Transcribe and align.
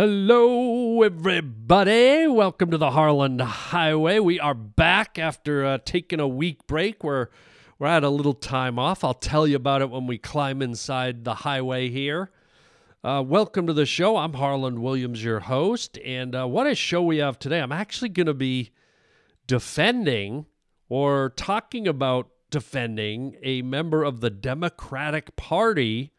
Hello, 0.00 1.02
everybody. 1.02 2.28
Welcome 2.28 2.70
to 2.70 2.78
the 2.78 2.92
Harland 2.92 3.40
Highway. 3.40 4.20
We 4.20 4.38
are 4.38 4.54
back 4.54 5.18
after 5.18 5.66
uh, 5.66 5.78
taking 5.84 6.20
a 6.20 6.28
week 6.28 6.68
break. 6.68 7.02
We're 7.02 7.26
we're 7.80 7.88
at 7.88 8.04
a 8.04 8.08
little 8.08 8.34
time 8.34 8.78
off. 8.78 9.02
I'll 9.02 9.12
tell 9.12 9.44
you 9.44 9.56
about 9.56 9.82
it 9.82 9.90
when 9.90 10.06
we 10.06 10.16
climb 10.16 10.62
inside 10.62 11.24
the 11.24 11.34
highway 11.34 11.88
here. 11.88 12.30
Uh, 13.02 13.24
welcome 13.26 13.66
to 13.66 13.72
the 13.72 13.86
show. 13.86 14.16
I'm 14.16 14.34
Harland 14.34 14.78
Williams, 14.78 15.24
your 15.24 15.40
host, 15.40 15.98
and 16.04 16.32
uh, 16.32 16.46
what 16.46 16.68
a 16.68 16.76
show 16.76 17.02
we 17.02 17.16
have 17.16 17.40
today. 17.40 17.58
I'm 17.58 17.72
actually 17.72 18.10
going 18.10 18.28
to 18.28 18.34
be 18.34 18.70
defending 19.48 20.46
or 20.88 21.30
talking 21.30 21.88
about 21.88 22.28
defending 22.50 23.34
a 23.42 23.62
member 23.62 24.04
of 24.04 24.20
the 24.20 24.30
Democratic 24.30 25.34
Party, 25.34 26.12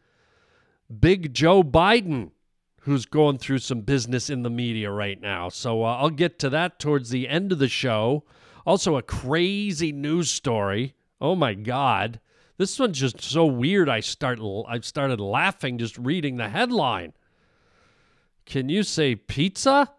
Big 1.00 1.32
Joe 1.32 1.62
Biden 1.62 2.32
who's 2.80 3.04
going 3.04 3.38
through 3.38 3.58
some 3.58 3.82
business 3.82 4.30
in 4.30 4.42
the 4.42 4.50
media 4.50 4.90
right 4.90 5.20
now. 5.20 5.48
So 5.48 5.84
uh, 5.84 5.96
I'll 5.96 6.10
get 6.10 6.38
to 6.40 6.50
that 6.50 6.78
towards 6.78 7.10
the 7.10 7.28
end 7.28 7.52
of 7.52 7.58
the 7.58 7.68
show. 7.68 8.24
Also, 8.66 8.96
a 8.96 9.02
crazy 9.02 9.92
news 9.92 10.30
story. 10.30 10.94
Oh 11.20 11.34
my 11.34 11.54
God. 11.54 12.20
This 12.56 12.78
one's 12.78 12.98
just 12.98 13.22
so 13.22 13.46
weird. 13.46 13.88
I 13.88 14.00
start 14.00 14.38
I 14.68 14.80
started 14.80 15.20
laughing 15.20 15.78
just 15.78 15.96
reading 15.98 16.36
the 16.36 16.48
headline. 16.48 17.12
Can 18.44 18.68
you 18.68 18.82
say 18.82 19.14
pizza? 19.14 19.90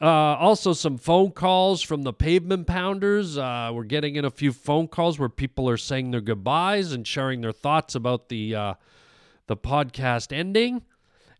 Uh, 0.00 0.06
also, 0.06 0.72
some 0.72 0.98
phone 0.98 1.30
calls 1.30 1.80
from 1.80 2.02
the 2.02 2.12
pavement 2.12 2.66
pounders. 2.66 3.38
Uh, 3.38 3.70
we're 3.72 3.84
getting 3.84 4.16
in 4.16 4.24
a 4.24 4.30
few 4.30 4.52
phone 4.52 4.88
calls 4.88 5.18
where 5.18 5.28
people 5.28 5.68
are 5.68 5.76
saying 5.76 6.10
their 6.10 6.20
goodbyes 6.20 6.92
and 6.92 7.06
sharing 7.06 7.40
their 7.40 7.52
thoughts 7.52 7.94
about 7.94 8.28
the 8.28 8.54
uh, 8.54 8.74
the 9.46 9.56
podcast 9.56 10.32
ending 10.36 10.82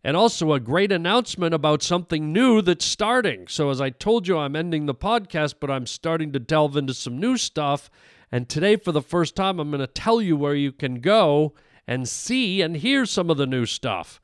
and 0.05 0.15
also 0.15 0.53
a 0.53 0.59
great 0.59 0.91
announcement 0.91 1.51
about 1.51 1.81
something 1.81 2.31
new 2.31 2.61
that's 2.61 2.85
starting. 2.85 3.47
So, 3.47 3.71
as 3.71 3.81
I 3.81 3.89
told 3.89 4.27
you, 4.27 4.37
I'm 4.37 4.55
ending 4.55 4.85
the 4.85 4.93
podcast, 4.93 5.55
but 5.59 5.71
I'm 5.71 5.87
starting 5.87 6.31
to 6.33 6.39
delve 6.39 6.77
into 6.77 6.93
some 6.93 7.19
new 7.19 7.37
stuff. 7.37 7.89
And 8.31 8.47
today, 8.47 8.75
for 8.75 8.91
the 8.91 9.01
first 9.01 9.35
time, 9.35 9.59
I'm 9.59 9.71
going 9.71 9.79
to 9.79 9.87
tell 9.87 10.21
you 10.21 10.37
where 10.37 10.53
you 10.53 10.71
can 10.71 10.99
go 11.01 11.55
and 11.87 12.07
see 12.07 12.61
and 12.61 12.77
hear 12.77 13.07
some 13.07 13.31
of 13.31 13.37
the 13.37 13.47
new 13.47 13.65
stuff. 13.65 14.21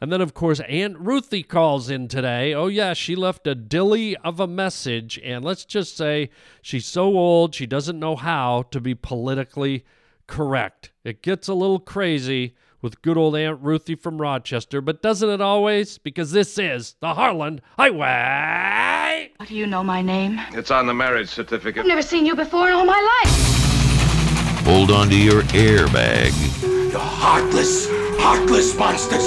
And 0.00 0.12
then, 0.12 0.20
of 0.20 0.34
course, 0.34 0.58
Aunt 0.68 0.98
Ruthie 0.98 1.44
calls 1.44 1.88
in 1.88 2.08
today. 2.08 2.52
Oh, 2.52 2.66
yeah, 2.66 2.92
she 2.92 3.14
left 3.14 3.46
a 3.46 3.54
dilly 3.54 4.16
of 4.16 4.40
a 4.40 4.48
message. 4.48 5.16
And 5.22 5.44
let's 5.44 5.64
just 5.64 5.96
say 5.96 6.30
she's 6.60 6.86
so 6.86 7.04
old, 7.04 7.54
she 7.54 7.66
doesn't 7.66 8.00
know 8.00 8.16
how 8.16 8.62
to 8.72 8.80
be 8.80 8.96
politically 8.96 9.84
correct. 10.26 10.90
It 11.04 11.22
gets 11.22 11.46
a 11.46 11.54
little 11.54 11.78
crazy 11.78 12.56
with 12.82 13.02
good 13.02 13.16
old 13.16 13.36
Aunt 13.36 13.60
Ruthie 13.60 13.94
from 13.94 14.20
Rochester, 14.20 14.80
but 14.80 15.02
doesn't 15.02 15.28
it 15.28 15.40
always? 15.40 15.98
Because 15.98 16.32
this 16.32 16.58
is 16.58 16.96
the 17.00 17.14
Harland 17.14 17.60
Highway. 17.78 19.32
How 19.38 19.44
do 19.46 19.54
you 19.54 19.66
know 19.66 19.82
my 19.82 20.02
name? 20.02 20.40
It's 20.52 20.70
on 20.70 20.86
the 20.86 20.94
marriage 20.94 21.28
certificate. 21.28 21.80
I've 21.80 21.86
never 21.86 22.02
seen 22.02 22.26
you 22.26 22.34
before 22.34 22.68
in 22.68 22.74
all 22.74 22.84
my 22.84 23.20
life. 23.24 24.64
Hold 24.64 24.90
on 24.90 25.08
to 25.08 25.16
your 25.16 25.42
airbag. 25.42 26.32
You 26.62 26.98
heartless, 26.98 27.88
heartless 28.18 28.76
monsters. 28.76 29.24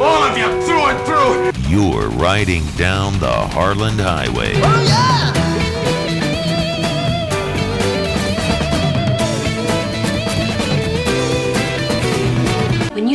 All 0.00 0.22
of 0.24 0.36
you, 0.36 0.46
through 0.66 0.84
and 0.86 1.52
through. 1.52 1.70
You're 1.70 2.08
riding 2.10 2.66
down 2.76 3.18
the 3.20 3.30
Harland 3.30 4.00
Highway. 4.00 4.52
Oh, 4.56 4.84
yeah! 4.86 5.53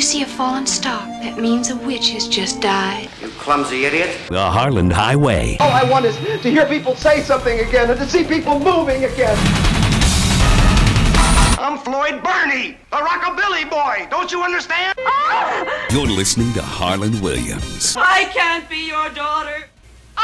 See 0.10 0.24
a 0.24 0.26
fallen 0.26 0.66
star, 0.66 1.06
that 1.22 1.38
means 1.38 1.70
a 1.70 1.76
witch 1.86 2.10
has 2.10 2.28
just 2.28 2.60
died. 2.62 3.08
You 3.22 3.28
clumsy 3.30 3.86
idiot. 3.86 4.18
The 4.30 4.42
Harland 4.42 4.92
Highway. 4.92 5.56
All 5.60 5.70
I 5.70 5.84
want 5.84 6.04
is 6.06 6.16
to 6.18 6.50
hear 6.50 6.66
people 6.66 6.96
say 6.96 7.22
something 7.22 7.60
again 7.60 7.92
and 7.92 8.00
to 8.00 8.08
see 8.08 8.24
people 8.24 8.58
moving 8.58 9.06
again. 9.06 9.38
I'm 11.60 11.78
Floyd 11.78 12.24
Burney, 12.24 12.76
a 12.92 12.98
rockabilly 12.98 13.70
boy. 13.70 14.08
Don't 14.10 14.32
you 14.32 14.42
understand? 14.42 14.98
You're 15.92 16.08
listening 16.08 16.54
to 16.54 16.64
Harland 16.64 17.22
Williams. 17.22 17.96
I 17.96 18.24
can't 18.34 18.68
be 18.68 18.88
your 18.88 19.10
daughter. 19.10 19.69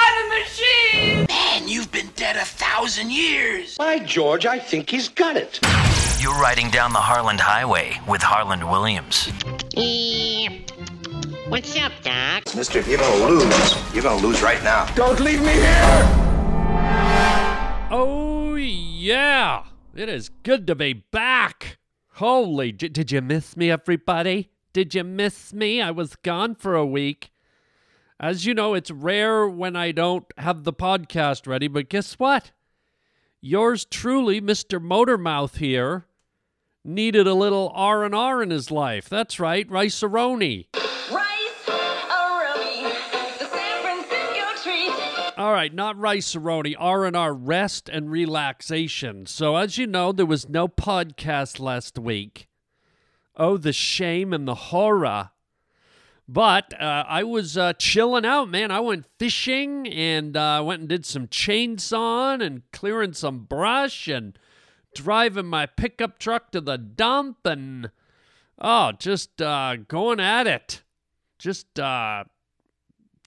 I'm 0.07 0.25
a 0.25 0.39
machine. 0.39 1.25
Man, 1.27 1.67
you've 1.67 1.91
been 1.91 2.09
dead 2.15 2.35
a 2.35 2.45
thousand 2.45 3.11
years. 3.11 3.75
By 3.75 3.97
George, 3.97 4.45
I 4.45 4.59
think 4.59 4.89
he's 4.91 5.09
got 5.09 5.35
it. 5.35 5.59
You're 6.21 6.39
riding 6.39 6.69
down 6.69 6.93
the 6.93 6.99
Harland 6.99 7.39
Highway 7.39 7.99
with 8.07 8.21
Harland 8.21 8.69
Williams. 8.69 9.31
What's 11.49 11.75
up, 11.77 11.91
Doc? 12.03 12.55
Mister, 12.55 12.79
if 12.79 12.87
you're 12.87 12.99
gonna 12.99 13.25
lose, 13.25 13.93
you're 13.95 14.03
gonna 14.03 14.21
lose 14.21 14.43
right 14.43 14.63
now. 14.63 14.85
Don't 14.93 15.19
leave 15.19 15.41
me 15.41 15.53
here! 15.53 16.07
Oh, 17.89 18.55
yeah. 18.55 19.63
It 19.95 20.09
is 20.09 20.29
good 20.43 20.67
to 20.67 20.75
be 20.75 20.93
back. 20.93 21.79
Holy, 22.13 22.71
did 22.71 23.11
you 23.11 23.21
miss 23.21 23.57
me, 23.57 23.71
everybody? 23.71 24.51
Did 24.71 24.93
you 24.93 25.03
miss 25.03 25.51
me? 25.51 25.81
I 25.81 25.89
was 25.89 26.15
gone 26.17 26.53
for 26.53 26.75
a 26.75 26.85
week. 26.85 27.31
As 28.19 28.45
you 28.45 28.53
know, 28.53 28.73
it's 28.73 28.91
rare 28.91 29.45
when 29.47 29.75
I 29.75 29.91
don't 29.91 30.25
have 30.37 30.63
the 30.63 30.71
podcast 30.71 31.47
ready, 31.47 31.67
but 31.67 31.89
guess 31.89 32.13
what? 32.13 32.53
Yours 33.41 33.85
truly, 33.85 34.39
Mr. 34.39 34.79
Motormouth 34.81 35.57
here, 35.57 36.05
needed 36.83 37.27
a 37.27 37.33
little 37.33 37.71
R&R 37.75 38.41
in 38.41 38.51
his 38.51 38.71
life. 38.71 39.09
That's 39.09 39.39
right, 39.39 39.69
Rice-A-Roni. 39.69 40.67
All 45.37 45.51
right, 45.51 45.73
not 45.73 45.97
Rice-A-Roni, 45.97 46.75
R&R, 46.79 47.33
rest 47.33 47.89
and 47.89 48.09
relaxation. 48.09 49.25
So 49.25 49.57
as 49.57 49.77
you 49.77 49.85
know, 49.85 50.13
there 50.13 50.25
was 50.25 50.47
no 50.47 50.69
podcast 50.69 51.59
last 51.59 51.99
week. 51.99 52.47
Oh, 53.35 53.57
the 53.57 53.73
shame 53.73 54.31
and 54.31 54.47
the 54.47 54.55
horror. 54.55 55.31
But 56.27 56.73
uh, 56.81 57.03
I 57.07 57.23
was 57.23 57.55
uh, 57.55 57.73
chilling 57.73 58.25
out, 58.25 58.49
man. 58.49 58.71
I 58.71 58.79
went 58.79 59.05
fishing 59.19 59.87
and 59.87 60.35
uh, 60.35 60.63
went 60.65 60.79
and 60.79 60.89
did 60.89 61.05
some 61.05 61.27
chainsawing 61.27 62.43
and 62.43 62.63
clearing 62.71 63.13
some 63.13 63.45
brush 63.45 64.07
and 64.07 64.37
driving 64.95 65.45
my 65.45 65.67
pickup 65.67 66.17
truck 66.17 66.51
to 66.51 66.61
the 66.61 66.77
dump 66.77 67.45
and 67.45 67.91
oh, 68.59 68.93
just 68.93 69.39
uh, 69.39 69.75
going 69.87 70.19
at 70.19 70.47
it. 70.47 70.81
Just 71.37 71.79
uh, 71.79 72.23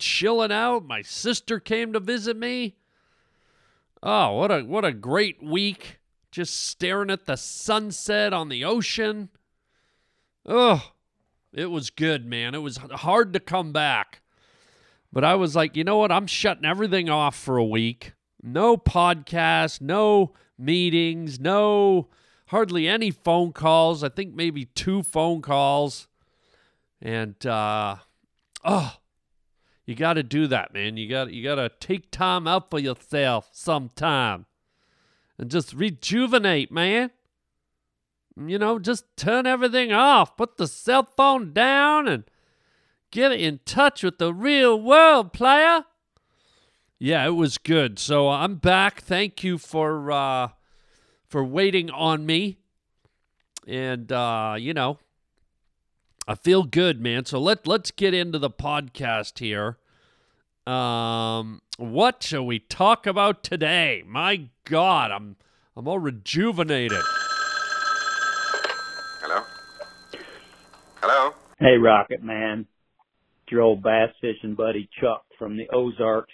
chilling 0.01 0.51
out. 0.51 0.85
My 0.85 1.03
sister 1.03 1.61
came 1.61 1.93
to 1.93 2.01
visit 2.01 2.37
me. 2.37 2.77
Oh, 4.03 4.35
what 4.35 4.51
a 4.51 4.63
what 4.63 4.85
a 4.85 4.93
great 4.93 5.43
week. 5.43 5.99
Just 6.33 6.67
staring 6.67 7.11
at 7.11 7.27
the 7.27 7.37
sunset 7.37 8.33
on 8.33 8.49
the 8.49 8.65
ocean. 8.65 9.29
Oh, 10.45 10.93
it 11.59 11.71
was 11.71 11.91
good, 11.91 12.25
man. 12.25 12.55
It 12.55 12.63
was 12.63 12.77
hard 12.77 13.33
to 13.33 13.41
come 13.41 13.73
back. 13.73 14.21
But 15.13 15.25
I 15.25 15.35
was 15.35 15.57
like, 15.57 15.75
you 15.77 15.85
know 15.85 15.99
what? 15.99 16.13
I'm 16.13 16.27
shutting 16.27 16.65
everything 16.65 17.11
off 17.11 17.35
for 17.37 17.57
a 17.57 17.65
week. 17.65 18.13
No 18.43 18.77
podcast, 18.77 19.81
no 19.81 20.35
meetings, 20.57 21.41
no 21.41 22.09
hardly 22.47 22.87
any 22.87 23.11
phone 23.11 23.53
calls. 23.53 24.05
I 24.05 24.09
think 24.09 24.35
maybe 24.35 24.67
two 24.67 25.03
phone 25.03 25.43
calls. 25.43 26.07
And 27.03 27.45
uh 27.47 27.97
oh, 28.65 28.97
you 29.85 29.95
got 29.95 30.15
to 30.15 30.23
do 30.23 30.47
that, 30.49 30.73
man. 30.73 30.97
You 30.97 31.09
got 31.09 31.33
you 31.33 31.43
got 31.43 31.57
to 31.57 31.71
take 31.81 32.11
time 32.11 32.47
out 32.47 32.71
for 32.71 32.79
yourself 32.79 33.49
sometime. 33.53 34.47
And 35.39 35.51
just 35.51 35.73
rejuvenate, 35.73 36.71
man. 36.71 37.11
You 38.47 38.59
know, 38.59 38.79
just 38.79 39.05
turn 39.17 39.47
everything 39.47 39.93
off, 39.93 40.37
put 40.37 40.57
the 40.57 40.69
cell 40.69 41.09
phone 41.17 41.53
down, 41.53 42.07
and 42.07 42.25
get 43.11 43.33
in 43.33 43.61
touch 43.65 44.03
with 44.03 44.19
the 44.19 44.33
real 44.33 44.81
world, 44.81 45.33
player. 45.33 45.85
Yeah, 46.99 47.27
it 47.27 47.35
was 47.35 47.59
good. 47.59 47.99
So 47.99 48.29
I'm 48.29 48.57
back. 48.57 49.01
Thank 49.01 49.43
you 49.43 49.59
for 49.59 50.11
uh, 50.11 50.49
for 51.27 51.45
waiting 51.45 51.91
on 51.91 52.27
me, 52.27 52.59
and 53.67 54.11
uh, 54.13 54.57
you 54.59 54.75
know, 54.75 54.99
I 56.27 56.35
feel 56.35 56.65
good, 56.65 57.01
man. 57.01 57.25
So 57.25 57.41
let 57.41 57.67
let's 57.67 57.91
get 57.91 58.15
into 58.15 58.39
the 58.39 58.51
podcast 58.51 59.39
here. 59.39 59.79
Um, 60.73 61.63
what 61.79 62.23
shall 62.23 62.45
we 62.45 62.59
talk 62.59 63.07
about 63.07 63.43
today? 63.43 64.03
My 64.07 64.49
God, 64.65 65.11
I'm 65.11 65.37
I'm 65.77 65.89
all 65.89 65.99
rejuvenated. 65.99 67.03
Hello? 69.21 69.45
Hello? 71.01 71.31
Hey, 71.61 71.77
Rocket 71.81 72.25
Man. 72.25 72.67
It's 73.45 73.53
your 73.53 73.63
old 73.63 73.85
bass 73.85 74.11
fishing 74.21 74.57
buddy 74.57 74.89
Chuck 75.01 75.25
from 75.39 75.57
the 75.57 75.69
Ozarks. 75.73 76.33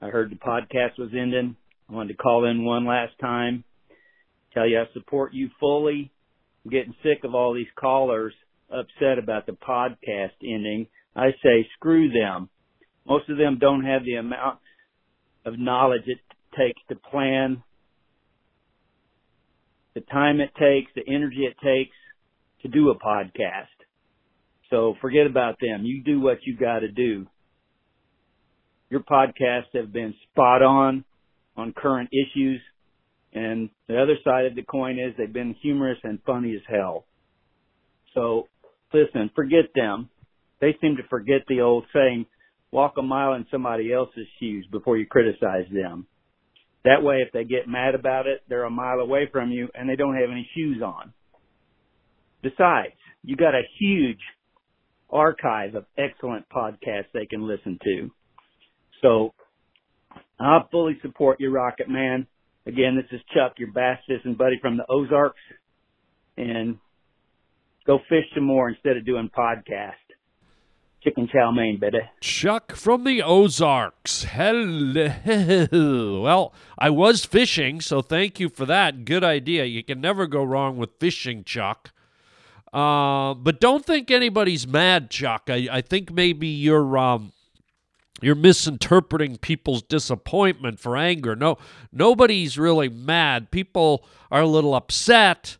I 0.00 0.10
heard 0.10 0.30
the 0.30 0.36
podcast 0.36 0.96
was 0.96 1.10
ending. 1.12 1.56
I 1.90 1.92
wanted 1.92 2.12
to 2.12 2.22
call 2.22 2.48
in 2.48 2.64
one 2.64 2.86
last 2.86 3.14
time, 3.20 3.64
tell 4.52 4.68
you 4.68 4.78
I 4.78 4.84
support 4.92 5.34
you 5.34 5.50
fully. 5.58 6.12
I'm 6.64 6.70
getting 6.70 6.94
sick 7.02 7.24
of 7.24 7.34
all 7.34 7.52
these 7.52 7.66
callers 7.76 8.32
upset 8.70 9.18
about 9.18 9.46
the 9.46 9.52
podcast 9.52 10.30
ending. 10.40 10.86
I 11.16 11.30
say 11.42 11.66
screw 11.74 12.12
them. 12.12 12.48
Most 13.08 13.28
of 13.28 13.38
them 13.38 13.58
don't 13.60 13.84
have 13.84 14.04
the 14.04 14.14
amount 14.14 14.60
of 15.44 15.58
knowledge 15.58 16.04
it 16.06 16.18
takes 16.56 16.80
to 16.90 16.94
plan, 16.94 17.60
the 19.94 20.00
time 20.00 20.40
it 20.40 20.50
takes, 20.54 20.92
the 20.94 21.12
energy 21.12 21.44
it 21.44 21.56
takes 21.62 21.96
to 22.64 22.68
do 22.68 22.90
a 22.90 22.98
podcast. 22.98 23.66
So 24.70 24.96
forget 25.00 25.26
about 25.26 25.56
them. 25.60 25.84
You 25.84 26.02
do 26.02 26.20
what 26.20 26.38
you 26.44 26.56
got 26.56 26.80
to 26.80 26.88
do. 26.88 27.26
Your 28.90 29.00
podcasts 29.00 29.74
have 29.74 29.92
been 29.92 30.14
spot 30.30 30.62
on 30.62 31.04
on 31.56 31.72
current 31.72 32.10
issues. 32.12 32.60
And 33.32 33.68
the 33.88 34.00
other 34.00 34.16
side 34.24 34.46
of 34.46 34.54
the 34.54 34.62
coin 34.62 34.98
is 34.98 35.14
they've 35.16 35.32
been 35.32 35.54
humorous 35.62 35.98
and 36.02 36.18
funny 36.24 36.54
as 36.54 36.62
hell. 36.68 37.04
So 38.14 38.48
listen, 38.92 39.30
forget 39.34 39.66
them. 39.74 40.08
They 40.60 40.76
seem 40.80 40.96
to 40.96 41.02
forget 41.10 41.42
the 41.48 41.60
old 41.60 41.84
saying, 41.92 42.26
walk 42.70 42.94
a 42.96 43.02
mile 43.02 43.34
in 43.34 43.46
somebody 43.50 43.92
else's 43.92 44.26
shoes 44.40 44.66
before 44.70 44.96
you 44.96 45.06
criticize 45.06 45.66
them. 45.70 46.06
That 46.84 47.02
way, 47.02 47.16
if 47.26 47.32
they 47.32 47.44
get 47.44 47.68
mad 47.68 47.94
about 47.94 48.26
it, 48.26 48.42
they're 48.48 48.64
a 48.64 48.70
mile 48.70 49.00
away 49.00 49.28
from 49.30 49.50
you 49.50 49.68
and 49.74 49.88
they 49.88 49.96
don't 49.96 50.16
have 50.16 50.30
any 50.30 50.48
shoes 50.54 50.80
on. 50.82 51.12
Besides, 52.44 52.92
you 53.22 53.36
got 53.36 53.54
a 53.54 53.62
huge 53.78 54.20
archive 55.08 55.74
of 55.74 55.86
excellent 55.96 56.44
podcasts 56.50 57.06
they 57.14 57.24
can 57.24 57.48
listen 57.48 57.78
to. 57.82 58.10
So 59.00 59.32
I 60.38 60.60
fully 60.70 60.98
support 61.00 61.40
you, 61.40 61.50
Rocket 61.50 61.88
Man. 61.88 62.26
Again, 62.66 62.96
this 62.96 63.06
is 63.18 63.24
Chuck, 63.34 63.54
your 63.56 63.72
bass 63.72 63.98
fishing 64.06 64.34
buddy 64.34 64.58
from 64.60 64.76
the 64.76 64.84
Ozarks. 64.90 65.40
And 66.36 66.76
go 67.86 67.98
fish 68.10 68.24
some 68.34 68.44
more 68.44 68.68
instead 68.68 68.98
of 68.98 69.06
doing 69.06 69.30
podcast. 69.36 69.92
Chicken 71.02 71.28
chow 71.32 71.50
mein, 71.50 71.78
baby. 71.78 71.98
Chuck 72.20 72.72
from 72.76 73.04
the 73.04 73.22
Ozarks. 73.22 74.24
Hello. 74.24 76.20
Well, 76.22 76.54
I 76.78 76.90
was 76.90 77.24
fishing, 77.24 77.80
so 77.80 78.02
thank 78.02 78.40
you 78.40 78.48
for 78.48 78.66
that. 78.66 79.04
Good 79.04 79.24
idea. 79.24 79.64
You 79.64 79.82
can 79.84 80.00
never 80.00 80.26
go 80.26 80.42
wrong 80.42 80.76
with 80.76 80.98
fishing, 80.98 81.44
Chuck. 81.44 81.90
Uh, 82.74 83.34
but 83.34 83.60
don't 83.60 83.86
think 83.86 84.10
anybody's 84.10 84.66
mad, 84.66 85.08
Chuck. 85.08 85.44
I, 85.46 85.68
I 85.70 85.80
think 85.80 86.10
maybe 86.10 86.48
you're 86.48 86.98
um, 86.98 87.30
you're 88.20 88.34
misinterpreting 88.34 89.38
people's 89.38 89.80
disappointment 89.80 90.80
for 90.80 90.96
anger. 90.96 91.36
No, 91.36 91.56
nobody's 91.92 92.58
really 92.58 92.88
mad. 92.88 93.52
People 93.52 94.04
are 94.28 94.40
a 94.40 94.46
little 94.48 94.74
upset, 94.74 95.56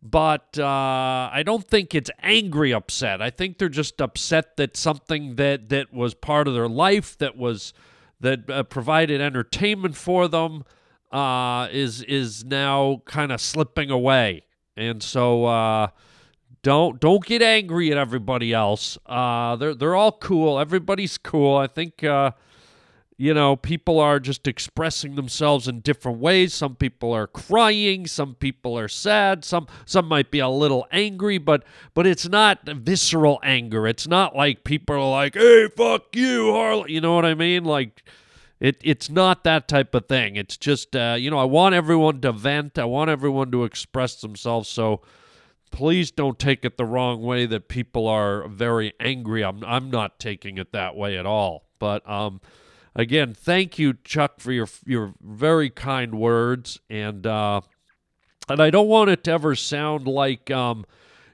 but 0.00 0.56
uh, 0.56 1.30
I 1.32 1.42
don't 1.44 1.66
think 1.66 1.96
it's 1.96 2.10
angry 2.22 2.72
upset. 2.72 3.20
I 3.20 3.30
think 3.30 3.58
they're 3.58 3.68
just 3.68 4.00
upset 4.00 4.56
that 4.56 4.76
something 4.76 5.34
that 5.34 5.68
that 5.70 5.92
was 5.92 6.14
part 6.14 6.46
of 6.46 6.54
their 6.54 6.68
life 6.68 7.18
that 7.18 7.36
was 7.36 7.72
that 8.20 8.48
uh, 8.48 8.62
provided 8.62 9.20
entertainment 9.20 9.96
for 9.96 10.28
them 10.28 10.64
uh, 11.10 11.66
is 11.72 12.04
is 12.04 12.44
now 12.44 13.02
kind 13.04 13.32
of 13.32 13.40
slipping 13.40 13.90
away, 13.90 14.44
and 14.76 15.02
so 15.02 15.46
uh, 15.46 15.88
don't 16.62 17.00
don't 17.00 17.24
get 17.24 17.42
angry 17.42 17.90
at 17.90 17.98
everybody 17.98 18.52
else. 18.52 18.96
Uh, 19.06 19.56
they're 19.56 19.74
they're 19.74 19.96
all 19.96 20.12
cool. 20.12 20.58
Everybody's 20.58 21.18
cool. 21.18 21.56
I 21.56 21.66
think 21.66 22.04
uh, 22.04 22.32
you 23.16 23.34
know 23.34 23.56
people 23.56 23.98
are 23.98 24.20
just 24.20 24.46
expressing 24.46 25.16
themselves 25.16 25.66
in 25.66 25.80
different 25.80 26.18
ways. 26.18 26.54
Some 26.54 26.76
people 26.76 27.12
are 27.12 27.26
crying. 27.26 28.06
Some 28.06 28.36
people 28.36 28.78
are 28.78 28.88
sad. 28.88 29.44
Some 29.44 29.66
some 29.86 30.06
might 30.06 30.30
be 30.30 30.38
a 30.38 30.48
little 30.48 30.86
angry, 30.92 31.38
but 31.38 31.64
but 31.94 32.06
it's 32.06 32.28
not 32.28 32.60
visceral 32.64 33.40
anger. 33.42 33.88
It's 33.88 34.06
not 34.06 34.36
like 34.36 34.62
people 34.62 34.96
are 34.96 35.10
like, 35.10 35.34
"Hey, 35.34 35.68
fuck 35.76 36.14
you, 36.14 36.52
Harley." 36.52 36.92
You 36.92 37.00
know 37.00 37.14
what 37.14 37.26
I 37.26 37.34
mean? 37.34 37.64
Like. 37.64 38.02
It, 38.60 38.80
it's 38.84 39.10
not 39.10 39.42
that 39.42 39.66
type 39.66 39.92
of 39.92 40.06
thing. 40.06 40.36
It's 40.36 40.56
just, 40.56 40.94
uh, 40.94 41.16
you 41.18 41.32
know, 41.32 41.38
I 41.38 41.42
want 41.46 41.74
everyone 41.74 42.20
to 42.20 42.30
vent. 42.30 42.78
I 42.78 42.84
want 42.84 43.10
everyone 43.10 43.50
to 43.50 43.64
express 43.64 44.20
themselves. 44.20 44.68
So, 44.68 45.00
please 45.72 46.10
don't 46.10 46.38
take 46.38 46.64
it 46.64 46.76
the 46.76 46.84
wrong 46.84 47.22
way 47.22 47.46
that 47.46 47.68
people 47.68 48.06
are 48.06 48.46
very 48.46 48.92
angry. 49.00 49.42
I'm 49.42 49.64
I'm 49.64 49.90
not 49.90 50.20
taking 50.20 50.58
it 50.58 50.72
that 50.72 50.94
way 50.94 51.18
at 51.18 51.26
all. 51.26 51.64
But 51.78 52.08
um, 52.08 52.40
again, 52.94 53.34
thank 53.34 53.78
you, 53.78 53.94
Chuck, 54.04 54.38
for 54.38 54.52
your 54.52 54.68
your 54.84 55.14
very 55.20 55.70
kind 55.70 56.14
words, 56.14 56.78
and 56.88 57.26
uh, 57.26 57.62
and 58.48 58.60
I 58.60 58.70
don't 58.70 58.88
want 58.88 59.10
it 59.10 59.24
to 59.24 59.32
ever 59.32 59.56
sound 59.56 60.06
like 60.06 60.50
um, 60.50 60.84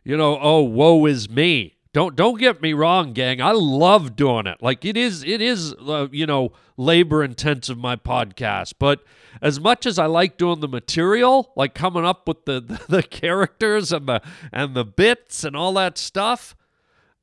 you 0.04 0.16
know, 0.16 0.38
oh, 0.40 0.62
woe 0.62 1.04
is 1.04 1.28
me. 1.28 1.76
Don't 1.92 2.14
don't 2.14 2.38
get 2.38 2.60
me 2.60 2.74
wrong, 2.74 3.12
gang. 3.12 3.40
I 3.40 3.52
love 3.52 4.14
doing 4.14 4.46
it. 4.46 4.62
Like 4.62 4.84
it 4.84 4.96
is 4.96 5.24
it 5.24 5.40
is 5.40 5.74
uh, 5.74 6.08
you 6.10 6.26
know 6.26 6.52
labor 6.76 7.24
intensive 7.24 7.78
my 7.78 7.96
podcast, 7.96 8.74
but 8.78 9.02
as 9.40 9.58
much 9.58 9.86
as 9.86 9.98
I 9.98 10.06
like 10.06 10.36
doing 10.36 10.60
the 10.60 10.68
material, 10.68 11.52
like 11.56 11.74
coming 11.74 12.04
up 12.04 12.28
with 12.28 12.44
the, 12.44 12.60
the, 12.88 12.96
the 12.96 13.02
characters 13.02 13.92
and 13.92 14.06
the 14.06 14.20
and 14.52 14.74
the 14.74 14.84
bits 14.84 15.44
and 15.44 15.56
all 15.56 15.72
that 15.74 15.96
stuff, 15.96 16.54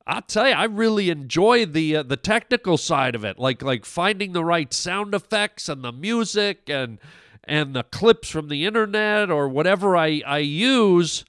I'll 0.06 0.22
tell 0.22 0.48
you, 0.48 0.54
I 0.54 0.64
really 0.64 1.10
enjoy 1.10 1.66
the 1.66 1.96
uh, 1.96 2.02
the 2.02 2.16
technical 2.16 2.76
side 2.76 3.14
of 3.14 3.24
it, 3.24 3.38
like 3.38 3.62
like 3.62 3.84
finding 3.84 4.32
the 4.32 4.44
right 4.44 4.72
sound 4.72 5.14
effects 5.14 5.68
and 5.68 5.82
the 5.82 5.92
music 5.92 6.68
and 6.68 6.98
and 7.44 7.74
the 7.74 7.84
clips 7.84 8.28
from 8.28 8.48
the 8.48 8.64
internet 8.64 9.30
or 9.30 9.48
whatever 9.48 9.96
I 9.96 10.22
I 10.26 10.38
use. 10.38 11.24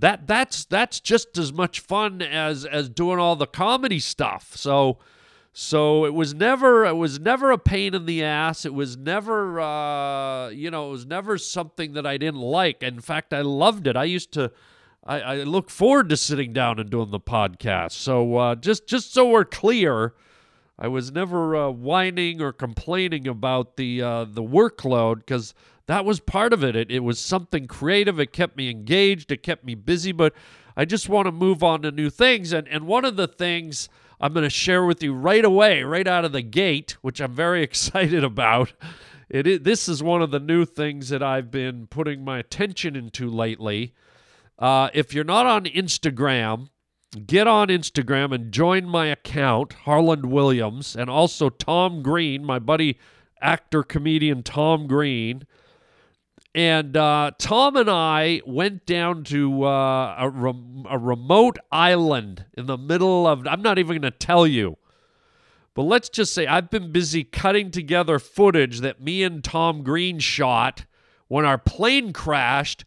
That 0.00 0.26
that's 0.26 0.64
that's 0.64 1.00
just 1.00 1.38
as 1.38 1.52
much 1.52 1.80
fun 1.80 2.20
as 2.22 2.64
as 2.64 2.88
doing 2.88 3.18
all 3.18 3.36
the 3.36 3.46
comedy 3.46 3.98
stuff. 3.98 4.56
So 4.56 4.98
so 5.52 6.04
it 6.04 6.12
was 6.12 6.34
never 6.34 6.84
it 6.84 6.96
was 6.96 7.18
never 7.18 7.50
a 7.50 7.58
pain 7.58 7.94
in 7.94 8.04
the 8.04 8.22
ass. 8.22 8.66
It 8.66 8.74
was 8.74 8.96
never 8.96 9.58
uh, 9.58 10.48
you 10.50 10.70
know 10.70 10.88
it 10.88 10.90
was 10.90 11.06
never 11.06 11.38
something 11.38 11.94
that 11.94 12.06
I 12.06 12.18
didn't 12.18 12.40
like. 12.40 12.82
In 12.82 13.00
fact, 13.00 13.32
I 13.32 13.40
loved 13.40 13.86
it. 13.86 13.96
I 13.96 14.04
used 14.04 14.32
to 14.32 14.52
I, 15.02 15.20
I 15.20 15.34
look 15.44 15.70
forward 15.70 16.08
to 16.10 16.16
sitting 16.16 16.52
down 16.52 16.78
and 16.78 16.90
doing 16.90 17.10
the 17.10 17.20
podcast. 17.20 17.92
So 17.92 18.36
uh, 18.36 18.54
just 18.56 18.86
just 18.86 19.14
so 19.14 19.28
we're 19.28 19.44
clear, 19.44 20.12
I 20.78 20.88
was 20.88 21.10
never 21.10 21.56
uh, 21.56 21.70
whining 21.70 22.42
or 22.42 22.52
complaining 22.52 23.26
about 23.26 23.76
the 23.76 24.02
uh, 24.02 24.24
the 24.24 24.42
workload 24.42 25.20
because 25.20 25.54
that 25.86 26.04
was 26.04 26.20
part 26.20 26.52
of 26.52 26.64
it. 26.64 26.76
it. 26.76 26.90
It 26.90 27.00
was 27.00 27.18
something 27.18 27.66
creative. 27.66 28.18
It 28.18 28.32
kept 28.32 28.56
me 28.56 28.70
engaged. 28.70 29.30
It 29.30 29.42
kept 29.42 29.64
me 29.64 29.74
busy. 29.74 30.12
But 30.12 30.34
I 30.76 30.84
just 30.84 31.08
want 31.08 31.26
to 31.26 31.32
move 31.32 31.62
on 31.62 31.82
to 31.82 31.90
new 31.90 32.10
things. 32.10 32.52
And 32.52 32.68
and 32.68 32.86
one 32.86 33.04
of 33.04 33.16
the 33.16 33.28
things 33.28 33.88
I'm 34.20 34.32
going 34.32 34.44
to 34.44 34.50
share 34.50 34.84
with 34.84 35.02
you 35.02 35.12
right 35.12 35.44
away, 35.44 35.82
right 35.82 36.06
out 36.06 36.24
of 36.24 36.32
the 36.32 36.42
gate, 36.42 36.96
which 37.02 37.20
I'm 37.20 37.34
very 37.34 37.62
excited 37.64 38.24
about. 38.24 38.72
It 39.28 39.46
is, 39.46 39.60
this 39.60 39.88
is 39.88 40.02
one 40.02 40.22
of 40.22 40.30
the 40.30 40.38
new 40.38 40.64
things 40.64 41.08
that 41.08 41.22
I've 41.22 41.50
been 41.50 41.86
putting 41.88 42.24
my 42.24 42.38
attention 42.38 42.94
into 42.94 43.28
lately. 43.28 43.94
Uh, 44.58 44.88
if 44.94 45.12
you're 45.12 45.24
not 45.24 45.46
on 45.46 45.64
Instagram, 45.64 46.70
get 47.26 47.46
on 47.46 47.68
Instagram 47.68 48.32
and 48.32 48.52
join 48.52 48.86
my 48.86 49.06
account, 49.06 49.72
Harland 49.84 50.26
Williams, 50.26 50.96
and 50.96 51.10
also 51.10 51.50
Tom 51.50 52.02
Green, 52.02 52.44
my 52.44 52.58
buddy 52.58 52.98
actor 53.42 53.82
comedian 53.82 54.42
Tom 54.42 54.86
Green. 54.86 55.42
And 56.56 56.96
uh, 56.96 57.32
Tom 57.38 57.76
and 57.76 57.90
I 57.90 58.40
went 58.46 58.86
down 58.86 59.24
to 59.24 59.64
uh, 59.64 60.16
a, 60.18 60.30
rem- 60.30 60.86
a 60.88 60.98
remote 60.98 61.58
island 61.70 62.46
in 62.56 62.64
the 62.64 62.78
middle 62.78 63.26
of, 63.26 63.46
I'm 63.46 63.60
not 63.60 63.78
even 63.78 64.00
going 64.00 64.10
to 64.10 64.18
tell 64.18 64.46
you. 64.46 64.78
But 65.74 65.82
let's 65.82 66.08
just 66.08 66.32
say 66.32 66.46
I've 66.46 66.70
been 66.70 66.92
busy 66.92 67.24
cutting 67.24 67.70
together 67.70 68.18
footage 68.18 68.80
that 68.80 69.02
me 69.02 69.22
and 69.22 69.44
Tom 69.44 69.82
Green 69.82 70.18
shot 70.18 70.86
when 71.28 71.44
our 71.44 71.58
plane 71.58 72.14
crashed 72.14 72.86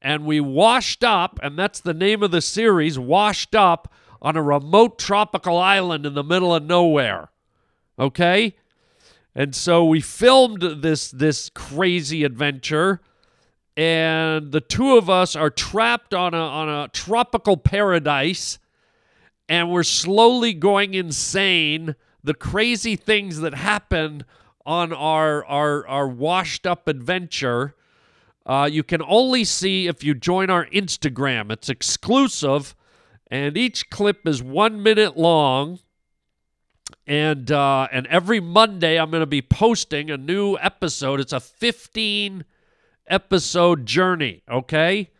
and 0.00 0.24
we 0.24 0.38
washed 0.38 1.02
up, 1.02 1.40
and 1.42 1.58
that's 1.58 1.80
the 1.80 1.92
name 1.92 2.22
of 2.22 2.30
the 2.30 2.40
series, 2.40 3.00
Washed 3.00 3.56
Up 3.56 3.92
on 4.22 4.36
a 4.36 4.42
remote 4.42 4.96
tropical 4.96 5.58
island 5.58 6.06
in 6.06 6.14
the 6.14 6.22
middle 6.22 6.54
of 6.54 6.62
nowhere. 6.62 7.30
Okay? 7.98 8.54
And 9.34 9.56
so 9.56 9.84
we 9.84 10.00
filmed 10.00 10.62
this 10.62 11.10
this 11.10 11.50
crazy 11.50 12.22
adventure 12.22 13.00
and 13.78 14.50
the 14.50 14.60
two 14.60 14.96
of 14.96 15.08
us 15.08 15.36
are 15.36 15.50
trapped 15.50 16.12
on 16.12 16.34
a 16.34 16.36
on 16.36 16.68
a 16.68 16.88
tropical 16.88 17.56
paradise 17.56 18.58
and 19.48 19.70
we're 19.70 19.84
slowly 19.84 20.52
going 20.52 20.94
insane. 20.94 21.94
The 22.24 22.34
crazy 22.34 22.96
things 22.96 23.38
that 23.38 23.54
happen 23.54 24.24
on 24.66 24.92
our 24.92 25.44
our 25.46 25.86
our 25.86 26.08
washed 26.08 26.66
up 26.66 26.88
adventure 26.88 27.76
uh, 28.44 28.68
you 28.70 28.82
can 28.82 29.00
only 29.02 29.44
see 29.44 29.86
if 29.86 30.02
you 30.02 30.14
join 30.14 30.50
our 30.50 30.66
instagram. 30.66 31.52
It's 31.52 31.68
exclusive 31.68 32.74
and 33.30 33.56
each 33.56 33.90
clip 33.90 34.26
is 34.26 34.42
one 34.42 34.82
minute 34.82 35.16
long. 35.16 35.78
And 37.06 37.52
uh, 37.52 37.86
and 37.92 38.08
every 38.08 38.40
monday 38.40 38.98
i'm 38.98 39.12
going 39.12 39.20
to 39.20 39.26
be 39.26 39.40
posting 39.40 40.10
a 40.10 40.16
new 40.16 40.56
episode. 40.58 41.20
It's 41.20 41.32
a 41.32 41.38
15 41.38 42.44
episode 43.08 43.86
journey, 43.86 44.42
okay? 44.50 45.10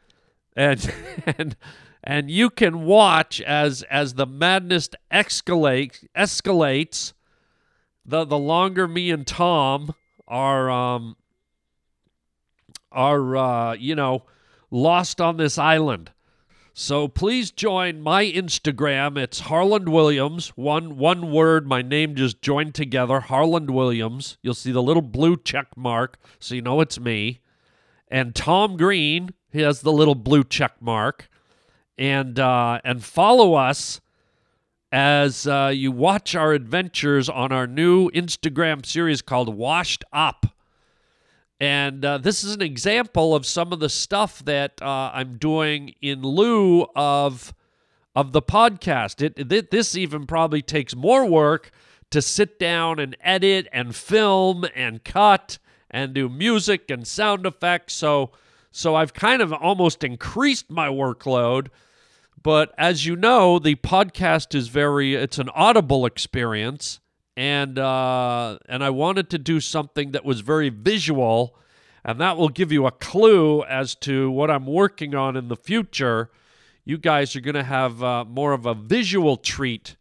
And 0.57 0.93
and 1.27 1.57
and 2.03 2.31
you 2.31 2.51
can 2.51 2.85
watch 2.85 3.41
as 3.41 3.83
as 3.85 4.15
the 4.15 4.27
madness 4.27 4.89
escalates 5.13 6.05
escalates 6.17 7.13
the 8.05 8.25
the 8.25 8.39
longer 8.39 8.89
me 8.89 9.11
and 9.11 9.27
Tom 9.27 9.95
are 10.27 10.71
um 10.71 11.17
are 12.91 13.37
uh, 13.37 13.73
you 13.75 13.95
know 13.95 14.25
lost 14.71 15.21
on 15.21 15.37
this 15.37 15.59
island. 15.59 16.13
So 16.75 17.09
please 17.09 17.51
join 17.51 18.01
my 18.01 18.25
Instagram. 18.25 19.19
It's 19.19 19.41
Harland 19.41 19.89
Williams. 19.89 20.51
One 20.51 20.97
one 20.97 21.33
word. 21.33 21.67
My 21.67 21.83
name 21.83 22.15
just 22.15 22.41
joined 22.41 22.75
together. 22.75 23.21
Harland 23.21 23.71
Williams. 23.71 24.39
You'll 24.43 24.55
see 24.55 24.73
the 24.73 24.83
little 24.83 25.03
blue 25.03 25.37
check 25.37 25.77
mark, 25.77 26.19
so 26.39 26.55
you 26.55 26.63
know 26.63 26.81
it's 26.81 27.01
me. 27.01 27.41
And 28.11 28.35
Tom 28.35 28.77
Green. 28.77 29.31
He 29.51 29.61
has 29.61 29.81
the 29.81 29.93
little 29.93 30.15
blue 30.15 30.45
check 30.45 30.81
mark. 30.81 31.29
And 31.97 32.39
uh, 32.39 32.81
and 32.85 33.03
follow 33.03 33.55
us 33.55 34.01
as 34.91 35.47
uh, 35.47 35.73
you 35.75 35.93
watch 35.93 36.35
our 36.35 36.53
adventures 36.53 37.29
on 37.29 37.53
our 37.53 37.67
new 37.67 38.11
Instagram 38.11 38.87
series 38.87 39.21
called 39.21 39.55
Washed 39.55 40.05
Up. 40.13 40.47
And 41.61 42.05
uh, 42.05 42.19
this 42.19 42.45
is 42.45 42.55
an 42.55 42.63
example 42.63 43.35
of 43.35 43.45
some 43.45 43.73
of 43.73 43.81
the 43.81 43.89
stuff 43.89 44.45
that 44.45 44.81
uh, 44.81 45.11
I'm 45.13 45.39
doing 45.39 45.95
in 46.01 46.23
lieu 46.23 46.87
of 46.95 47.53
of 48.15 48.33
the 48.33 48.43
podcast. 48.43 49.23
It, 49.23 49.53
it, 49.53 49.71
this 49.71 49.97
even 49.97 50.27
probably 50.27 50.63
takes 50.63 50.95
more 50.95 51.25
work 51.25 51.71
to 52.11 52.23
sit 52.23 52.59
down 52.59 52.99
and 52.99 53.17
edit 53.21 53.69
and 53.73 53.95
film 53.95 54.65
and 54.75 55.05
cut 55.05 55.59
and 55.91 56.15
do 56.15 56.29
music 56.29 56.91
and 56.91 57.07
sound 57.07 57.47
effects. 57.47 57.95
So 57.95 58.33
so 58.71 58.95
I've 58.95 59.15
kind 59.15 59.43
of 59.43 59.53
almost 59.53 60.05
increased 60.05 60.71
my 60.71 60.89
workload. 60.89 61.69
But 62.41 62.73
as 62.79 63.05
you 63.05 63.17
know, 63.17 63.59
the 63.59 63.75
podcast 63.77 64.55
is 64.55 64.69
very 64.69 65.15
it's 65.15 65.39
an 65.39 65.49
audible 65.51 66.07
experience 66.07 67.01
and 67.39 67.79
uh, 67.79 68.59
and 68.69 68.83
I 68.83 68.91
wanted 68.91 69.31
to 69.31 69.39
do 69.39 69.61
something 69.61 70.11
that 70.11 70.25
was 70.25 70.41
very 70.41 70.71
visual, 70.71 71.57
and 72.05 72.21
that 72.21 72.37
will 72.37 72.49
give 72.49 72.73
you 72.73 72.85
a 72.85 72.91
clue 72.91 73.63
as 73.63 73.95
to 73.97 74.29
what 74.29 74.51
I'm 74.51 74.67
working 74.67 75.15
on 75.15 75.37
in 75.37 75.47
the 75.47 75.55
future. 75.55 76.33
You 76.85 76.99
guys 76.99 77.37
are 77.37 77.41
going 77.41 77.55
to 77.55 77.63
have 77.63 78.03
uh, 78.03 78.25
more 78.25 78.53
of 78.53 78.67
a 78.67 78.75
visual 78.75 79.37
treat 79.37 79.95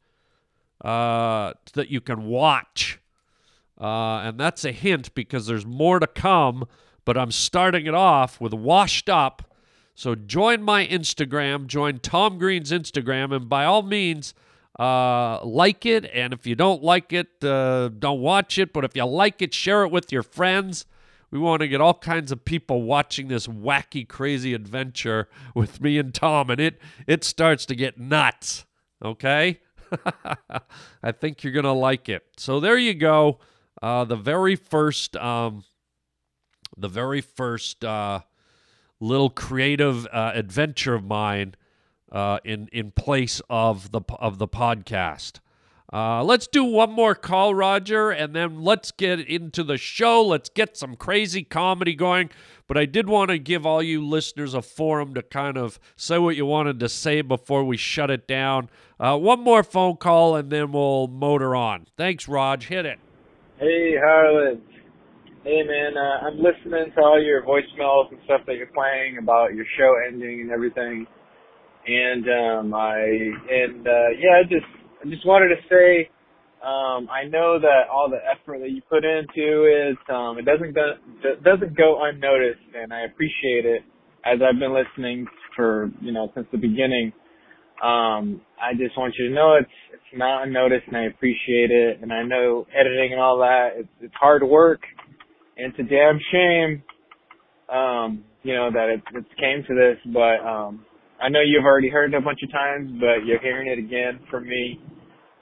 uh, 0.83 1.53
that 1.73 1.89
you 1.89 2.01
can 2.01 2.25
watch, 2.25 2.99
uh, 3.79 4.19
and 4.19 4.39
that's 4.39 4.65
a 4.65 4.71
hint 4.71 5.13
because 5.13 5.47
there's 5.47 5.65
more 5.65 5.99
to 5.99 6.07
come. 6.07 6.65
But 7.05 7.17
I'm 7.17 7.31
starting 7.31 7.85
it 7.85 7.93
off 7.93 8.41
with 8.41 8.53
washed 8.53 9.09
up. 9.09 9.55
So 9.95 10.13
join 10.13 10.61
my 10.61 10.85
Instagram, 10.85 11.67
join 11.67 11.99
Tom 11.99 12.37
Green's 12.37 12.71
Instagram, 12.71 13.33
and 13.33 13.47
by 13.49 13.65
all 13.65 13.81
means 13.81 14.33
uh, 14.77 15.43
like 15.43 15.85
it. 15.85 16.05
And 16.13 16.33
if 16.33 16.45
you 16.45 16.55
don't 16.55 16.83
like 16.83 17.13
it, 17.13 17.43
uh, 17.43 17.89
don't 17.89 18.21
watch 18.21 18.57
it. 18.57 18.73
But 18.73 18.83
if 18.83 18.95
you 18.95 19.05
like 19.05 19.41
it, 19.41 19.53
share 19.53 19.83
it 19.83 19.91
with 19.91 20.11
your 20.11 20.23
friends. 20.23 20.85
We 21.31 21.39
want 21.39 21.61
to 21.61 21.67
get 21.67 21.81
all 21.81 21.93
kinds 21.93 22.31
of 22.31 22.45
people 22.45 22.83
watching 22.83 23.27
this 23.27 23.47
wacky, 23.47 24.07
crazy 24.07 24.53
adventure 24.53 25.27
with 25.55 25.81
me 25.81 25.97
and 25.97 26.13
Tom, 26.13 26.49
and 26.49 26.59
it 26.59 26.79
it 27.05 27.23
starts 27.23 27.65
to 27.65 27.75
get 27.75 27.99
nuts. 27.99 28.65
Okay, 29.03 29.59
I 31.03 31.11
think 31.11 31.43
you're 31.43 31.53
gonna 31.53 31.73
like 31.73 32.07
it. 32.07 32.23
So 32.37 32.59
there 32.59 32.77
you 32.77 32.93
go. 32.93 33.39
Uh, 33.81 34.03
the 34.03 34.15
very 34.15 34.55
first, 34.55 35.15
um, 35.17 35.63
the 36.75 36.87
very 36.87 37.21
first 37.21 37.83
uh, 37.85 38.21
little 38.99 39.29
creative 39.29 40.07
uh, 40.07 40.31
adventure 40.33 40.95
of 40.95 41.03
mine 41.03 41.55
uh, 42.11 42.39
in 42.43 42.69
in 42.71 42.91
place 42.91 43.41
of 43.49 43.91
the 43.91 44.01
of 44.19 44.37
the 44.37 44.47
podcast. 44.47 45.39
Uh, 45.91 46.21
let's 46.21 46.47
do 46.47 46.65
one 46.65 46.91
more 46.91 47.15
call, 47.15 47.55
Roger, 47.55 48.09
and 48.09 48.35
then 48.35 48.61
let's 48.61 48.91
get 48.91 49.21
into 49.21 49.63
the 49.63 49.77
show. 49.77 50.21
Let's 50.21 50.49
get 50.49 50.75
some 50.75 50.97
crazy 50.97 51.43
comedy 51.43 51.95
going. 51.95 52.29
But 52.67 52.77
I 52.77 52.85
did 52.85 53.07
want 53.07 53.31
to 53.31 53.39
give 53.39 53.65
all 53.65 53.81
you 53.81 54.05
listeners 54.05 54.53
a 54.53 54.61
forum 54.61 55.13
to 55.13 55.21
kind 55.21 55.57
of 55.57 55.79
say 55.95 56.17
what 56.17 56.35
you 56.35 56.45
wanted 56.45 56.81
to 56.81 56.89
say 56.89 57.21
before 57.21 57.63
we 57.63 57.77
shut 57.77 58.11
it 58.11 58.27
down. 58.27 58.69
Uh, 58.99 59.17
one 59.17 59.39
more 59.39 59.63
phone 59.63 59.95
call, 59.95 60.35
and 60.35 60.49
then 60.49 60.73
we'll 60.73 61.07
motor 61.07 61.55
on. 61.55 61.87
Thanks, 61.95 62.27
Raj. 62.27 62.67
Hit 62.67 62.85
it. 62.85 62.99
Hey, 63.59 63.95
Harland. 63.99 64.61
Hey, 65.43 65.63
man. 65.63 65.97
Uh, 65.97 66.27
I'm 66.27 66.37
listening 66.37 66.91
to 66.95 67.01
all 67.01 67.21
your 67.21 67.43
voicemails 67.43 68.11
and 68.11 68.19
stuff 68.25 68.41
that 68.47 68.55
you're 68.57 68.67
playing 68.73 69.17
about 69.21 69.55
your 69.55 69.65
show 69.77 69.93
ending 70.07 70.41
and 70.41 70.51
everything 70.51 71.05
and 71.87 72.25
um, 72.29 72.73
I 72.73 72.99
and 72.99 73.87
uh, 73.87 74.09
yeah, 74.19 74.41
I 74.41 74.43
just 74.43 74.67
I 75.05 75.09
just 75.09 75.25
wanted 75.25 75.49
to 75.49 75.61
say 75.69 76.09
um, 76.63 77.09
I 77.09 77.25
know 77.29 77.59
that 77.59 77.89
all 77.91 78.09
the 78.09 78.19
effort 78.19 78.59
that 78.59 78.71
you 78.71 78.81
put 78.89 79.05
into 79.05 79.65
it 79.65 79.97
um, 80.13 80.37
it 80.39 80.45
doesn't 80.45 80.75
go 80.75 80.93
doesn't 81.43 81.77
go 81.77 82.03
unnoticed, 82.03 82.61
and 82.75 82.93
I 82.93 83.03
appreciate 83.03 83.65
it 83.65 83.83
as 84.25 84.39
I've 84.43 84.59
been 84.59 84.75
listening 84.75 85.27
for 85.55 85.91
you 86.01 86.11
know 86.11 86.31
since 86.35 86.47
the 86.51 86.57
beginning. 86.59 87.13
Um, 87.83 88.41
I 88.61 88.73
just 88.73 88.97
want 88.97 89.13
you 89.17 89.29
to 89.29 89.35
know 89.35 89.55
it's 89.59 89.69
it's 89.93 90.17
not 90.17 90.47
unnoticed, 90.47 90.87
and 90.87 90.97
I 90.97 91.05
appreciate 91.05 91.71
it. 91.71 91.99
And 92.01 92.11
I 92.11 92.23
know 92.23 92.65
editing 92.73 93.11
and 93.11 93.21
all 93.21 93.39
that 93.39 93.69
it's 93.77 93.89
it's 94.01 94.15
hard 94.19 94.43
work, 94.43 94.81
and 95.57 95.73
it's 95.73 95.79
a 95.79 95.83
damn 95.83 96.19
shame, 96.31 96.83
um, 97.69 98.23
you 98.43 98.53
know 98.53 98.71
that 98.71 98.89
it, 98.89 99.01
it 99.13 99.25
came 99.37 99.63
to 99.67 99.75
this, 99.75 99.97
but 100.13 100.39
um, 100.45 100.85
I 101.21 101.29
know 101.29 101.39
you've 101.45 101.65
already 101.65 101.89
heard 101.89 102.13
it 102.13 102.17
a 102.17 102.21
bunch 102.21 102.39
of 102.43 102.51
times, 102.51 102.91
but 102.99 103.25
you're 103.25 103.39
hearing 103.39 103.67
it 103.67 103.79
again 103.79 104.19
from 104.29 104.47
me. 104.47 104.79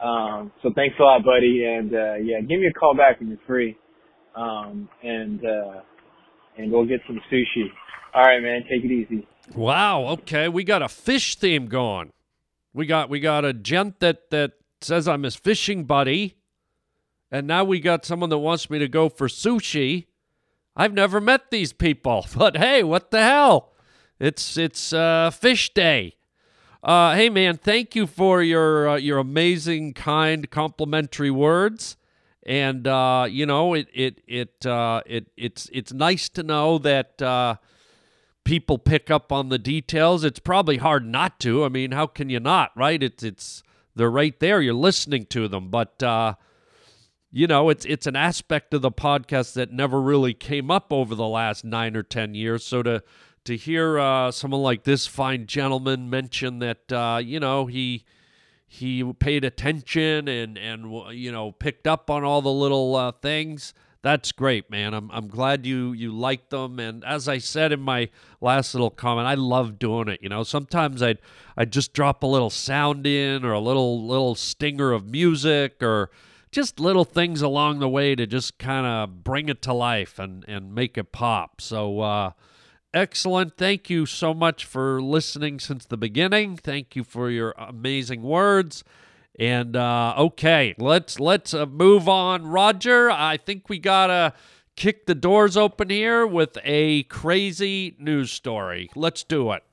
Um, 0.02 0.52
so 0.64 0.72
thanks 0.76 0.96
a 1.00 1.04
lot, 1.04 1.24
buddy. 1.24 1.66
And, 1.66 1.94
uh, 1.94 2.14
yeah, 2.16 2.40
give 2.42 2.60
me 2.60 2.68
a 2.68 2.74
call 2.74 2.96
back 2.96 3.20
when 3.20 3.30
you're 3.30 3.40
free. 3.48 3.78
Um, 4.36 4.90
and, 5.04 5.40
uh, 5.46 5.82
and 6.58 6.72
we'll 6.72 6.86
get 6.86 7.02
some 7.08 7.20
sushi. 7.32 7.66
All 8.14 8.24
right, 8.24 8.42
man. 8.42 8.62
Take 8.64 8.90
it 8.90 8.94
easy. 8.94 9.28
Wow. 9.54 10.06
Okay. 10.08 10.48
We 10.48 10.64
got 10.64 10.82
a 10.82 10.90
fish 10.90 11.36
theme 11.36 11.68
going. 11.68 12.12
We 12.76 12.86
got, 12.86 13.10
we 13.10 13.22
got 13.22 13.46
a 13.46 13.54
gent 13.54 14.02
that, 14.02 14.30
that 14.32 14.52
says 14.82 15.08
I'm 15.08 15.24
his 15.24 15.38
fishing 15.38 15.86
buddy. 15.86 16.36
And 17.32 17.48
now 17.48 17.64
we 17.64 17.80
got 17.80 18.04
someone 18.04 18.30
that 18.32 18.38
wants 18.38 18.70
me 18.70 18.80
to 18.80 18.90
go 18.90 19.08
for 19.08 19.30
sushi. 19.30 20.08
I've 20.76 20.94
never 20.94 21.22
met 21.22 21.52
these 21.52 21.72
people, 21.72 22.26
but 22.36 22.58
hey, 22.58 22.84
what 22.84 23.12
the 23.12 23.24
hell? 23.24 23.72
It's 24.20 24.58
it's 24.58 24.92
uh, 24.92 25.32
fish 25.32 25.74
day. 25.74 26.18
Uh, 26.84 27.16
hey 27.16 27.30
man, 27.30 27.56
thank 27.56 27.96
you 27.96 28.08
for 28.08 28.44
your 28.44 28.90
uh, 28.90 28.96
your 28.98 29.20
amazing, 29.20 29.94
kind, 29.94 30.50
complimentary 30.52 31.32
words. 31.32 31.96
And 32.46 32.88
uh, 32.88 33.28
you 33.30 33.46
know, 33.46 33.74
it 33.74 33.88
it 33.94 34.22
it 34.28 34.66
uh, 34.66 35.02
it 35.06 35.32
it's 35.38 35.70
it's 35.72 35.94
nice 35.94 36.28
to 36.30 36.44
know 36.44 36.78
that 36.80 37.22
uh, 37.22 37.56
people 38.46 38.78
pick 38.78 39.12
up 39.12 39.32
on 39.34 39.50
the 39.50 39.60
details. 39.60 40.24
It's 40.24 40.40
probably 40.40 40.78
hard 40.78 41.06
not 41.06 41.40
to. 41.42 41.66
I 41.66 41.70
mean, 41.70 41.92
how 41.92 42.08
can 42.08 42.30
you 42.30 42.40
not? 42.40 42.72
Right? 42.78 43.04
It's 43.04 43.24
it's 43.24 43.64
they're 43.96 44.10
right 44.10 44.40
there. 44.40 44.62
You're 44.62 44.74
listening 44.74 45.26
to 45.28 45.50
them, 45.50 45.70
but 45.70 46.02
uh, 46.02 46.36
you 47.32 47.48
know, 47.48 47.70
it's 47.70 47.84
it's 47.84 48.08
an 48.08 48.16
aspect 48.16 48.74
of 48.74 48.82
the 48.82 48.92
podcast 48.92 49.54
that 49.54 49.74
never 49.74 50.02
really 50.02 50.34
came 50.34 50.72
up 50.72 50.94
over 50.94 51.16
the 51.16 51.28
last 51.28 51.66
nine 51.66 51.98
or 51.98 52.04
ten 52.04 52.34
years. 52.34 52.64
So 52.64 52.82
to 52.84 53.04
to 53.44 53.58
hear 53.58 54.00
uh, 54.00 54.32
someone 54.32 54.62
like 54.62 54.84
this 54.84 55.06
fine 55.06 55.46
gentleman 55.46 56.10
mention 56.10 56.60
that 56.60 56.92
uh, 56.92 57.20
you 57.22 57.40
know 57.40 57.66
he 57.66 58.06
he 58.68 59.04
paid 59.14 59.44
attention 59.44 60.28
and 60.28 60.58
and 60.58 61.14
you 61.18 61.32
know 61.32 61.52
picked 61.52 61.88
up 61.88 62.10
on 62.10 62.24
all 62.24 62.42
the 62.42 62.52
little 62.52 62.96
uh, 62.96 63.12
things. 63.12 63.74
That's 64.06 64.32
great, 64.32 64.70
man. 64.70 64.94
I'm 64.94 65.10
I'm 65.12 65.28
glad 65.28 65.66
you 65.66 65.92
you 65.92 66.16
like 66.16 66.52
them. 66.52 66.80
And 66.80 67.04
as 67.04 67.28
I 67.28 67.40
said 67.40 67.72
in 67.72 67.82
my 67.82 68.10
last 68.40 68.76
little 68.76 68.92
comment, 68.92 69.26
I 69.26 69.34
love 69.34 69.80
doing 69.80 70.10
it. 70.10 70.20
You 70.22 70.30
know, 70.30 70.44
sometimes 70.44 71.02
I'd 71.02 71.18
I'd 71.58 71.72
just 71.72 71.92
drop 71.92 72.22
a 72.22 72.28
little 72.28 72.52
sound 72.52 73.08
in 73.08 73.44
or 73.44 73.52
a 73.52 73.60
little 73.60 74.06
little 74.06 74.36
stinger 74.36 74.92
of 74.92 75.08
music 75.08 75.82
or 75.82 76.12
just 76.52 76.80
little 76.80 77.04
things 77.04 77.42
along 77.42 77.80
the 77.80 77.90
way 77.90 78.14
to 78.14 78.28
just 78.28 78.60
kind 78.60 78.86
of 78.86 79.24
bring 79.24 79.50
it 79.50 79.64
to 79.64 79.74
life 79.74 80.20
and 80.20 80.46
and 80.48 80.76
make 80.76 81.00
it 81.00 81.12
pop. 81.12 81.60
So 81.60 82.02
uh, 82.02 82.32
excellent. 82.94 83.58
Thank 83.58 83.90
you 83.90 84.06
so 84.06 84.36
much 84.36 84.66
for 84.66 85.02
listening 85.02 85.60
since 85.60 85.84
the 85.84 85.98
beginning. 85.98 86.58
Thank 86.58 86.96
you 86.96 87.04
for 87.04 87.32
your 87.32 87.56
amazing 87.58 88.22
words. 88.22 88.84
And 89.38 89.76
uh, 89.76 90.14
okay, 90.18 90.76
let's 90.78 91.20
let's 91.20 91.54
uh, 91.54 91.66
move 91.66 92.08
on. 92.08 92.48
Roger, 92.48 93.12
I 93.12 93.38
think 93.38 93.68
we 93.68 93.80
gotta 93.80 94.34
kick 94.76 95.06
the 95.06 95.16
doors 95.16 95.58
open 95.58 95.90
here 95.90 96.26
with 96.26 96.58
a 96.64 97.04
crazy 97.04 97.96
news 98.00 98.32
story. 98.32 98.90
Let's 98.96 99.24
do 99.24 99.52
it. 99.52 99.64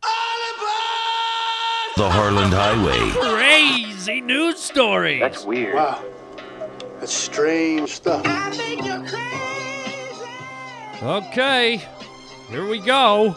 The 1.96 2.10
Harland 2.10 2.52
Highway. 2.54 2.98
Crazy 3.10 4.20
news 4.20 4.58
story. 4.58 5.20
That's 5.20 5.44
weird. 5.44 5.74
Wow. 5.74 6.02
That's 6.98 7.12
strange 7.12 7.90
stuff. 7.90 8.24
Okay, 11.02 11.82
here 12.48 12.66
we 12.66 12.78
go. 12.78 13.36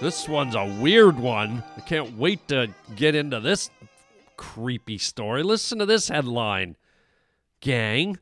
This 0.00 0.28
one's 0.28 0.54
a 0.54 0.64
weird 0.80 1.18
one. 1.18 1.62
I 1.76 1.80
can't 1.80 2.16
wait 2.16 2.46
to 2.48 2.68
get 2.94 3.14
into 3.14 3.40
this 3.40 3.68
creepy 4.38 4.96
story. 4.96 5.42
Listen 5.42 5.78
to 5.78 5.84
this 5.84 6.08
headline 6.08 6.76
Gang. 7.60 8.18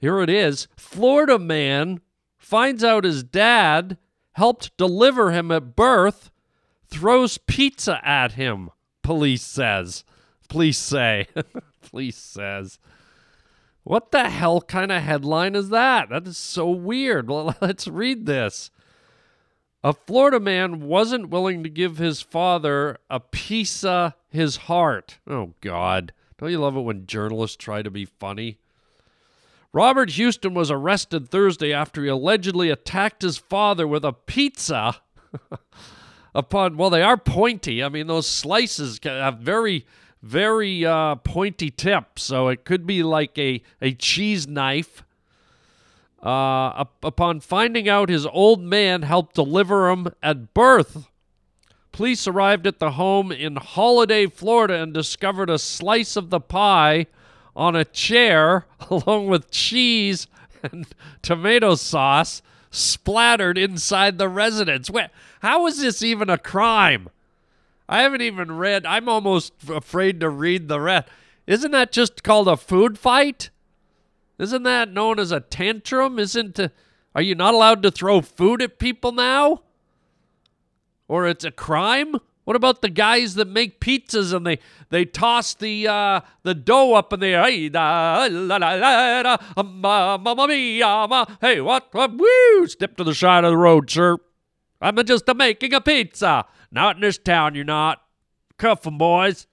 Here 0.00 0.20
it 0.20 0.30
is. 0.30 0.68
Florida 0.76 1.38
man 1.38 2.00
finds 2.38 2.82
out 2.82 3.04
his 3.04 3.22
dad 3.22 3.98
helped 4.32 4.76
deliver 4.76 5.30
him 5.30 5.50
at 5.50 5.76
birth, 5.76 6.30
throws 6.88 7.38
pizza 7.38 8.00
at 8.06 8.32
him, 8.32 8.70
police 9.02 9.42
says. 9.42 10.04
Police 10.48 10.78
say. 10.78 11.26
police 11.82 12.16
says. 12.16 12.78
What 13.82 14.12
the 14.12 14.30
hell 14.30 14.60
kind 14.60 14.92
of 14.92 15.02
headline 15.02 15.54
is 15.54 15.68
that? 15.70 16.08
That 16.08 16.26
is 16.26 16.38
so 16.38 16.70
weird. 16.70 17.28
Well, 17.28 17.56
let's 17.60 17.88
read 17.88 18.26
this. 18.26 18.70
A 19.84 19.92
Florida 19.92 20.40
man 20.40 20.80
wasn't 20.80 21.28
willing 21.28 21.62
to 21.62 21.68
give 21.68 21.98
his 21.98 22.22
father 22.22 22.96
a 23.10 23.20
piece 23.20 23.84
of 23.84 24.14
his 24.30 24.56
heart. 24.56 25.18
Oh, 25.26 25.52
God. 25.60 26.14
Don't 26.38 26.50
you 26.50 26.58
love 26.58 26.74
it 26.74 26.80
when 26.80 27.06
journalists 27.06 27.58
try 27.58 27.82
to 27.82 27.90
be 27.90 28.06
funny? 28.06 28.56
Robert 29.74 30.12
Houston 30.12 30.54
was 30.54 30.70
arrested 30.70 31.28
Thursday 31.28 31.70
after 31.70 32.02
he 32.02 32.08
allegedly 32.08 32.70
attacked 32.70 33.20
his 33.20 33.36
father 33.36 33.86
with 33.86 34.06
a 34.06 34.14
pizza 34.14 35.02
upon, 36.34 36.78
well, 36.78 36.88
they 36.88 37.02
are 37.02 37.18
pointy. 37.18 37.84
I 37.84 37.90
mean, 37.90 38.06
those 38.06 38.26
slices 38.26 38.98
have 39.02 39.40
very, 39.40 39.84
very 40.22 40.86
uh, 40.86 41.16
pointy 41.16 41.70
tips, 41.70 42.22
so 42.22 42.48
it 42.48 42.64
could 42.64 42.86
be 42.86 43.02
like 43.02 43.38
a, 43.38 43.60
a 43.82 43.92
cheese 43.92 44.48
knife. 44.48 45.03
Uh, 46.24 46.86
upon 47.02 47.38
finding 47.38 47.86
out 47.86 48.08
his 48.08 48.24
old 48.24 48.62
man 48.62 49.02
helped 49.02 49.34
deliver 49.34 49.90
him 49.90 50.08
at 50.22 50.54
birth, 50.54 51.06
police 51.92 52.26
arrived 52.26 52.66
at 52.66 52.78
the 52.78 52.92
home 52.92 53.30
in 53.30 53.56
Holiday, 53.56 54.26
Florida, 54.26 54.82
and 54.82 54.94
discovered 54.94 55.50
a 55.50 55.58
slice 55.58 56.16
of 56.16 56.30
the 56.30 56.40
pie 56.40 57.06
on 57.54 57.76
a 57.76 57.84
chair 57.84 58.64
along 58.90 59.26
with 59.26 59.50
cheese 59.50 60.26
and 60.62 60.86
tomato 61.20 61.74
sauce 61.74 62.40
splattered 62.70 63.58
inside 63.58 64.16
the 64.16 64.28
residence. 64.30 64.88
Where, 64.90 65.10
how 65.40 65.66
is 65.66 65.82
this 65.82 66.02
even 66.02 66.30
a 66.30 66.38
crime? 66.38 67.10
I 67.86 68.00
haven't 68.00 68.22
even 68.22 68.52
read. 68.52 68.86
I'm 68.86 69.10
almost 69.10 69.52
afraid 69.68 70.20
to 70.20 70.30
read 70.30 70.68
the 70.68 70.80
rest. 70.80 71.08
Isn't 71.46 71.72
that 71.72 71.92
just 71.92 72.22
called 72.22 72.48
a 72.48 72.56
food 72.56 72.98
fight? 72.98 73.50
Isn't 74.38 74.64
that 74.64 74.92
known 74.92 75.18
as 75.18 75.32
a 75.32 75.40
tantrum? 75.40 76.18
Isn't 76.18 76.58
uh, 76.58 76.68
are 77.14 77.22
you 77.22 77.34
not 77.34 77.54
allowed 77.54 77.82
to 77.84 77.90
throw 77.90 78.20
food 78.20 78.60
at 78.60 78.78
people 78.78 79.12
now? 79.12 79.62
Or 81.06 81.26
it's 81.26 81.44
a 81.44 81.50
crime? 81.50 82.16
What 82.44 82.56
about 82.56 82.82
the 82.82 82.90
guys 82.90 83.36
that 83.36 83.48
make 83.48 83.80
pizzas 83.80 84.34
and 84.34 84.46
they 84.46 84.58
they 84.90 85.04
toss 85.06 85.54
the 85.54 85.88
uh, 85.88 86.20
the 86.42 86.54
dough 86.54 86.94
up 86.94 87.12
in 87.12 87.20
the 87.20 87.28
air? 87.28 87.44
Hey, 91.40 91.60
what? 91.60 91.94
Woo! 91.94 92.66
Step 92.66 92.96
to 92.96 93.04
the 93.04 93.14
side 93.14 93.44
of 93.44 93.50
the 93.50 93.56
road, 93.56 93.88
sir. 93.90 94.18
I'm 94.80 95.02
just 95.04 95.28
a 95.28 95.34
making 95.34 95.72
a 95.72 95.80
pizza. 95.80 96.44
Not 96.70 96.96
in 96.96 97.02
this 97.02 97.16
town, 97.16 97.54
you're 97.54 97.64
not. 97.64 98.02
Cuff 98.58 98.86
'em, 98.86 98.98
boys. 98.98 99.46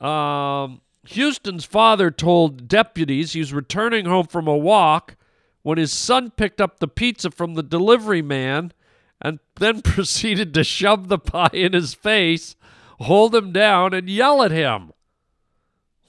Um, 0.00 0.82
Houston's 1.10 1.64
father 1.64 2.10
told 2.10 2.68
deputies 2.68 3.32
he 3.32 3.40
was 3.40 3.54
returning 3.54 4.04
home 4.04 4.26
from 4.26 4.46
a 4.46 4.56
walk 4.56 5.16
when 5.62 5.78
his 5.78 5.90
son 5.90 6.30
picked 6.30 6.60
up 6.60 6.78
the 6.78 6.88
pizza 6.88 7.30
from 7.30 7.54
the 7.54 7.62
delivery 7.62 8.20
man 8.20 8.72
and 9.20 9.38
then 9.56 9.80
proceeded 9.82 10.52
to 10.52 10.62
shove 10.62 11.08
the 11.08 11.18
pie 11.18 11.48
in 11.54 11.72
his 11.72 11.94
face, 11.94 12.56
hold 13.00 13.34
him 13.34 13.52
down, 13.52 13.94
and 13.94 14.10
yell 14.10 14.42
at 14.42 14.50
him. 14.50 14.92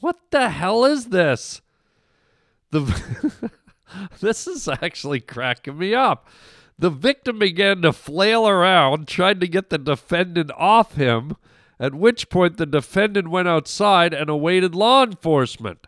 What 0.02 0.18
the 0.32 0.50
hell 0.50 0.84
is 0.84 1.06
this? 1.06 1.62
The 2.72 3.52
this 4.20 4.48
is 4.48 4.68
actually 4.68 5.22
cracking 5.22 5.78
me 5.78 5.94
up. 5.94 6.28
The 6.78 6.90
victim 6.90 7.40
began 7.40 7.82
to 7.84 7.94
flail 7.94 8.46
around, 8.50 9.08
trying 9.08 9.40
to 9.40 9.48
get 9.48 9.70
the 9.70 9.78
defendant 9.78 10.52
off 10.58 10.96
him, 10.96 11.38
at 11.80 11.94
which 11.94 12.30
point 12.30 12.58
the 12.58 12.66
defendant 12.66 13.30
went 13.30 13.48
outside 13.48 14.14
and 14.14 14.30
awaited 14.30 14.76
law 14.76 15.04
enforcement. 15.04 15.88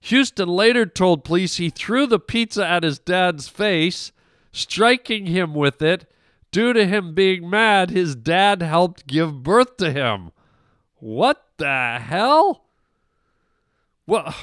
Houston 0.00 0.48
later 0.48 0.86
told 0.86 1.24
police 1.24 1.56
he 1.56 1.70
threw 1.70 2.06
the 2.06 2.18
pizza 2.18 2.66
at 2.66 2.82
his 2.82 2.98
dad's 2.98 3.48
face, 3.48 4.12
striking 4.52 5.26
him 5.26 5.54
with 5.54 5.82
it. 5.82 6.10
Due 6.50 6.72
to 6.72 6.86
him 6.86 7.14
being 7.14 7.48
mad, 7.48 7.90
his 7.90 8.16
dad 8.16 8.62
helped 8.62 9.06
give 9.06 9.42
birth 9.42 9.76
to 9.76 9.92
him. 9.92 10.30
What 10.96 11.44
the 11.58 11.98
hell? 12.00 12.64
Well, 14.06 14.34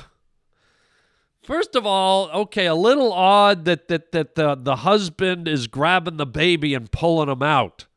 first 1.41 1.75
of 1.75 1.85
all, 1.85 2.29
okay, 2.29 2.67
a 2.67 2.75
little 2.75 3.11
odd 3.11 3.65
that 3.65 3.87
that 3.87 4.11
that 4.11 4.35
the 4.35 4.55
the 4.55 4.77
husband 4.77 5.47
is 5.47 5.67
grabbing 5.67 6.17
the 6.17 6.25
baby 6.27 6.75
and 6.75 6.91
pulling 6.91 7.29
him 7.29 7.41
out. 7.41 7.87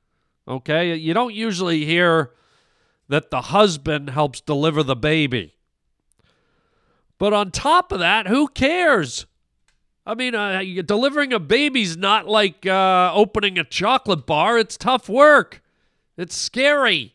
Okay, 0.46 0.96
you 0.96 1.12
don't 1.12 1.34
usually 1.34 1.84
hear 1.84 2.32
that 3.08 3.30
the 3.30 3.42
husband 3.42 4.10
helps 4.10 4.40
deliver 4.40 4.82
the 4.82 4.96
baby. 4.96 5.54
But 7.18 7.32
on 7.32 7.50
top 7.50 7.90
of 7.90 7.98
that, 7.98 8.28
who 8.28 8.48
cares? 8.48 9.26
I 10.06 10.14
mean, 10.14 10.34
uh, 10.34 10.62
delivering 10.86 11.32
a 11.32 11.38
baby's 11.38 11.96
not 11.96 12.26
like 12.26 12.64
uh, 12.64 13.12
opening 13.14 13.58
a 13.58 13.64
chocolate 13.64 14.26
bar. 14.26 14.58
It's 14.58 14.76
tough 14.76 15.08
work. 15.08 15.62
It's 16.16 16.36
scary. 16.36 17.14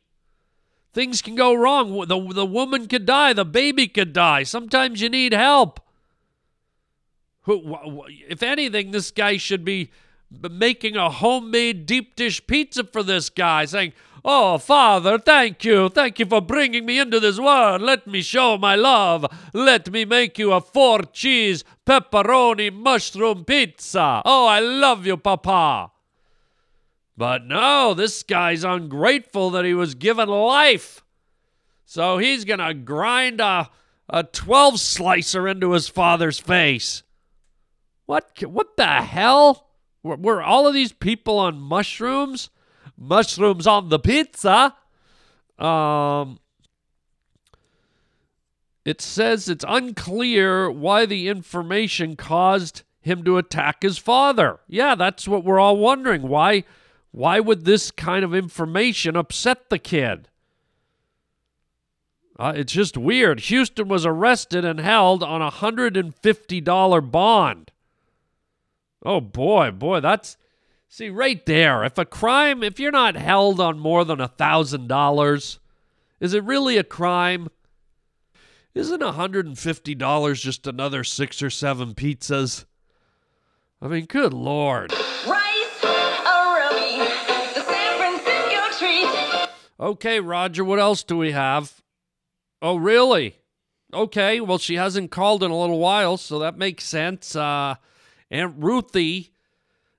Things 0.93 1.21
can 1.21 1.36
go 1.36 1.56
wrong. 1.56 2.08
The, 2.08 2.34
the 2.34 2.45
woman 2.45 2.88
could 2.88 3.06
die. 3.06 3.34
The 3.34 3.45
baby 3.45 3.88
could 3.88 4.13
die. 4.13 4.43
Sometimes 4.43 5.01
you 5.01 5.10
need 5.10 5.34
help. 5.34 5.79
Who, 7.41 8.03
if 8.29 8.43
anything, 8.43 8.91
this 8.91 9.10
guy 9.10 9.38
should 9.38 9.65
be 9.65 9.91
making 10.51 10.95
a 10.95 11.10
homemade 11.10 11.86
deep 11.86 12.15
dish 12.15 12.45
pizza 12.45 12.84
for 12.84 13.03
this 13.03 13.29
guy, 13.29 13.65
saying, 13.65 13.93
Oh, 14.26 14.58
Father, 14.58 15.20
thank 15.20 15.66
you. 15.66 15.90
Thank 15.90 16.18
you 16.18 16.26
for 16.26 16.40
bringing 16.40 16.86
me 16.86 16.98
into 16.98 17.20
this 17.20 17.38
world. 17.40 17.82
Let 17.82 18.08
me 18.08 18.22
show 18.22 18.58
my 18.58 18.76
love. 18.76 19.26
Let 19.54 19.92
me 19.92 20.06
make 20.06 20.40
you 20.40 20.54
a 20.54 20.62
four 20.62 21.02
cheese 21.02 21.66
pepperoni 21.86 22.72
mushroom 22.72 23.44
pizza. 23.44 24.22
Oh, 24.24 24.46
I 24.48 24.62
love 24.62 25.06
you, 25.06 25.18
Papa. 25.18 25.92
But 27.18 27.46
no, 27.46 27.94
this 27.94 28.24
guy's 28.24 28.64
ungrateful 28.64 29.50
that 29.52 29.66
he 29.66 29.74
was 29.74 29.94
given 29.94 30.30
life. 30.30 31.04
So 31.86 32.18
he's 32.18 32.46
going 32.46 32.60
to 32.60 32.74
grind 32.74 33.42
a, 33.42 33.70
a 34.10 34.24
12 34.24 34.80
slicer 34.80 35.50
into 35.50 35.74
his 35.74 35.90
father's 35.90 36.40
face. 36.40 37.04
What, 38.06 38.42
what 38.44 38.78
the 38.78 38.88
hell? 38.88 39.68
Were, 40.02 40.16
were 40.16 40.42
all 40.42 40.66
of 40.66 40.74
these 40.74 40.94
people 40.94 41.38
on 41.40 41.60
mushrooms? 41.60 42.50
Mushrooms 43.04 43.68
on 43.68 43.89
the 43.89 44.00
pizza. 44.00 44.76
Um, 45.60 46.39
it 48.86 49.02
says 49.02 49.48
it's 49.48 49.66
unclear 49.68 50.70
why 50.70 51.06
the 51.06 51.28
information 51.28 52.16
caused 52.16 52.84
him 53.02 53.24
to 53.24 53.38
attack 53.38 53.84
his 53.84 53.98
father. 53.98 54.60
Yeah, 54.68 54.96
that's 54.96 55.28
what 55.28 55.44
we're 55.44 55.60
all 55.60 55.78
wondering. 55.78 56.24
Why 56.24 56.63
why 57.12 57.39
would 57.39 57.63
this 57.63 57.92
kind 57.92 58.26
of 58.26 58.34
information 58.34 59.16
upset 59.16 59.70
the 59.70 59.78
kid? 59.78 60.30
Uh, 62.39 62.54
it's 62.56 62.74
just 62.74 62.98
weird. 62.98 63.39
Houston 63.42 63.88
was 63.88 64.06
arrested 64.06 64.66
and 64.66 64.80
held 64.80 65.22
on 65.22 65.39
a 65.39 65.52
$150 65.52 67.12
bond. 67.12 67.72
Oh 69.06 69.22
boy, 69.22 69.70
boy, 69.70 70.00
that's 70.00 70.38
See, 70.95 71.10
right 71.10 71.43
there, 71.47 71.84
if 71.84 71.97
a 71.97 72.06
crime, 72.06 72.62
if 72.62 72.79
you're 72.79 72.91
not 72.91 73.15
held 73.15 73.60
on 73.60 73.79
more 73.79 74.06
than 74.06 74.21
a 74.21 74.29
$1,000, 74.29 75.58
is 76.19 76.34
it 76.36 76.43
really 76.43 76.77
a 76.77 76.84
crime? 76.84 77.47
Isn't 78.75 79.01
a 79.01 79.13
$150 79.13 80.39
just 80.39 80.67
another 80.67 81.03
six 81.03 81.41
or 81.41 81.49
seven 81.49 81.95
pizzas? 81.95 82.65
I 83.82 83.88
mean, 83.88 84.06
good 84.06 84.36
Lord. 84.36 84.91
Rice, 84.91 85.82
the 85.82 87.63
San 87.65 87.97
Francisco 87.97 88.77
treat. 88.77 89.49
Okay, 89.79 90.19
Roger, 90.19 90.63
what 90.63 90.77
else 90.77 91.01
do 91.01 91.17
we 91.17 91.32
have? 91.32 91.82
Oh, 92.62 92.75
really? 92.75 93.38
Okay, 93.91 94.39
well, 94.39 94.60
she 94.60 94.75
hasn't 94.75 95.10
called 95.10 95.41
in 95.41 95.49
a 95.49 95.60
little 95.60 95.79
while, 95.79 96.17
so 96.17 96.38
that 96.38 96.56
makes 96.56 96.84
sense. 96.84 97.36
Uh, 97.36 97.77
Aunt 98.29 98.53
Ruthie 98.60 99.33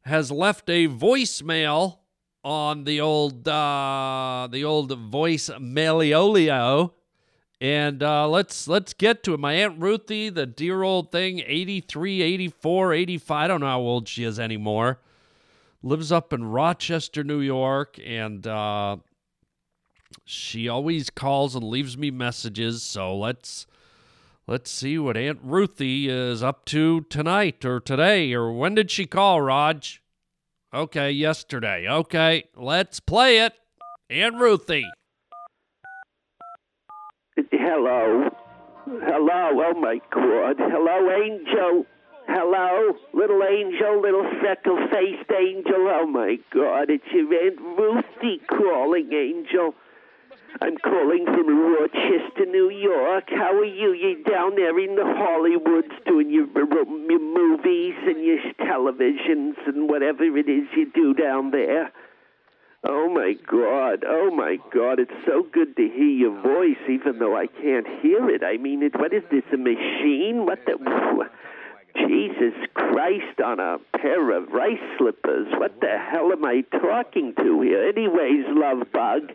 has 0.05 0.31
left 0.31 0.69
a 0.69 0.87
voicemail 0.88 1.99
on 2.43 2.85
the 2.85 3.01
old 3.01 3.49
uh, 3.49 4.49
the 4.51 4.64
old 4.64 4.97
voice 4.99 5.49
mailio. 5.59 6.93
And 7.61 8.03
uh, 8.03 8.29
let's 8.29 8.69
let's 8.69 8.93
get 8.93 9.23
to 9.25 9.35
it. 9.35 9.40
My 9.40 9.55
Aunt 9.55 9.81
Ruthie, 9.81 10.29
the 10.29 10.45
dear 10.45 10.83
old 10.83 11.11
thing, 11.11 11.43
83, 11.47 12.21
84, 12.21 12.93
85. 12.93 13.37
I 13.37 13.49
don't 13.49 13.61
know 13.61 13.67
how 13.67 13.81
old 13.81 14.09
she 14.09 14.25
is 14.25 14.38
anymore. 14.38 15.01
Lives 15.83 16.12
up 16.12 16.33
in 16.33 16.45
Rochester, 16.45 17.25
New 17.25 17.40
York, 17.40 17.99
and 18.05 18.47
uh, 18.47 18.97
she 20.25 20.69
always 20.69 21.11
calls 21.11 21.55
and 21.55 21.64
leaves 21.64 21.97
me 21.97 22.11
messages. 22.11 22.83
So 22.83 23.17
let's 23.17 23.67
Let's 24.46 24.70
see 24.70 24.98
what 24.98 25.16
Aunt 25.16 25.38
Ruthie 25.42 26.07
is 26.07 26.42
up 26.42 26.66
to 26.66 27.00
tonight 27.09 27.64
or 27.64 27.80
today 27.80 28.35
or 28.35 28.52
when 28.52 28.74
did 28.74 28.90
she 28.90 29.07
call, 29.07 29.40
Raj? 29.40 30.02
Okay, 30.74 31.11
yesterday. 31.11 31.88
Okay, 31.88 32.44
let's 32.54 33.00
play 33.00 33.38
it. 33.38 33.54
Aunt 34.11 34.37
Ruthie. 34.37 34.85
Hello. 37.50 38.28
Hello. 38.85 39.62
Oh 39.64 39.80
my 39.80 39.98
God. 40.12 40.57
Hello, 40.59 41.11
Angel. 41.24 41.87
Hello, 42.26 42.94
little 43.12 43.42
angel, 43.44 44.00
little 44.00 44.24
freckle 44.40 44.78
faced 44.90 45.30
angel. 45.30 45.88
Oh 45.88 46.07
my 46.07 46.37
God, 46.54 46.88
it's 46.88 47.04
your 47.12 47.33
Aunt 47.35 47.61
Ruthie 47.61 48.40
calling, 48.48 49.12
Angel. 49.12 49.74
I'm 50.61 50.77
calling 50.79 51.25
from 51.27 51.75
Rochester, 51.75 52.47
New 52.47 52.71
York. 52.71 53.25
How 53.29 53.53
are 53.53 53.64
you? 53.64 53.93
You're 53.93 54.23
down 54.23 54.55
there 54.55 54.79
in 54.79 54.95
the 54.95 55.03
Hollywoods 55.03 56.05
doing 56.07 56.31
your, 56.31 56.47
your 56.55 57.21
movies 57.21 57.95
and 58.07 58.25
your 58.25 58.38
televisions 58.61 59.55
and 59.67 59.88
whatever 59.88 60.25
it 60.25 60.49
is 60.49 60.69
you 60.77 60.90
do 60.95 61.12
down 61.12 61.51
there. 61.51 61.93
Oh 62.85 63.09
my 63.09 63.33
God! 63.51 64.05
Oh 64.07 64.31
my 64.31 64.59
God! 64.73 65.01
It's 65.01 65.27
so 65.27 65.43
good 65.43 65.75
to 65.77 65.83
hear 65.83 66.05
your 66.05 66.43
voice, 66.43 66.77
even 66.88 67.19
though 67.19 67.35
I 67.35 67.47
can't 67.47 67.87
hear 68.03 68.29
it. 68.29 68.43
I 68.45 68.59
mean, 68.59 68.83
it, 68.83 68.93
what 68.99 69.14
is 69.14 69.23
this? 69.31 69.43
A 69.53 69.57
machine? 69.57 70.45
What 70.45 70.61
the? 70.67 70.77
Jesus 71.96 72.54
Christ 72.74 73.40
on 73.44 73.61
a 73.61 73.78
pair 73.98 74.33
of 74.33 74.50
rice 74.50 74.78
slippers. 74.98 75.46
What 75.59 75.80
the 75.80 75.98
hell 75.98 76.33
am 76.33 76.44
I 76.44 76.62
talking 76.62 77.35
to 77.37 77.61
here? 77.61 77.88
Anyways, 77.88 78.46
love 78.48 78.90
bug, 78.92 79.33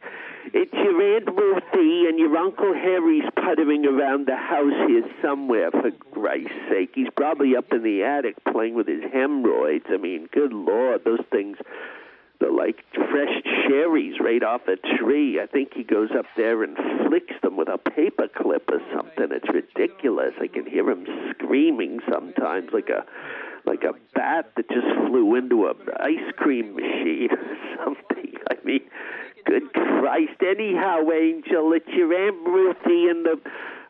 it's 0.53 0.73
your 0.73 1.15
Aunt 1.15 1.27
Ruthie 1.27 2.07
and 2.07 2.19
your 2.19 2.35
Uncle 2.37 2.73
Harry's 2.73 3.29
puttering 3.35 3.85
around 3.85 4.27
the 4.27 4.35
house 4.35 4.73
here 4.87 5.03
somewhere, 5.21 5.71
for 5.71 5.91
Christ's 6.11 6.51
sake. 6.69 6.91
He's 6.95 7.09
probably 7.15 7.55
up 7.55 7.71
in 7.71 7.83
the 7.83 8.03
attic 8.03 8.35
playing 8.51 8.75
with 8.75 8.87
his 8.87 9.03
hemorrhoids. 9.13 9.85
I 9.89 9.97
mean, 9.97 10.27
good 10.31 10.53
Lord, 10.53 11.03
those 11.05 11.23
things. 11.31 11.57
They're 12.39 12.51
like 12.51 12.83
fresh 12.93 13.43
cherries 13.67 14.15
right 14.19 14.43
off 14.43 14.61
a 14.67 14.77
tree. 14.97 15.39
I 15.41 15.45
think 15.45 15.73
he 15.73 15.83
goes 15.83 16.09
up 16.17 16.25
there 16.37 16.63
and 16.63 16.77
flicks 17.07 17.35
them 17.41 17.57
with 17.57 17.67
a 17.67 17.77
paper 17.77 18.27
clip 18.33 18.69
or 18.69 18.79
something. 18.95 19.27
It's 19.31 19.49
ridiculous. 19.49 20.33
I 20.41 20.47
can 20.47 20.65
hear 20.65 20.89
him 20.89 21.05
screaming 21.31 21.99
sometimes, 22.09 22.69
like 22.73 22.89
a 22.89 23.05
like 23.65 23.83
a 23.83 23.93
bat 24.15 24.51
that 24.55 24.69
just 24.69 24.87
flew 25.07 25.35
into 25.35 25.65
a 25.65 25.73
ice 25.99 26.31
cream 26.37 26.75
machine 26.75 27.29
or 27.31 27.57
something. 27.83 28.33
I 28.49 28.55
mean, 28.63 28.81
good 29.45 29.73
Christ. 29.73 30.41
Anyhow, 30.41 31.01
Angel, 31.11 31.73
it's 31.73 31.89
your 31.89 32.13
Aunt 32.13 32.47
Ruthie 32.47 33.09
and 33.09 33.25
the 33.25 33.39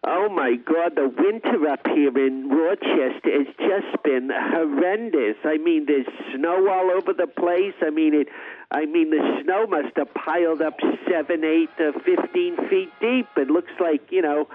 Oh 0.03 0.29
my 0.29 0.55
God, 0.55 0.95
the 0.95 1.09
winter 1.09 1.67
up 1.67 1.85
here 1.87 2.17
in 2.25 2.49
Rochester 2.49 3.43
has 3.43 3.47
just 3.57 4.03
been 4.03 4.29
horrendous. 4.31 5.35
I 5.43 5.57
mean, 5.57 5.85
there's 5.87 6.07
snow 6.33 6.69
all 6.69 6.91
over 6.91 7.13
the 7.13 7.27
place. 7.27 7.73
I 7.81 7.89
mean, 7.89 8.13
it. 8.13 8.27
I 8.71 8.85
mean, 8.85 9.09
the 9.09 9.41
snow 9.43 9.67
must 9.67 9.97
have 9.97 10.13
piled 10.13 10.61
up 10.61 10.79
seven, 11.09 11.43
eight, 11.43 11.69
uh, 11.79 11.91
fifteen 12.05 12.55
feet 12.69 12.89
deep. 13.01 13.27
It 13.35 13.49
looks 13.49 13.71
like 13.79 14.11
you 14.11 14.21
know. 14.21 14.47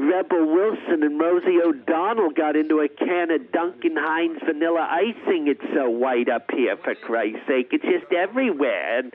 Rebel 0.00 0.46
Wilson 0.46 1.02
and 1.02 1.18
Rosie 1.18 1.58
O'Donnell 1.60 2.30
got 2.30 2.54
into 2.54 2.78
a 2.78 2.86
can 2.86 3.32
of 3.32 3.50
Duncan 3.50 3.96
Hines 3.98 4.38
vanilla 4.46 4.86
icing. 4.88 5.48
It's 5.48 5.74
so 5.74 5.90
white 5.90 6.28
up 6.28 6.52
here, 6.52 6.76
for 6.76 6.94
Christ's 6.94 7.40
sake. 7.48 7.70
It's 7.72 7.82
just 7.82 8.12
everywhere. 8.12 9.00
And 9.00 9.12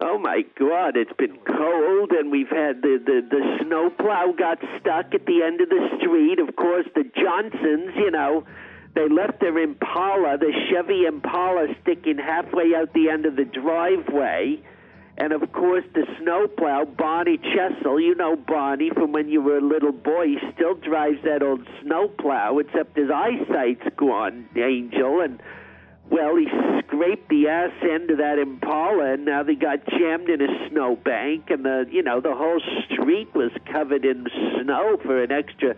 Oh 0.00 0.16
my 0.16 0.42
God! 0.56 0.96
It's 0.96 1.12
been 1.18 1.38
cold, 1.44 2.12
and 2.12 2.30
we've 2.30 2.48
had 2.48 2.82
the 2.82 3.02
the 3.04 3.20
the 3.28 3.58
snowplow 3.64 4.32
got 4.38 4.58
stuck 4.78 5.12
at 5.12 5.26
the 5.26 5.42
end 5.42 5.60
of 5.60 5.68
the 5.68 5.88
street. 5.98 6.38
Of 6.38 6.54
course, 6.54 6.86
the 6.94 7.02
Johnsons, 7.02 7.96
you 7.96 8.12
know, 8.12 8.44
they 8.94 9.08
left 9.08 9.40
their 9.40 9.58
Impala, 9.58 10.38
the 10.38 10.52
Chevy 10.70 11.04
Impala, 11.04 11.66
sticking 11.82 12.16
halfway 12.16 12.74
out 12.76 12.92
the 12.94 13.10
end 13.10 13.26
of 13.26 13.34
the 13.34 13.44
driveway. 13.44 14.62
And 15.16 15.32
of 15.32 15.52
course, 15.52 15.84
the 15.94 16.06
snowplow, 16.20 16.84
Barney 16.84 17.38
Chessel, 17.38 17.98
you 17.98 18.14
know 18.14 18.36
Barney 18.36 18.90
from 18.90 19.10
when 19.10 19.28
you 19.28 19.42
were 19.42 19.58
a 19.58 19.60
little 19.60 19.90
boy, 19.90 20.26
he 20.26 20.38
still 20.54 20.74
drives 20.74 21.18
that 21.24 21.42
old 21.42 21.66
snowplow, 21.82 22.58
except 22.58 22.96
his 22.96 23.10
eyesight's 23.10 23.82
gone, 23.96 24.48
Angel. 24.56 25.20
And 25.20 25.42
well, 26.10 26.36
he 26.36 26.46
scraped 26.80 27.28
the 27.28 27.48
ass 27.48 27.72
end 27.82 28.10
of 28.10 28.18
that 28.18 28.38
Impala, 28.38 29.14
and 29.14 29.24
now 29.24 29.42
they 29.42 29.54
got 29.54 29.86
jammed 29.86 30.28
in 30.28 30.40
a 30.40 30.68
snowbank, 30.68 31.50
and 31.50 31.64
the 31.64 31.86
you 31.90 32.02
know 32.02 32.20
the 32.20 32.34
whole 32.34 32.60
street 32.90 33.28
was 33.34 33.50
covered 33.70 34.04
in 34.04 34.26
snow 34.60 34.98
for 35.02 35.22
an 35.22 35.30
extra 35.30 35.74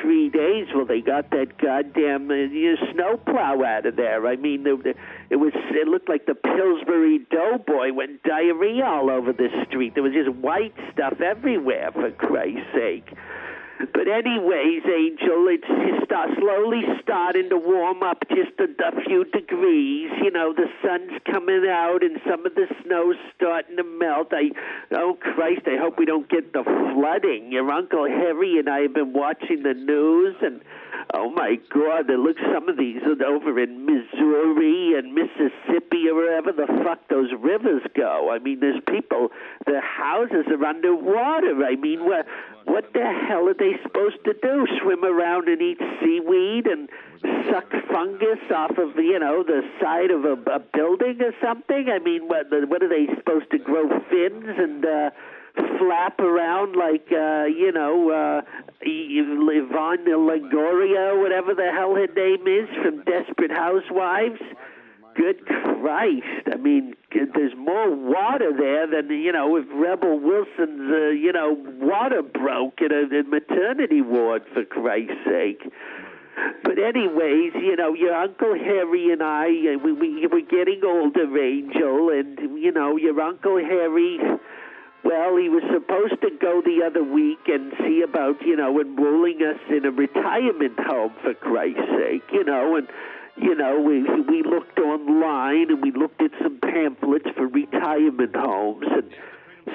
three 0.00 0.28
days. 0.28 0.66
Well, 0.74 0.84
they 0.84 1.00
got 1.00 1.30
that 1.30 1.58
goddamn 1.58 2.30
uh, 2.30 2.92
snowplow 2.92 3.64
out 3.64 3.86
of 3.86 3.96
there. 3.96 4.26
I 4.26 4.36
mean, 4.36 4.66
it, 4.66 4.96
it 5.30 5.36
was 5.36 5.52
it 5.54 5.88
looked 5.88 6.08
like 6.08 6.26
the 6.26 6.34
Pillsbury 6.34 7.20
Doughboy 7.30 7.92
went 7.92 8.22
diarrhea 8.24 8.84
all 8.84 9.10
over 9.10 9.32
the 9.32 9.48
street. 9.68 9.94
There 9.94 10.02
was 10.02 10.12
just 10.12 10.36
white 10.36 10.74
stuff 10.92 11.20
everywhere. 11.20 11.90
For 11.92 12.10
Christ's 12.10 12.66
sake. 12.74 13.08
But 13.78 14.08
anyways, 14.08 14.82
Angel, 14.86 15.46
it's 15.48 15.66
just 15.66 16.04
start, 16.04 16.30
slowly 16.38 16.82
starting 17.02 17.48
to 17.50 17.56
warm 17.56 18.02
up 18.02 18.24
just 18.28 18.58
a, 18.58 18.64
a 18.64 19.04
few 19.04 19.24
degrees. 19.24 20.10
You 20.22 20.30
know, 20.30 20.52
the 20.52 20.66
sun's 20.82 21.12
coming 21.30 21.64
out 21.68 22.02
and 22.02 22.18
some 22.28 22.44
of 22.44 22.54
the 22.54 22.66
snow's 22.84 23.16
starting 23.36 23.76
to 23.76 23.84
melt. 23.84 24.28
I, 24.32 24.50
oh 24.92 25.16
Christ, 25.20 25.62
I 25.66 25.76
hope 25.78 25.98
we 25.98 26.06
don't 26.06 26.28
get 26.28 26.52
the 26.52 26.64
flooding. 26.64 27.52
Your 27.52 27.70
Uncle 27.70 28.06
Harry 28.06 28.58
and 28.58 28.68
I 28.68 28.80
have 28.80 28.94
been 28.94 29.12
watching 29.12 29.62
the 29.62 29.74
news 29.74 30.34
and 30.42 30.60
Oh 31.14 31.30
my 31.30 31.56
God! 31.72 32.10
It 32.10 32.18
looks 32.18 32.40
some 32.52 32.68
of 32.68 32.76
these 32.76 33.00
are 33.02 33.24
over 33.24 33.58
in 33.58 33.86
Missouri 33.86 34.92
and 34.98 35.14
Mississippi 35.14 36.08
or 36.08 36.14
wherever 36.14 36.52
the 36.52 36.66
fuck 36.84 37.08
those 37.08 37.30
rivers 37.38 37.82
go. 37.96 38.30
I 38.30 38.38
mean, 38.38 38.60
there's 38.60 38.82
people. 38.86 39.30
Their 39.64 39.80
houses 39.80 40.44
are 40.48 40.64
underwater. 40.64 41.64
I 41.64 41.76
mean, 41.76 42.04
what 42.04 42.26
what 42.68 42.92
the 42.92 43.04
hell 43.28 43.48
are 43.48 43.54
they 43.54 43.74
supposed 43.82 44.22
to 44.24 44.34
do? 44.34 44.66
Swim 44.82 45.04
around 45.04 45.48
and 45.48 45.60
eat 45.60 45.78
seaweed 46.00 46.66
and 46.66 46.88
suck 47.50 47.70
fungus 47.90 48.38
off 48.54 48.76
of 48.78 48.96
you 48.96 49.18
know 49.18 49.42
the 49.42 49.62
side 49.80 50.10
of 50.10 50.24
a, 50.24 50.36
a 50.50 50.58
building 50.58 51.20
or 51.20 51.32
something? 51.42 51.88
I 51.88 51.98
mean, 51.98 52.28
what 52.28 52.46
what 52.68 52.82
are 52.82 52.88
they 52.88 53.06
supposed 53.16 53.50
to 53.50 53.58
grow 53.58 53.88
fins 54.10 54.44
and? 54.58 54.84
uh 54.84 55.10
flap 55.78 56.20
around 56.20 56.76
like 56.76 57.06
uh, 57.10 57.44
you 57.46 57.72
know 57.72 58.10
uh, 58.10 58.42
Yvonne 58.80 60.04
Longoria, 60.06 61.20
whatever 61.20 61.54
the 61.54 61.70
hell 61.72 61.94
her 61.94 62.06
name 62.06 62.46
is 62.46 62.68
from 62.82 63.02
Desperate 63.04 63.50
Housewives. 63.50 64.40
Good 65.18 65.44
Christ! 65.46 66.46
I 66.46 66.56
mean, 66.56 66.94
there's 67.10 67.56
more 67.56 67.90
water 67.90 68.52
there 68.56 68.86
than 68.86 69.10
you 69.10 69.32
know 69.32 69.56
if 69.56 69.66
Rebel 69.74 70.20
Wilson's 70.20 70.92
uh, 70.92 71.08
you 71.10 71.32
know 71.32 71.56
water 71.80 72.22
broke 72.22 72.78
in 72.80 72.92
a, 72.92 73.20
a 73.20 73.24
maternity 73.24 74.00
ward 74.00 74.42
for 74.54 74.64
Christ's 74.64 75.18
sake. 75.26 75.62
But 76.62 76.78
anyways, 76.78 77.52
you 77.56 77.74
know, 77.74 77.94
your 77.94 78.14
Uncle 78.14 78.54
Harry 78.54 79.12
and 79.12 79.20
I, 79.20 79.48
uh, 79.74 79.78
we, 79.82 79.92
we 79.92 80.26
we're 80.30 80.46
getting 80.46 80.82
older, 80.84 81.26
Angel, 81.36 82.10
and 82.10 82.38
you 82.62 82.70
know, 82.70 82.96
your 82.96 83.20
Uncle 83.20 83.56
Harry 83.56 84.20
well, 85.04 85.36
he 85.36 85.48
was 85.48 85.62
supposed 85.72 86.20
to 86.22 86.30
go 86.40 86.60
the 86.60 86.84
other 86.84 87.02
week 87.02 87.38
and 87.46 87.72
see 87.78 88.02
about, 88.02 88.42
you 88.42 88.56
know, 88.56 88.80
enrolling 88.80 89.40
us 89.42 89.60
in 89.70 89.86
a 89.86 89.90
retirement 89.90 90.78
home 90.78 91.14
for 91.22 91.34
Christ's 91.34 91.80
sake, 91.96 92.24
you 92.32 92.44
know, 92.44 92.76
and 92.76 92.88
you 93.40 93.54
know, 93.54 93.80
we 93.80 94.02
we 94.02 94.42
looked 94.42 94.78
online 94.78 95.70
and 95.70 95.82
we 95.82 95.92
looked 95.92 96.22
at 96.22 96.30
some 96.42 96.58
pamphlets 96.60 97.28
for 97.36 97.46
retirement 97.46 98.34
homes 98.36 98.86
and 98.90 99.12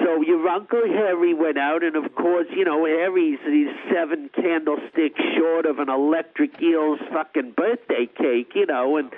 so 0.02 0.22
your 0.22 0.46
Uncle 0.48 0.82
Harry 0.86 1.34
went 1.34 1.58
out, 1.58 1.84
and 1.84 1.96
of 1.96 2.14
course, 2.14 2.46
you 2.54 2.64
know, 2.64 2.84
Harry's 2.84 3.38
he's 3.46 3.68
seven 3.92 4.30
candlesticks 4.34 5.20
short 5.36 5.66
of 5.66 5.78
an 5.78 5.88
electric 5.88 6.60
eel's 6.60 7.00
fucking 7.12 7.52
birthday 7.52 8.06
cake, 8.06 8.52
you 8.54 8.66
know, 8.66 8.96
and 8.96 9.12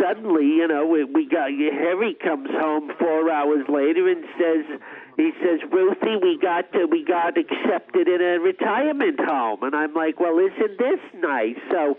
suddenly, 0.00 0.46
you 0.46 0.68
know, 0.68 0.86
we, 0.86 1.04
we 1.04 1.26
got 1.26 1.50
Harry 1.50 2.14
comes 2.14 2.50
home 2.50 2.92
four 2.98 3.30
hours 3.30 3.64
later 3.68 4.08
and 4.08 4.24
says, 4.38 4.80
he 5.16 5.32
says, 5.40 5.60
Ruthie, 5.70 6.16
we 6.20 6.38
got 6.40 6.72
to, 6.72 6.86
we 6.86 7.04
got 7.04 7.38
accepted 7.38 8.08
in 8.08 8.20
a 8.20 8.40
retirement 8.40 9.20
home, 9.20 9.62
and 9.62 9.74
I'm 9.74 9.94
like, 9.94 10.20
well, 10.20 10.38
isn't 10.38 10.78
this 10.78 11.00
nice? 11.14 11.56
So. 11.70 11.98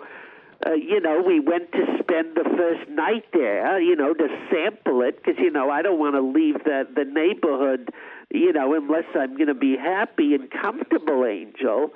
Uh, 0.66 0.74
you 0.74 1.00
know, 1.00 1.22
we 1.22 1.40
went 1.40 1.72
to 1.72 1.86
spend 2.00 2.36
the 2.36 2.44
first 2.58 2.90
night 2.90 3.26
there, 3.34 3.80
you 3.80 3.96
know, 3.96 4.14
to 4.14 4.28
sample 4.50 5.02
it 5.02 5.18
because, 5.18 5.40
you 5.40 5.52
know, 5.52 5.70
I 5.70 5.84
don't 5.84 6.00
want 6.00 6.16
to 6.16 6.22
leave 6.22 6.64
the, 6.64 6.88
the 6.96 7.06
neighborhood, 7.06 7.90
you 8.32 8.52
know, 8.52 8.74
unless 8.74 9.06
I'm 9.14 9.36
going 9.36 9.48
to 9.48 9.54
be 9.54 9.78
happy 9.78 10.34
and 10.34 10.50
comfortable, 10.50 11.24
Angel. 11.24 11.92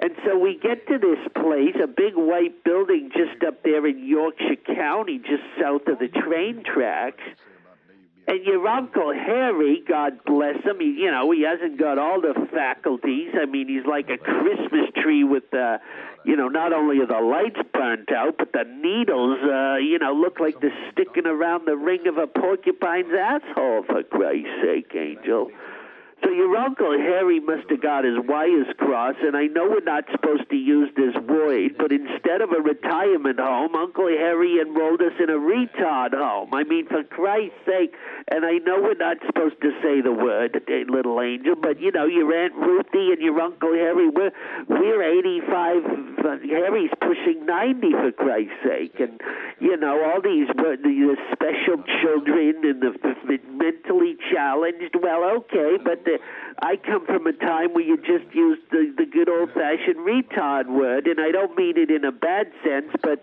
And 0.00 0.12
so 0.24 0.38
we 0.38 0.58
get 0.60 0.86
to 0.88 0.98
this 0.98 1.18
place, 1.34 1.74
a 1.82 1.86
big 1.86 2.14
white 2.14 2.64
building 2.64 3.10
just 3.12 3.42
up 3.44 3.62
there 3.62 3.86
in 3.86 4.06
Yorkshire 4.06 4.62
County, 4.66 5.18
just 5.18 5.42
south 5.60 5.86
of 5.86 5.98
the 5.98 6.08
train 6.08 6.62
tracks. 6.64 7.22
And 8.28 8.44
your 8.44 8.68
Uncle 8.68 9.10
Harry, 9.10 9.82
God 9.88 10.20
bless 10.26 10.62
him, 10.62 10.80
he, 10.80 11.00
you 11.00 11.10
know, 11.10 11.30
he 11.30 11.44
hasn't 11.48 11.78
got 11.78 11.96
all 11.96 12.20
the 12.20 12.34
faculties. 12.52 13.30
I 13.32 13.46
mean, 13.46 13.68
he's 13.68 13.86
like 13.88 14.10
a 14.10 14.18
Christmas 14.18 14.90
tree 15.02 15.24
with, 15.24 15.44
uh, 15.54 15.78
you 16.26 16.36
know, 16.36 16.48
not 16.48 16.74
only 16.74 17.00
are 17.00 17.06
the 17.06 17.24
lights 17.24 17.66
burnt 17.72 18.12
out, 18.12 18.36
but 18.36 18.52
the 18.52 18.64
needles, 18.64 19.38
uh, 19.42 19.76
you 19.76 19.98
know, 19.98 20.12
look 20.12 20.40
like 20.40 20.60
they're 20.60 20.76
sticking 20.92 21.24
around 21.24 21.66
the 21.66 21.74
ring 21.74 22.06
of 22.06 22.18
a 22.18 22.26
porcupine's 22.26 23.14
asshole, 23.18 23.84
for 23.86 24.02
Christ's 24.02 24.50
sake, 24.62 24.92
Angel. 24.94 25.50
So 26.22 26.30
your 26.30 26.56
Uncle 26.56 26.92
Harry 26.98 27.40
must 27.40 27.70
have 27.70 27.80
got 27.80 28.04
his 28.04 28.18
wires 28.26 28.66
crossed, 28.78 29.20
and 29.22 29.36
I 29.36 29.46
know 29.46 29.68
we're 29.70 29.86
not 29.86 30.04
supposed 30.10 30.50
to 30.50 30.56
use 30.56 30.90
this 30.96 31.14
word, 31.28 31.78
but 31.78 31.92
instead 31.92 32.42
of 32.42 32.50
a 32.50 32.60
retirement 32.60 33.38
home, 33.38 33.74
Uncle 33.74 34.08
Harry 34.08 34.60
enrolled 34.60 35.00
us 35.00 35.14
in 35.20 35.30
a 35.30 35.38
retard 35.38 36.12
home. 36.12 36.52
I 36.52 36.64
mean, 36.64 36.86
for 36.88 37.04
Christ's 37.04 37.56
sake, 37.64 37.94
and 38.28 38.44
I 38.44 38.58
know 38.58 38.82
we're 38.82 38.94
not 38.98 39.18
supposed 39.26 39.60
to 39.62 39.70
say 39.82 40.00
the 40.00 40.12
word, 40.12 40.58
little 40.88 41.20
angel, 41.20 41.54
but 41.54 41.80
you 41.80 41.92
know, 41.92 42.06
your 42.06 42.32
Aunt 42.34 42.54
Ruthie 42.54 43.12
and 43.12 43.22
your 43.22 43.40
Uncle 43.40 43.72
Harry, 43.72 44.08
we're, 44.08 44.32
we're 44.68 45.02
85, 45.02 45.76
uh, 46.18 46.36
Harry's 46.50 46.90
pushing 47.00 47.46
90 47.46 47.92
for 47.92 48.12
Christ's 48.12 48.58
sake, 48.66 48.98
and 48.98 49.20
you 49.60 49.76
know, 49.76 50.02
all 50.04 50.20
these 50.20 50.48
the 50.48 51.16
special 51.32 51.82
children 52.02 52.60
and 52.64 52.82
the, 52.82 52.92
the 53.26 53.38
mentally 53.52 54.16
challenged, 54.32 54.94
well, 55.00 55.24
okay, 55.38 55.76
but 55.82 56.04
the, 56.08 56.18
I 56.64 56.76
come 56.76 57.04
from 57.04 57.26
a 57.26 57.32
time 57.32 57.76
where 57.76 57.84
you 57.84 57.98
just 57.98 58.32
used 58.32 58.62
the, 58.70 58.92
the 58.96 59.04
good 59.04 59.28
old 59.28 59.52
fashioned 59.52 60.00
retard 60.00 60.66
word, 60.66 61.06
and 61.06 61.20
I 61.20 61.30
don't 61.30 61.56
mean 61.56 61.76
it 61.76 61.90
in 61.90 62.04
a 62.04 62.12
bad 62.12 62.48
sense, 62.64 62.88
but 63.02 63.22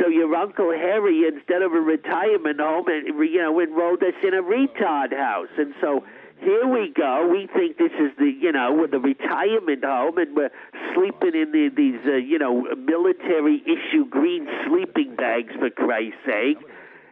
so 0.00 0.08
your 0.08 0.34
Uncle 0.34 0.72
Harry, 0.72 1.24
instead 1.26 1.62
of 1.62 1.72
a 1.72 1.80
retirement 1.80 2.60
home, 2.60 2.88
and 2.88 3.06
you 3.06 3.40
know, 3.40 3.60
enrolled 3.60 4.02
us 4.02 4.18
in 4.26 4.34
a 4.34 4.42
retard 4.42 5.16
house, 5.16 5.54
and 5.56 5.74
so 5.80 6.04
here 6.40 6.66
we 6.66 6.92
go. 6.94 7.28
We 7.30 7.48
think 7.54 7.78
this 7.78 7.92
is 7.98 8.12
the 8.18 8.28
you 8.28 8.52
know 8.52 8.86
the 8.90 8.98
retirement 8.98 9.84
home, 9.84 10.18
and 10.18 10.36
we're 10.36 10.50
sleeping 10.94 11.34
in 11.34 11.52
the, 11.52 11.70
these 11.74 12.00
uh, 12.04 12.16
you 12.16 12.38
know 12.38 12.62
military 12.76 13.62
issue 13.64 14.04
green 14.10 14.46
sleeping 14.66 15.16
bags 15.16 15.52
for 15.58 15.70
Christ's 15.70 16.18
sake. 16.26 16.58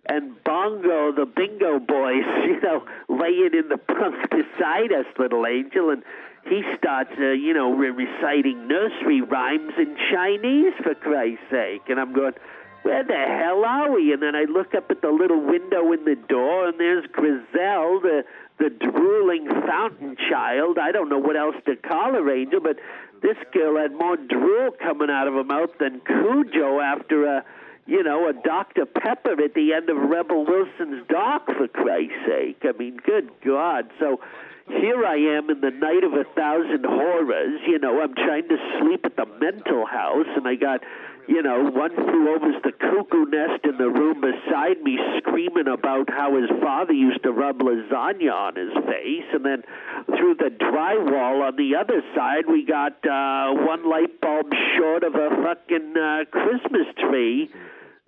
And 0.07 0.43
Bongo, 0.45 1.13
the 1.13 1.27
bingo 1.27 1.79
boys, 1.79 2.25
you 2.45 2.61
know, 2.61 2.85
laying 3.09 3.55
in 3.55 3.69
the 3.69 3.79
bunk 3.79 4.31
beside 4.31 4.93
us, 4.93 5.07
little 5.19 5.47
angel, 5.47 5.91
and 5.91 6.03
he 6.45 6.63
starts, 6.77 7.13
uh, 7.19 7.31
you 7.31 7.55
know, 7.55 7.73
re- 7.73 7.91
reciting 7.91 8.69
nursery 8.69 9.23
rhymes 9.23 9.73
in 9.79 9.97
Chinese 10.13 10.75
for 10.83 10.95
Christ's 10.95 11.45
sake. 11.51 11.83
And 11.89 11.99
I'm 11.99 12.13
going, 12.13 12.35
where 12.83 13.03
the 13.03 13.15
hell 13.15 13.65
are 13.65 13.91
we? 13.91 14.13
And 14.13 14.23
then 14.23 14.37
I 14.37 14.45
look 14.45 14.75
up 14.75 14.91
at 14.91 15.01
the 15.01 15.09
little 15.09 15.41
window 15.41 15.91
in 15.93 16.05
the 16.05 16.17
door, 16.29 16.69
and 16.69 16.79
there's 16.79 17.07
Grizel, 17.07 18.01
the 18.01 18.25
the 18.59 18.71
drooling 18.71 19.49
fountain 19.67 20.17
child. 20.31 20.79
I 20.79 20.93
don't 20.93 21.09
know 21.09 21.19
what 21.19 21.37
else 21.37 21.57
to 21.67 21.75
call 21.75 22.13
her, 22.13 22.31
Angel, 22.31 22.61
but 22.61 22.77
this 23.21 23.37
girl 23.53 23.81
had 23.81 23.93
more 23.93 24.17
drool 24.17 24.71
coming 24.81 25.11
out 25.11 25.27
of 25.27 25.35
her 25.35 25.43
mouth 25.43 25.71
than 25.81 26.01
Cujo 26.07 26.79
after 26.79 27.25
a, 27.25 27.45
you 27.87 28.03
know, 28.03 28.29
a 28.29 28.33
Dr. 28.33 28.87
Pepper 28.87 29.43
at 29.43 29.55
the 29.55 29.73
end 29.73 29.91
of 29.91 29.97
Rebel 29.97 30.47
Wilson's 30.47 31.07
dock, 31.09 31.47
for 31.47 31.69
Christ's 31.69 32.15
sake. 32.27 32.63
I 32.63 32.73
mean, 32.79 32.99
good 33.05 33.31
God. 33.45 33.91
So 34.01 34.21
here 34.69 35.05
I 35.05 35.17
am 35.37 35.51
in 35.51 35.61
the 35.61 35.71
night 35.71 36.05
of 36.05 36.15
a 36.15 36.25
thousand 36.35 36.85
horrors. 36.85 37.61
You 37.67 37.79
know, 37.79 38.01
I'm 38.01 38.15
trying 38.15 38.49
to 38.49 38.57
sleep 38.81 39.05
at 39.05 39.17
the 39.17 39.27
mental 39.27 39.85
house, 39.85 40.29
and 40.37 40.49
I 40.49 40.55
got 40.55 40.81
you 41.27 41.43
know, 41.43 41.71
one 41.71 41.95
flew 41.95 42.35
over 42.35 42.53
the 42.63 42.73
cuckoo 42.73 43.25
nest 43.27 43.65
in 43.65 43.79
the 43.79 43.89
room 43.89 44.21
beside 44.21 44.83
me, 44.83 44.99
screaming 45.19 45.69
about 45.69 46.11
how 46.11 46.37
his 46.37 46.51
father 46.61 46.93
used 46.93 47.23
to 47.23 47.33
rub 47.33 47.61
lasagna 47.61 48.33
on 48.33 48.57
his 48.57 48.73
face. 48.85 49.25
And 49.33 49.45
then 49.45 49.63
through 50.07 50.37
the 50.37 50.51
drywall 50.51 51.49
on 51.49 51.57
the 51.57 51.77
other 51.77 52.03
side, 52.15 52.45
we 52.47 52.65
got 52.65 52.93
uh, 53.07 53.55
one 53.55 53.89
light 53.89 54.21
bulb 54.21 54.53
short 54.77 55.03
of 55.03 55.15
a 55.15 55.31
fucking 55.43 55.95
uh, 55.97 56.25
Christmas 56.31 56.87
tree. 57.09 57.51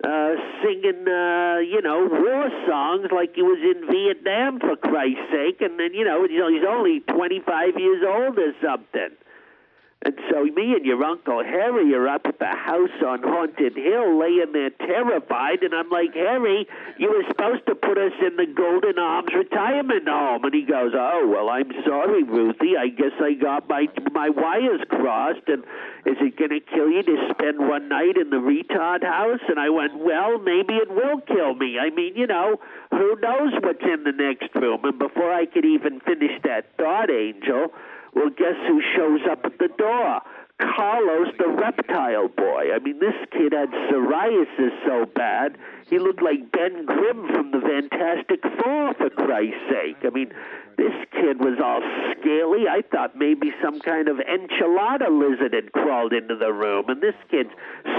Uh, 0.03 0.35
singing, 0.61 1.07
uh, 1.07 1.57
you 1.57 1.81
know, 1.81 2.05
war 2.05 2.49
songs 2.67 3.07
like 3.11 3.33
he 3.33 3.41
was 3.41 3.57
in 3.57 3.87
Vietnam, 3.89 4.59
for 4.59 4.75
Christ's 4.75 5.25
sake. 5.31 5.59
And 5.61 5.79
then, 5.79 5.95
you 5.95 6.05
know, 6.05 6.21
he's 6.27 6.63
only 6.69 6.99
25 6.99 7.79
years 7.79 8.03
old 8.07 8.37
or 8.37 8.53
something. 8.61 9.17
And 10.03 10.13
so 10.29 10.43
me 10.43 10.73
and 10.77 10.85
your 10.85 11.03
Uncle 11.03 11.43
Harry 11.43 11.91
are 11.95 12.07
up 12.07 12.21
at 12.25 12.37
the 12.37 12.45
house 12.45 12.93
on 13.03 13.23
Haunted 13.23 13.75
Hill 13.75 14.19
laying 14.19 14.51
there 14.53 14.69
terrified. 14.69 15.63
And 15.63 15.73
I'm 15.73 15.89
like, 15.89 16.13
Harry, 16.13 16.67
you 16.99 17.09
were 17.09 17.25
supposed 17.27 17.65
to 17.65 17.73
put 17.73 17.97
us 17.97 18.13
in 18.21 18.37
the 18.37 18.45
Golden 18.45 18.99
Arms 18.99 19.33
retirement 19.33 20.07
home. 20.07 20.45
And 20.45 20.53
he 20.53 20.61
goes, 20.61 20.93
Oh, 20.95 21.27
well, 21.27 21.49
I'm 21.49 21.71
sorry, 21.83 22.21
Ruthie. 22.23 22.77
I 22.77 22.89
guess 22.89 23.17
I 23.19 23.33
got 23.33 23.67
my, 23.67 23.87
my 24.13 24.29
wires 24.29 24.81
crossed. 24.87 25.47
And 25.47 25.63
is 26.05 26.21
it 26.21 26.37
going 26.37 26.53
to 26.53 26.61
kill 26.61 26.91
you 26.91 27.01
to 27.01 27.33
spend 27.33 27.57
one 27.57 27.89
night 27.89 28.17
in 28.21 28.29
the 28.29 28.37
retard 28.37 29.01
house? 29.01 29.41
And 29.49 29.59
I 29.59 29.69
went, 29.69 29.97
Well, 29.97 30.37
maybe 30.37 30.75
it 30.75 30.91
will 30.93 31.21
kill 31.21 31.55
me. 31.55 31.79
I 31.81 31.89
mean, 31.89 32.15
you 32.15 32.27
know, 32.27 32.61
who 32.91 33.17
knows 33.19 33.53
what's 33.63 33.81
in 33.81 34.03
the 34.03 34.13
next 34.13 34.53
room? 34.53 34.85
And 34.85 34.99
before 34.99 35.33
I 35.33 35.47
could 35.47 35.65
even 35.65 36.01
finish 36.01 36.37
that 36.43 36.77
thought, 36.77 37.09
Angel, 37.09 37.73
well, 38.17 38.29
guess 38.35 38.57
who 38.67 38.81
shows 38.95 39.21
up 39.29 39.45
at 39.45 39.59
the 39.59 39.69
door? 39.77 40.21
Carlos 40.59 41.27
the 41.37 41.47
reptile 41.47 42.27
boy. 42.29 42.73
I 42.73 42.79
mean, 42.79 42.99
this 42.99 43.13
kid 43.31 43.53
had 43.53 43.69
psoriasis 43.69 44.73
so 44.85 45.05
bad, 45.05 45.57
he 45.89 45.99
looked 45.99 46.21
like 46.21 46.51
Ben 46.51 46.85
Grimm 46.85 47.27
from 47.33 47.51
the 47.51 47.61
Fantastic 47.61 48.41
Four, 48.61 48.93
for 48.95 49.09
Christ's 49.09 49.59
sake. 49.69 49.97
I 50.03 50.09
mean, 50.09 50.31
this 50.77 50.93
kid 51.11 51.39
was 51.39 51.57
all 51.57 51.81
scaly. 52.13 52.69
I 52.69 52.85
thought 52.85 53.17
maybe 53.17 53.49
some 53.63 53.79
kind 53.79 54.07
of 54.07 54.17
enchilada 54.17 55.09
lizard 55.09 55.53
had 55.53 55.71
crawled 55.71 56.13
into 56.13 56.35
the 56.35 56.53
room. 56.53 56.85
And 56.89 57.01
this 57.01 57.17
kid's 57.31 57.49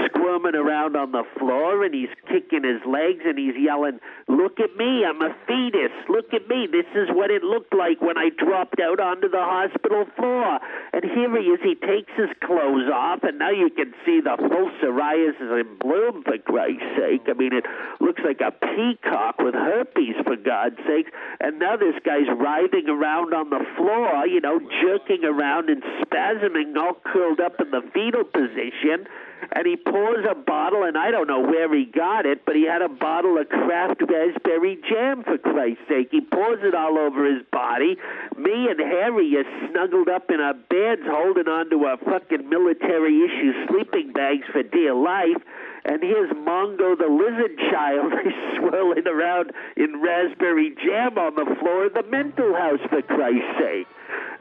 squirming 0.07 0.55
around 0.55 0.95
on 0.95 1.11
the 1.11 1.23
floor 1.37 1.83
and 1.83 1.93
he's 1.93 2.13
kicking 2.31 2.63
his 2.63 2.79
legs 2.87 3.19
and 3.25 3.37
he's 3.37 3.59
yelling, 3.59 3.99
Look 4.29 4.61
at 4.61 4.77
me, 4.77 5.03
I'm 5.03 5.21
a 5.21 5.35
fetus. 5.43 5.91
Look 6.07 6.33
at 6.33 6.47
me. 6.47 6.67
This 6.71 6.87
is 6.95 7.09
what 7.11 7.31
it 7.31 7.43
looked 7.43 7.75
like 7.75 7.99
when 7.99 8.17
I 8.17 8.29
dropped 8.29 8.79
out 8.79 9.01
onto 9.01 9.27
the 9.27 9.43
hospital 9.43 10.05
floor. 10.15 10.59
And 10.93 11.03
here 11.03 11.35
he 11.35 11.51
is. 11.51 11.59
He 11.59 11.75
takes 11.75 12.11
his 12.15 12.29
clothes 12.39 12.87
off, 12.93 13.19
and 13.23 13.39
now 13.39 13.51
you 13.51 13.69
can 13.69 13.91
see 14.05 14.21
the 14.21 14.37
full 14.37 14.71
psoriasis 14.79 15.61
in 15.61 15.77
bloom, 15.77 16.23
for 16.23 16.37
Christ's 16.37 16.95
sake. 16.95 17.27
I 17.27 17.33
mean, 17.33 17.51
it 17.53 17.65
looks 17.99 18.21
like 18.23 18.41
a 18.41 18.51
peacock 18.51 19.39
with 19.39 19.53
herpes, 19.53 20.15
for 20.23 20.35
God's 20.35 20.77
sake. 20.87 21.11
And 21.39 21.59
now 21.59 21.77
this 21.77 21.95
guy's 22.03 22.29
writhing 22.37 22.89
around 22.89 23.33
on 23.33 23.49
the 23.49 23.65
floor, 23.77 24.25
you 24.25 24.41
know, 24.41 24.59
jerking 24.81 25.25
around 25.25 25.69
and 25.69 25.83
spasming, 26.01 26.75
all 26.77 26.97
curled 27.05 27.39
up 27.39 27.59
in 27.59 27.71
the 27.71 27.81
fetal 27.93 28.23
position 28.23 29.07
and 29.51 29.65
he 29.65 29.77
pours 29.77 30.25
a 30.29 30.35
bottle, 30.35 30.83
and 30.83 30.97
I 30.97 31.11
don't 31.11 31.27
know 31.27 31.41
where 31.41 31.73
he 31.73 31.85
got 31.85 32.25
it, 32.25 32.45
but 32.45 32.55
he 32.55 32.65
had 32.65 32.81
a 32.81 32.89
bottle 32.89 33.37
of 33.37 33.47
Kraft 33.49 34.01
raspberry 34.01 34.79
jam, 34.89 35.23
for 35.23 35.37
Christ's 35.37 35.83
sake. 35.87 36.09
He 36.11 36.21
pours 36.21 36.59
it 36.61 36.75
all 36.75 36.97
over 36.97 37.25
his 37.25 37.43
body. 37.51 37.97
Me 38.37 38.67
and 38.69 38.79
Harry 38.79 39.35
are 39.37 39.69
snuggled 39.69 40.09
up 40.09 40.29
in 40.29 40.39
our 40.39 40.53
beds, 40.53 41.01
holding 41.05 41.47
onto 41.47 41.83
our 41.85 41.97
fucking 41.97 42.49
military 42.49 43.21
issue 43.23 43.67
sleeping 43.67 44.11
bags 44.13 44.45
for 44.51 44.63
dear 44.63 44.93
life. 44.93 45.41
And 45.85 46.01
here's 46.01 46.31
Mongo 46.31 46.97
the 46.97 47.07
lizard 47.07 47.57
child 47.71 48.13
swirling 48.57 49.07
around 49.07 49.51
in 49.77 50.01
raspberry 50.01 50.75
jam 50.83 51.17
on 51.17 51.35
the 51.35 51.55
floor 51.59 51.85
of 51.85 51.93
the 51.93 52.03
mental 52.03 52.53
house, 52.53 52.79
for 52.89 53.01
Christ's 53.01 53.57
sake. 53.57 53.87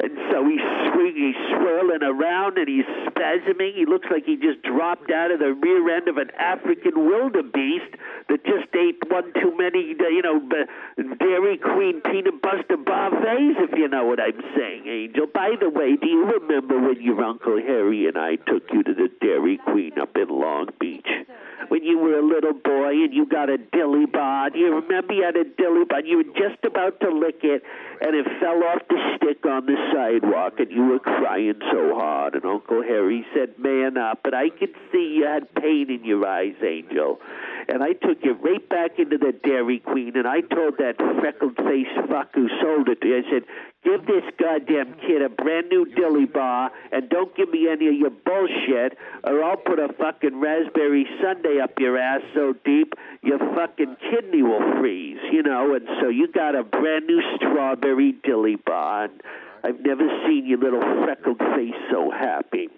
And 0.00 0.14
so 0.30 0.46
he's 0.46 0.62
swinging, 0.92 1.34
he's 1.34 1.42
swirling 1.50 2.02
around, 2.02 2.58
and 2.58 2.68
he's 2.68 2.86
spasming. 3.10 3.74
He 3.74 3.84
looks 3.84 4.06
like 4.10 4.24
he 4.24 4.36
just 4.36 4.62
dropped 4.62 5.10
out 5.10 5.30
of 5.30 5.40
the 5.40 5.52
rear 5.54 5.96
end 5.96 6.08
of 6.08 6.18
an 6.18 6.30
African 6.38 7.06
wildebeest 7.06 7.98
that 8.28 8.44
just 8.44 8.70
ate 8.74 9.02
one 9.10 9.32
too 9.34 9.56
many, 9.56 9.96
uh, 9.98 10.08
you 10.08 10.22
know, 10.22 10.38
Dairy 11.18 11.58
Queen 11.58 12.00
peanut 12.02 12.40
butter 12.40 12.76
buffets, 12.76 13.58
if 13.58 13.76
you 13.76 13.88
know 13.88 14.04
what 14.04 14.20
I'm 14.20 14.40
saying, 14.56 14.86
Angel. 14.86 15.26
By 15.26 15.56
the 15.58 15.68
way, 15.68 15.96
do 15.96 16.06
you 16.06 16.24
remember 16.26 16.78
when 16.78 17.02
your 17.02 17.22
Uncle 17.22 17.58
Harry 17.58 18.06
and 18.06 18.16
I 18.16 18.36
took 18.36 18.70
you 18.72 18.82
to 18.84 18.94
the 18.94 19.08
Dairy 19.20 19.58
Queen 19.58 19.98
up 19.98 20.16
in 20.16 20.28
Long 20.28 20.68
Beach? 20.78 21.08
when 21.68 21.84
you 21.84 21.98
were 21.98 22.18
a 22.18 22.26
little 22.26 22.52
boy 22.52 22.90
and 23.04 23.12
you 23.12 23.26
got 23.26 23.48
a 23.48 23.58
dilly 23.58 24.06
bar. 24.06 24.50
You 24.54 24.74
remember 24.76 25.12
you 25.12 25.24
had 25.24 25.36
a 25.36 25.44
dilly 25.44 25.84
bar. 25.84 26.00
You 26.00 26.18
were 26.18 26.32
just 26.34 26.64
about 26.64 27.00
to 27.00 27.10
lick 27.10 27.40
it, 27.42 27.62
and 28.00 28.16
it 28.16 28.26
fell 28.40 28.62
off 28.64 28.82
the 28.88 28.98
stick 29.16 29.44
on 29.44 29.66
the 29.66 29.76
sidewalk, 29.92 30.54
and 30.58 30.70
you 30.70 30.84
were 30.84 30.98
crying 30.98 31.60
so 31.72 31.94
hard. 31.94 32.34
And 32.34 32.44
Uncle 32.44 32.82
Harry 32.82 33.26
said, 33.34 33.58
"Man 33.58 33.96
up!" 33.96 34.20
But 34.22 34.34
I 34.34 34.50
could 34.50 34.74
see 34.92 35.16
you 35.16 35.26
had 35.26 35.52
pain 35.54 35.90
in 35.90 36.04
your 36.04 36.26
eyes, 36.26 36.54
Angel. 36.62 37.20
and 37.68 37.82
I 37.82 37.92
took 37.92 38.24
you 38.24 38.32
right 38.32 38.66
back 38.68 38.98
into 38.98 39.18
the 39.18 39.32
Dairy 39.32 39.78
Queen, 39.78 40.16
and 40.16 40.26
I 40.26 40.40
told 40.40 40.78
that 40.78 40.96
freckled 41.20 41.56
faced 41.56 42.08
fuck 42.08 42.34
who 42.34 42.48
sold 42.62 42.88
it 42.88 43.00
to 43.02 43.08
you, 43.08 43.18
I 43.18 43.30
said, 43.30 43.44
give 43.84 44.06
this 44.06 44.24
goddamn 44.38 44.94
kid 45.06 45.20
a 45.20 45.28
brand 45.28 45.68
new 45.68 45.84
dilly 45.84 46.24
bar, 46.24 46.72
and 46.90 47.08
don't 47.10 47.34
give 47.36 47.50
me 47.50 47.68
any 47.70 47.88
of 47.88 47.94
your 47.94 48.10
bullshit, 48.10 48.96
or 49.22 49.44
I'll 49.44 49.56
put 49.58 49.78
a 49.78 49.92
fucking 49.92 50.40
raspberry 50.40 51.06
sundae 51.20 51.60
up 51.60 51.78
your 51.78 51.98
ass 51.98 52.22
so 52.34 52.54
deep 52.64 52.94
your 53.22 53.38
fucking 53.38 53.96
kidney 54.10 54.42
will 54.42 54.78
freeze, 54.80 55.18
you 55.32 55.42
know. 55.42 55.74
And 55.74 55.86
so 56.00 56.08
you 56.08 56.28
got 56.28 56.54
a 56.54 56.62
brand 56.62 57.06
new 57.06 57.20
strawberry 57.36 58.12
dilly 58.24 58.56
bar. 58.56 59.04
And 59.04 59.20
I've 59.64 59.80
never 59.80 60.06
seen 60.26 60.46
your 60.46 60.58
little 60.58 60.80
freckled 61.04 61.38
face 61.38 61.74
so 61.90 62.10
happy. 62.10 62.68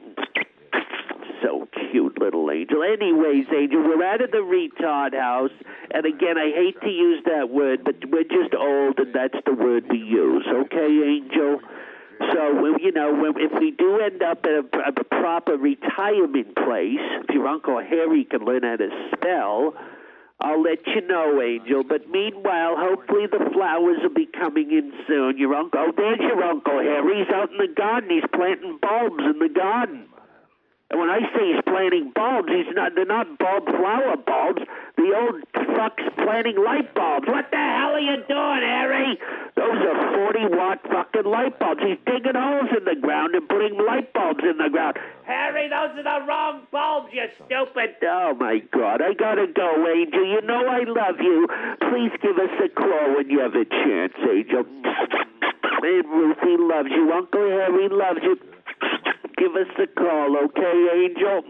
So 1.43 1.69
cute, 1.90 2.21
little 2.21 2.51
angel. 2.51 2.83
Anyways, 2.83 3.47
Angel, 3.57 3.83
we're 3.83 4.05
out 4.05 4.21
of 4.21 4.31
the 4.31 4.45
retard 4.45 5.19
house, 5.19 5.53
and 5.90 6.05
again, 6.05 6.37
I 6.37 6.51
hate 6.55 6.81
to 6.83 6.90
use 6.90 7.25
that 7.25 7.49
word, 7.49 7.83
but 7.85 7.97
we're 8.11 8.25
just 8.25 8.55
old, 8.55 8.99
and 8.99 9.14
that's 9.14 9.38
the 9.47 9.55
word 9.55 9.85
we 9.90 9.99
use. 9.99 10.47
Okay, 10.47 11.01
Angel. 11.03 11.61
So, 12.33 12.77
you 12.79 12.93
know, 12.93 13.33
if 13.37 13.53
we 13.59 13.71
do 13.71 14.01
end 14.01 14.23
up 14.23 14.45
at 14.45 14.51
a, 14.51 14.90
a 14.90 15.05
proper 15.05 15.57
retirement 15.57 16.55
place, 16.55 17.01
if 17.25 17.35
your 17.35 17.49
Uncle 17.49 17.81
Harry 17.81 18.25
can 18.25 18.45
learn 18.45 18.62
how 18.62 18.77
to 18.77 18.90
spell, 19.14 19.75
I'll 20.40 20.62
let 20.62 20.87
you 20.87 21.07
know, 21.07 21.42
Angel. 21.42 21.85
But 21.85 22.09
meanwhile, 22.09 22.74
hopefully 22.76 23.26
the 23.31 23.50
flowers 23.53 23.98
will 24.03 24.14
be 24.14 24.26
coming 24.26 24.70
in 24.70 24.92
soon. 25.07 25.37
Your 25.37 25.55
uncle, 25.55 25.81
oh, 25.81 25.92
there's 25.94 26.18
your 26.20 26.42
Uncle 26.42 26.81
Harry. 26.81 27.24
He's 27.24 27.35
out 27.35 27.50
in 27.50 27.59
the 27.59 27.72
garden. 27.74 28.11
He's 28.11 28.24
planting 28.35 28.79
bulbs 28.81 29.22
in 29.22 29.38
the 29.38 29.53
garden. 29.53 30.09
And 30.90 30.98
when 30.98 31.09
I 31.09 31.20
say 31.31 31.55
he's 31.55 31.62
planting 31.62 32.11
bulbs, 32.14 32.50
he's 32.50 32.74
not. 32.74 32.98
They're 32.98 33.07
not 33.07 33.38
bulb 33.38 33.64
flower 33.66 34.16
bulbs. 34.18 34.62
The 34.98 35.14
old 35.14 35.38
fuck's 35.79 36.03
planting 36.18 36.59
light 36.59 36.92
bulbs. 36.98 37.31
What 37.31 37.46
the 37.50 37.62
hell 37.62 37.94
are 37.94 38.03
you 38.03 38.18
doing, 38.26 38.62
Harry? 38.66 39.14
Those 39.55 39.79
are 39.87 39.98
forty 40.18 40.50
watt 40.50 40.83
fucking 40.83 41.31
light 41.31 41.59
bulbs. 41.62 41.81
He's 41.87 41.98
digging 42.05 42.35
holes 42.35 42.74
in 42.74 42.85
the 42.85 42.98
ground 42.98 43.38
and 43.38 43.48
putting 43.48 43.79
light 43.79 44.12
bulbs 44.12 44.42
in 44.42 44.59
the 44.59 44.68
ground. 44.68 44.98
Harry, 45.22 45.70
those 45.70 45.94
are 45.94 46.03
the 46.03 46.26
wrong 46.26 46.66
bulbs, 46.72 47.14
you 47.14 47.22
stupid. 47.38 47.94
Oh 48.03 48.35
my 48.35 48.59
God! 48.74 49.00
I 49.00 49.14
gotta 49.14 49.46
go, 49.46 49.87
Angel. 49.87 50.26
You 50.26 50.42
know 50.42 50.66
I 50.66 50.83
love 50.90 51.22
you. 51.22 51.46
Please 51.87 52.11
give 52.20 52.35
us 52.35 52.50
a 52.66 52.68
call 52.68 53.14
when 53.14 53.31
you 53.31 53.38
have 53.38 53.55
a 53.55 53.64
chance, 53.64 54.12
Angel. 54.26 54.66
And 55.83 56.05
Ruthie 56.11 56.59
loves 56.59 56.90
you. 56.90 57.12
Uncle 57.12 57.48
Harry 57.48 57.88
loves 57.88 58.20
you. 58.22 58.37
Give 59.40 59.57
us 59.57 59.72
a 59.83 59.87
call, 59.98 60.37
okay, 60.44 60.88
Angel? 61.00 61.40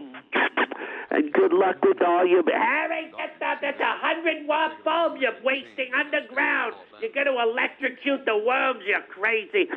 And 1.09 1.33
good 1.33 1.51
luck 1.51 1.75
with 1.83 2.01
all 2.01 2.25
your. 2.25 2.41
Harry, 2.49 3.11
get 3.17 3.37
that. 3.41 3.59
That's 3.61 3.81
a 3.81 3.97
hundred 3.99 4.47
watt 4.47 4.81
bulb 4.85 5.19
you're 5.19 5.35
wasting 5.43 5.91
underground. 5.93 6.73
You're 7.01 7.11
going 7.11 7.27
to 7.27 7.37
electrocute 7.41 8.23
the 8.23 8.37
worms, 8.47 8.79
you're 8.87 9.01
crazy. 9.09 9.67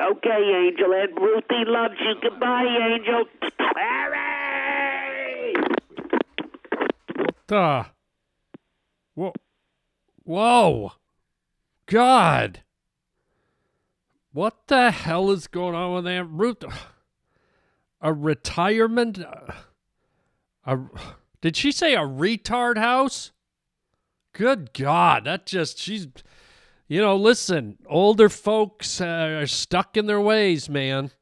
Okay, 0.00 0.68
Angel. 0.68 0.90
And 0.94 1.14
Ruthie 1.20 1.66
loves 1.66 2.00
you. 2.00 2.14
Goodbye, 2.22 2.64
Angel. 2.64 3.24
Harry! 3.76 5.54
Duh. 7.46 7.84
Whoa. 9.14 9.32
Whoa. 10.22 10.92
God. 11.84 12.62
What 14.32 14.66
the 14.68 14.90
hell 14.90 15.30
is 15.30 15.46
going 15.46 15.74
on 15.74 15.94
with 15.94 16.04
that 16.04 16.24
Ruth? 16.24 16.64
A 18.04 18.12
retirement? 18.12 19.18
A, 20.66 20.78
did 21.40 21.56
she 21.56 21.72
say 21.72 21.94
a 21.94 22.00
retard 22.00 22.76
house? 22.76 23.32
Good 24.34 24.74
God. 24.74 25.24
That 25.24 25.46
just, 25.46 25.78
she's, 25.78 26.06
you 26.86 27.00
know, 27.00 27.16
listen, 27.16 27.78
older 27.88 28.28
folks 28.28 29.00
uh, 29.00 29.38
are 29.40 29.46
stuck 29.46 29.96
in 29.96 30.04
their 30.04 30.20
ways, 30.20 30.68
man. 30.68 31.12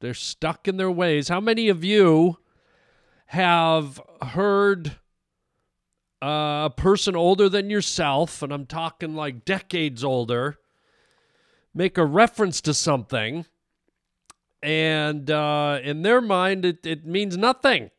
They're 0.00 0.14
stuck 0.14 0.68
in 0.68 0.76
their 0.76 0.90
ways. 0.90 1.28
How 1.28 1.40
many 1.40 1.68
of 1.68 1.82
you 1.82 2.36
have 3.26 3.98
heard 4.20 4.98
uh, 6.22 6.68
a 6.68 6.72
person 6.76 7.16
older 7.16 7.48
than 7.48 7.70
yourself, 7.70 8.42
and 8.42 8.52
I'm 8.52 8.66
talking 8.66 9.14
like 9.14 9.46
decades 9.46 10.04
older, 10.04 10.58
make 11.72 11.96
a 11.96 12.04
reference 12.04 12.60
to 12.62 12.74
something, 12.74 13.46
and 14.62 15.30
uh, 15.30 15.80
in 15.82 16.02
their 16.02 16.20
mind, 16.20 16.64
it, 16.64 16.86
it 16.86 17.06
means 17.06 17.36
nothing. 17.36 17.90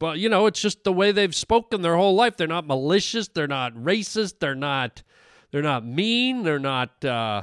But, 0.00 0.18
you 0.18 0.28
know, 0.28 0.46
it's 0.46 0.60
just 0.60 0.84
the 0.84 0.92
way 0.92 1.12
they've 1.12 1.34
spoken 1.34 1.82
their 1.82 1.96
whole 1.96 2.14
life. 2.14 2.36
They're 2.36 2.46
not 2.46 2.66
malicious. 2.66 3.28
They're 3.28 3.46
not 3.46 3.74
racist. 3.74 4.40
They're 4.40 4.54
not. 4.54 5.02
They're 5.50 5.62
not 5.62 5.86
mean. 5.86 6.42
They're 6.42 6.58
not 6.58 7.04
uh, 7.04 7.42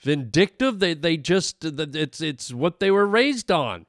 vindictive. 0.00 0.80
They 0.80 0.94
they 0.94 1.16
just 1.16 1.64
it's 1.64 2.20
it's 2.20 2.52
what 2.52 2.80
they 2.80 2.90
were 2.90 3.06
raised 3.06 3.52
on. 3.52 3.86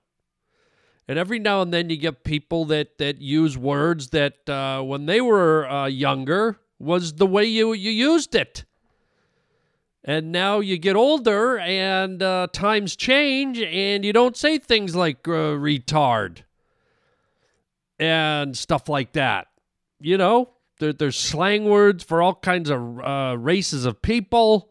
And 1.08 1.18
every 1.18 1.40
now 1.40 1.62
and 1.62 1.74
then 1.74 1.90
you 1.90 1.98
get 1.98 2.24
people 2.24 2.66
that 2.66 2.98
that 3.00 3.20
use 3.20 3.58
words 3.58 4.10
that 4.10 4.48
uh, 4.48 4.84
when 4.84 5.08
they 5.08 5.22
were 5.22 5.68
uh, 5.68 5.88
younger 5.88 6.60
was 6.78 7.14
the 7.14 7.26
way 7.26 7.46
you 7.46 7.74
you 7.74 7.92
used 7.92 8.36
it. 8.36 8.64
And 10.08 10.32
now 10.32 10.62
you 10.62 10.78
get 10.78 10.96
older 10.96 11.60
and 11.60 12.24
uh, 12.24 12.48
times 12.54 12.96
change 12.96 13.60
and 13.60 14.06
you 14.06 14.14
don't 14.14 14.38
say 14.38 14.58
things 14.58 14.96
like 14.96 15.28
uh, 15.28 15.60
retard 15.60 16.44
and 18.00 18.56
stuff 18.56 18.88
like 18.88 19.12
that. 19.12 19.48
You 20.00 20.18
know, 20.18 20.52
there, 20.80 20.94
there's 20.94 21.18
slang 21.18 21.66
words 21.66 22.06
for 22.06 22.22
all 22.22 22.36
kinds 22.36 22.70
of 22.70 23.00
uh, 23.02 23.36
races 23.38 23.84
of 23.84 24.02
people. 24.02 24.70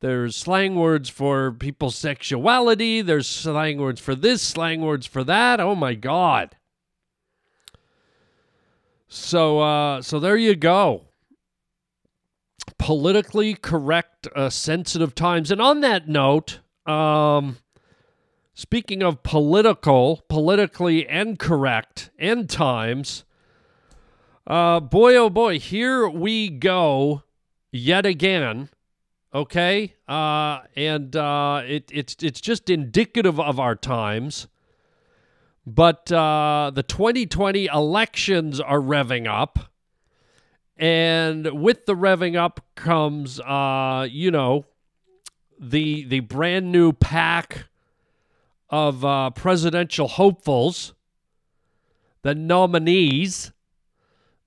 There's 0.00 0.34
slang 0.34 0.74
words 0.74 1.08
for 1.08 1.52
people's 1.52 1.94
sexuality. 1.94 3.02
There's 3.02 3.28
slang 3.28 3.80
words 3.80 4.00
for 4.00 4.16
this, 4.16 4.42
slang 4.42 4.80
words 4.80 5.06
for 5.06 5.22
that. 5.22 5.60
Oh 5.60 5.76
my 5.76 5.94
God. 5.94 6.56
So, 9.06 9.60
uh, 9.60 10.02
so 10.02 10.18
there 10.18 10.36
you 10.36 10.56
go. 10.56 11.02
Politically 12.78 13.54
correct, 13.54 14.28
uh, 14.34 14.50
sensitive 14.50 15.14
times. 15.14 15.50
And 15.50 15.60
on 15.60 15.80
that 15.80 16.08
note, 16.08 16.60
um, 16.86 17.58
speaking 18.54 19.02
of 19.02 19.22
political, 19.22 20.22
politically 20.28 21.08
incorrect 21.08 22.10
end 22.18 22.50
times, 22.50 23.24
uh, 24.46 24.80
boy, 24.80 25.16
oh 25.16 25.30
boy, 25.30 25.58
here 25.58 26.08
we 26.08 26.48
go 26.48 27.22
yet 27.70 28.04
again. 28.06 28.68
Okay, 29.34 29.94
uh, 30.08 30.60
and 30.76 31.16
uh, 31.16 31.62
it, 31.64 31.90
it's 31.90 32.16
it's 32.20 32.40
just 32.40 32.68
indicative 32.68 33.40
of 33.40 33.58
our 33.58 33.74
times. 33.74 34.46
But 35.64 36.10
uh, 36.12 36.72
the 36.74 36.82
2020 36.82 37.66
elections 37.66 38.60
are 38.60 38.80
revving 38.80 39.26
up, 39.26 39.71
and 40.76 41.60
with 41.60 41.86
the 41.86 41.94
revving 41.94 42.36
up 42.36 42.60
comes, 42.74 43.40
uh, 43.40 44.06
you 44.10 44.30
know, 44.30 44.64
the 45.58 46.04
the 46.04 46.20
brand 46.20 46.72
new 46.72 46.92
pack 46.92 47.66
of 48.70 49.04
uh, 49.04 49.30
presidential 49.30 50.08
hopefuls, 50.08 50.94
the 52.22 52.34
nominees 52.34 53.52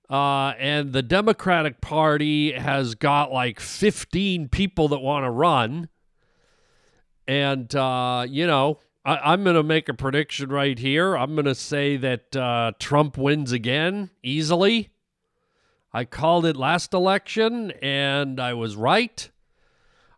uh, 0.08 0.54
and 0.58 0.92
the 0.92 1.02
Democratic 1.02 1.80
Party 1.80 2.52
has 2.52 2.94
got 2.94 3.32
like 3.32 3.60
15 3.60 4.48
people 4.48 4.88
that 4.88 4.98
want 4.98 5.24
to 5.24 5.30
run. 5.30 5.88
And, 7.26 7.74
uh, 7.74 8.24
you 8.28 8.46
know, 8.46 8.78
I, 9.04 9.32
am 9.32 9.42
going 9.42 9.56
to 9.56 9.64
make 9.64 9.88
a 9.88 9.94
prediction 9.94 10.50
right 10.50 10.78
here. 10.78 11.16
I'm 11.16 11.34
going 11.34 11.46
to 11.46 11.56
say 11.56 11.96
that 11.96 12.36
uh, 12.36 12.72
Trump 12.78 13.18
wins 13.18 13.50
again 13.52 14.10
easily. 14.22 14.90
I 15.96 16.04
called 16.04 16.44
it 16.44 16.58
last 16.58 16.92
election, 16.92 17.70
and 17.80 18.38
I 18.38 18.52
was 18.52 18.76
right. 18.76 19.30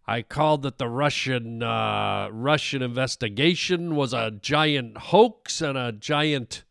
I 0.09 0.23
called 0.23 0.63
that 0.63 0.79
the 0.79 0.89
Russian 0.89 1.63
uh, 1.63 2.31
Russian 2.33 2.83
investigation 2.83 3.95
was 3.95 4.13
a 4.13 4.33
giant 4.33 4.99
hoax 4.99 5.61
and 5.61 5.79
a 5.79 5.93
giant 5.93 6.65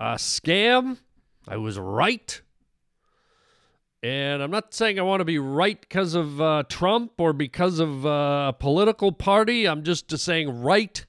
uh, 0.00 0.16
scam 0.16 0.98
I 1.46 1.58
was 1.58 1.78
right. 1.78 2.42
And 4.02 4.42
I'm 4.42 4.50
not 4.50 4.74
saying 4.74 4.98
I 4.98 5.02
want 5.02 5.20
to 5.20 5.24
be 5.24 5.38
right 5.38 5.80
because 5.80 6.14
of 6.16 6.40
uh, 6.40 6.64
Trump 6.68 7.12
or 7.18 7.32
because 7.32 7.78
of 7.78 8.04
uh, 8.04 8.48
a 8.48 8.56
political 8.58 9.12
party. 9.12 9.68
I'm 9.68 9.84
just 9.84 10.10
saying 10.18 10.60
right 10.60 11.06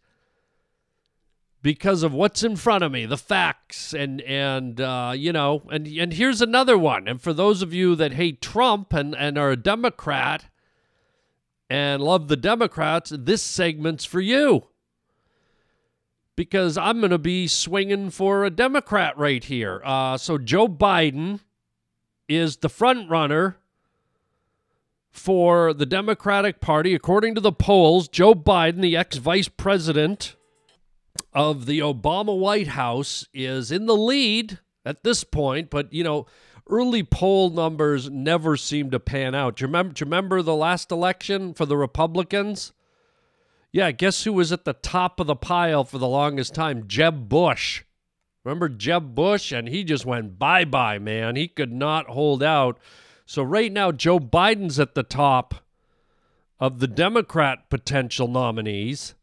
because 1.63 2.03
of 2.03 2.13
what's 2.13 2.43
in 2.43 2.55
front 2.57 2.83
of 2.83 2.91
me, 2.91 3.07
the 3.07 3.17
facts, 3.17 3.93
and 3.93 4.21
and 4.21 4.79
uh, 4.79 5.13
you 5.15 5.33
know, 5.33 5.63
and 5.71 5.87
and 5.87 6.13
here's 6.13 6.41
another 6.41 6.77
one. 6.77 7.07
And 7.07 7.19
for 7.19 7.33
those 7.33 7.63
of 7.63 7.73
you 7.73 7.95
that 7.95 8.13
hate 8.13 8.41
Trump 8.41 8.93
and 8.93 9.15
and 9.15 9.37
are 9.39 9.49
a 9.51 9.57
Democrat 9.57 10.45
and 11.69 12.03
love 12.03 12.27
the 12.27 12.35
Democrats, 12.37 13.11
this 13.17 13.41
segment's 13.41 14.05
for 14.05 14.21
you. 14.21 14.67
because 16.35 16.77
I'm 16.77 16.99
going 16.99 17.11
to 17.11 17.17
be 17.17 17.47
swinging 17.47 18.09
for 18.09 18.43
a 18.43 18.49
Democrat 18.49 19.17
right 19.17 19.43
here. 19.43 19.81
Uh, 19.83 20.17
so 20.17 20.37
Joe 20.37 20.67
Biden 20.67 21.41
is 22.27 22.57
the 22.57 22.69
front 22.69 23.09
runner 23.09 23.57
for 25.11 25.73
the 25.73 25.85
Democratic 25.85 26.59
Party. 26.59 26.95
According 26.95 27.35
to 27.35 27.41
the 27.41 27.51
polls, 27.51 28.07
Joe 28.07 28.33
Biden, 28.33 28.81
the 28.81 28.97
ex 28.97 29.17
vice 29.17 29.47
president 29.47 30.35
of 31.33 31.65
the 31.65 31.79
Obama 31.79 32.37
White 32.37 32.69
House, 32.69 33.27
is 33.33 33.71
in 33.71 33.85
the 33.85 33.95
lead 33.95 34.59
at 34.85 35.03
this 35.03 35.23
point. 35.23 35.69
But, 35.69 35.91
you 35.93 36.03
know, 36.03 36.25
early 36.69 37.03
poll 37.03 37.49
numbers 37.49 38.09
never 38.09 38.55
seem 38.55 38.91
to 38.91 38.99
pan 38.99 39.35
out. 39.35 39.57
Do 39.57 39.63
you 39.63 39.67
remember, 39.67 39.93
do 39.93 40.01
you 40.01 40.05
remember 40.05 40.41
the 40.41 40.55
last 40.55 40.91
election 40.91 41.53
for 41.53 41.65
the 41.65 41.77
Republicans? 41.77 42.73
Yeah, 43.71 43.91
guess 43.91 44.23
who 44.23 44.33
was 44.33 44.51
at 44.51 44.65
the 44.65 44.73
top 44.73 45.19
of 45.19 45.27
the 45.27 45.35
pile 45.35 45.83
for 45.83 45.97
the 45.97 46.07
longest 46.07 46.53
time? 46.53 46.87
Jeb 46.87 47.27
Bush. 47.27 47.83
Remember 48.45 48.69
Jeb 48.69 49.15
Bush? 49.15 49.51
And 49.51 49.67
he 49.67 49.83
just 49.83 50.05
went 50.05 50.37
bye 50.37 50.65
bye, 50.65 50.99
man. 50.99 51.35
He 51.35 51.47
could 51.47 51.71
not 51.71 52.07
hold 52.07 52.43
out. 52.43 52.77
So 53.25 53.41
right 53.41 53.71
now, 53.71 53.91
Joe 53.91 54.19
Biden's 54.19 54.79
at 54.79 54.95
the 54.95 55.03
top 55.03 55.55
of 56.59 56.79
the 56.79 56.87
Democrat 56.87 57.69
potential 57.69 58.27
nominees. 58.27 59.15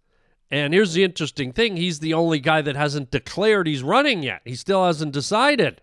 And 0.51 0.75
here's 0.75 0.95
the 0.95 1.05
interesting 1.05 1.53
thing 1.53 1.77
he's 1.77 2.01
the 2.01 2.15
only 2.15 2.41
guy 2.41 2.61
that 2.63 2.77
hasn't 2.77 3.11
declared 3.11 3.67
he's 3.67 3.83
running 3.83 4.23
yet. 4.23 4.43
He 4.45 4.55
still 4.55 4.85
hasn't 4.85 5.13
decided. 5.13 5.81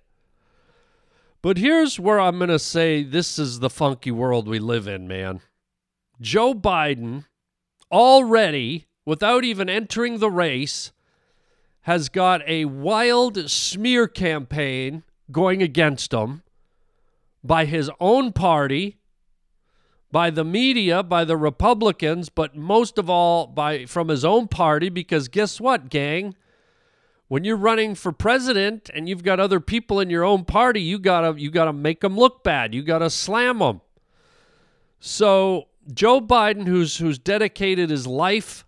But 1.42 1.58
here's 1.58 2.00
where 2.00 2.20
I'm 2.20 2.38
going 2.40 2.50
to 2.50 2.60
say 2.60 3.04
this 3.04 3.40
is 3.40 3.60
the 3.60 3.70
funky 3.70 4.12
world 4.12 4.48
we 4.48 4.60
live 4.60 4.88
in, 4.88 5.08
man. 5.08 5.42
Joe 6.20 6.54
Biden 6.54 7.26
already, 7.92 8.88
without 9.06 9.44
even 9.46 9.70
entering 9.70 10.18
the 10.18 10.32
race, 10.32 10.92
has 11.82 12.10
got 12.10 12.42
a 12.48 12.66
wild 12.66 13.50
smear 13.50 14.08
campaign 14.08 15.04
going 15.32 15.62
against 15.62 16.14
him 16.14 16.44
by 17.44 17.64
his 17.66 17.90
own 18.02 18.34
party, 18.34 18.98
by 20.12 20.30
the 20.30 20.44
media, 20.44 21.04
by 21.04 21.26
the 21.26 21.38
Republicans, 21.38 22.30
but 22.30 22.56
most 22.56 22.98
of 22.98 23.10
all 23.10 23.48
by 23.48 23.86
from 23.86 24.08
his 24.08 24.24
own 24.24 24.48
party 24.48 24.90
because 24.90 25.28
guess 25.28 25.60
what, 25.60 25.90
gang? 25.90 26.36
When 27.28 27.44
you're 27.44 27.58
running 27.58 27.94
for 27.94 28.14
president 28.14 28.90
and 28.94 29.10
you've 29.10 29.24
got 29.24 29.40
other 29.40 29.60
people 29.60 30.00
in 30.00 30.10
your 30.10 30.24
own 30.24 30.46
party, 30.46 30.82
you 30.82 30.98
got 30.98 31.22
to 31.22 31.42
you 31.42 31.52
got 31.52 31.66
to 31.66 31.74
make 31.74 32.00
them 32.00 32.16
look 32.16 32.44
bad. 32.44 32.74
You 32.74 32.84
got 32.84 33.00
to 33.00 33.10
slam 33.10 33.60
them. 33.60 33.82
So, 35.00 35.68
Joe 35.94 36.22
Biden 36.22 36.68
who's 36.68 36.98
who's 36.98 37.20
dedicated 37.20 37.90
his 37.90 38.08
life 38.08 38.66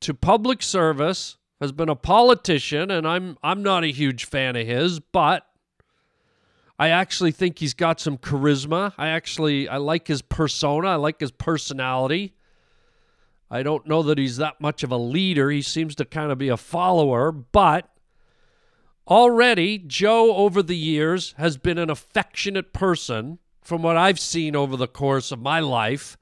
to 0.00 0.12
public 0.12 0.62
service, 0.62 1.38
has 1.62 1.72
been 1.72 1.88
a 1.88 1.96
politician 1.96 2.90
and 2.90 3.06
I'm 3.06 3.38
I'm 3.42 3.62
not 3.62 3.84
a 3.84 3.92
huge 3.92 4.24
fan 4.24 4.56
of 4.56 4.66
his, 4.66 4.98
but 4.98 5.46
I 6.82 6.88
actually 6.88 7.30
think 7.30 7.60
he's 7.60 7.74
got 7.74 8.00
some 8.00 8.18
charisma. 8.18 8.92
I 8.98 9.10
actually 9.10 9.68
I 9.68 9.76
like 9.76 10.08
his 10.08 10.20
persona. 10.20 10.88
I 10.88 10.94
like 10.96 11.20
his 11.20 11.30
personality. 11.30 12.34
I 13.48 13.62
don't 13.62 13.86
know 13.86 14.02
that 14.02 14.18
he's 14.18 14.38
that 14.38 14.60
much 14.60 14.82
of 14.82 14.90
a 14.90 14.96
leader. 14.96 15.48
He 15.48 15.62
seems 15.62 15.94
to 15.94 16.04
kind 16.04 16.32
of 16.32 16.38
be 16.38 16.48
a 16.48 16.56
follower, 16.56 17.30
but 17.30 17.88
already 19.06 19.78
Joe 19.78 20.34
over 20.34 20.60
the 20.60 20.76
years 20.76 21.36
has 21.38 21.56
been 21.56 21.78
an 21.78 21.88
affectionate 21.88 22.72
person 22.72 23.38
from 23.60 23.82
what 23.82 23.96
I've 23.96 24.18
seen 24.18 24.56
over 24.56 24.76
the 24.76 24.88
course 24.88 25.30
of 25.30 25.38
my 25.38 25.60
life. 25.60 26.18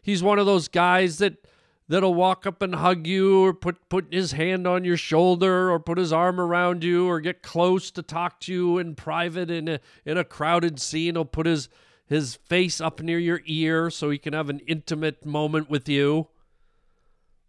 He's 0.00 0.22
one 0.22 0.38
of 0.38 0.46
those 0.46 0.68
guys 0.68 1.18
that 1.18 1.48
that'll 1.88 2.14
walk 2.14 2.46
up 2.46 2.62
and 2.62 2.74
hug 2.76 3.06
you 3.06 3.44
or 3.44 3.54
put 3.54 3.88
put 3.88 4.12
his 4.12 4.32
hand 4.32 4.66
on 4.66 4.84
your 4.84 4.96
shoulder 4.96 5.70
or 5.70 5.78
put 5.78 5.98
his 5.98 6.12
arm 6.12 6.40
around 6.40 6.82
you 6.82 7.06
or 7.08 7.20
get 7.20 7.42
close 7.42 7.90
to 7.92 8.02
talk 8.02 8.40
to 8.40 8.52
you 8.52 8.78
in 8.78 8.94
private 8.94 9.50
in 9.50 9.68
a 9.68 9.80
in 10.04 10.18
a 10.18 10.24
crowded 10.24 10.80
scene. 10.80 11.14
He'll 11.14 11.24
put 11.24 11.46
his 11.46 11.68
his 12.06 12.36
face 12.36 12.80
up 12.80 13.00
near 13.00 13.18
your 13.18 13.40
ear 13.46 13.90
so 13.90 14.10
he 14.10 14.18
can 14.18 14.32
have 14.32 14.48
an 14.48 14.60
intimate 14.66 15.24
moment 15.24 15.68
with 15.68 15.88
you. 15.88 16.28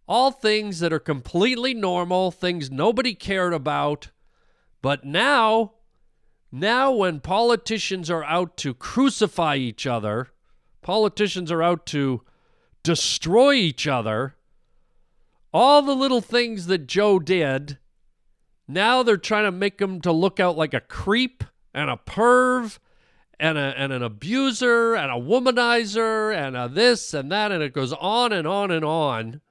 All 0.08 0.32
things 0.32 0.80
that 0.80 0.94
are 0.94 1.00
completely 1.00 1.74
normal 1.74 2.32
things 2.32 2.72
nobody 2.72 3.14
cared 3.14 3.54
about. 3.54 4.10
But 4.82 5.04
now 5.04 5.74
now 6.52 6.92
when 6.92 7.20
politicians 7.20 8.10
are 8.10 8.24
out 8.24 8.56
to 8.58 8.74
crucify 8.74 9.58
each 9.58 9.86
other 9.86 10.30
politicians 10.88 11.52
are 11.52 11.62
out 11.62 11.86
to 11.86 12.22
destroy 12.88 13.52
each 13.52 13.86
other. 13.86 14.36
All 15.54 15.82
the 15.82 15.94
little 15.94 16.22
things 16.22 16.68
that 16.68 16.88
Joe 16.88 17.20
did, 17.20 17.78
now 18.66 19.04
they're 19.04 19.18
trying 19.18 19.44
to 19.44 19.52
make 19.52 19.82
him 19.82 20.00
to 20.02 20.12
look 20.14 20.40
out 20.40 20.56
like 20.56 20.74
a 20.74 20.80
creep 20.80 21.44
and 21.74 21.90
a 21.90 21.98
perv 21.98 22.80
and, 23.38 23.58
a, 23.58 23.74
and 23.78 23.92
an 23.92 24.04
abuser 24.04 24.96
and 24.96 25.12
a 25.12 25.16
womanizer 25.16 26.34
and 26.34 26.56
a 26.56 26.70
this 26.70 27.14
and 27.14 27.30
that, 27.30 27.52
and 27.52 27.62
it 27.62 27.74
goes 27.74 27.92
on 27.92 28.32
and 28.32 28.48
on 28.48 28.72
and 28.72 28.86
on. 28.86 29.42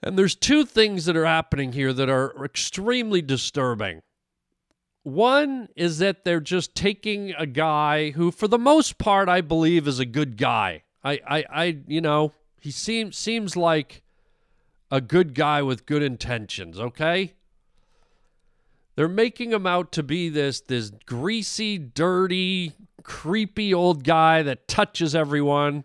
And 0.00 0.16
there's 0.16 0.36
two 0.36 0.64
things 0.64 1.06
that 1.06 1.16
are 1.16 1.26
happening 1.26 1.72
here 1.72 1.92
that 1.92 2.08
are 2.08 2.44
extremely 2.44 3.22
disturbing. 3.22 4.02
One 5.02 5.68
is 5.74 5.98
that 5.98 6.24
they're 6.24 6.38
just 6.38 6.76
taking 6.76 7.34
a 7.36 7.46
guy 7.46 8.10
who, 8.10 8.30
for 8.30 8.46
the 8.46 8.56
most 8.56 8.98
part, 8.98 9.28
I 9.28 9.40
believe 9.40 9.88
is 9.88 9.98
a 9.98 10.06
good 10.06 10.36
guy. 10.36 10.84
I, 11.08 11.20
I, 11.26 11.44
I, 11.50 11.78
you 11.86 12.00
know, 12.00 12.32
he 12.60 12.70
seems 12.70 13.16
seems 13.16 13.56
like 13.56 14.02
a 14.90 15.00
good 15.00 15.34
guy 15.34 15.62
with 15.62 15.86
good 15.86 16.02
intentions. 16.02 16.78
Okay, 16.78 17.34
they're 18.94 19.08
making 19.08 19.52
him 19.52 19.66
out 19.66 19.92
to 19.92 20.02
be 20.02 20.28
this 20.28 20.60
this 20.60 20.90
greasy, 21.06 21.78
dirty, 21.78 22.72
creepy 23.02 23.72
old 23.72 24.04
guy 24.04 24.42
that 24.42 24.68
touches 24.68 25.14
everyone. 25.14 25.84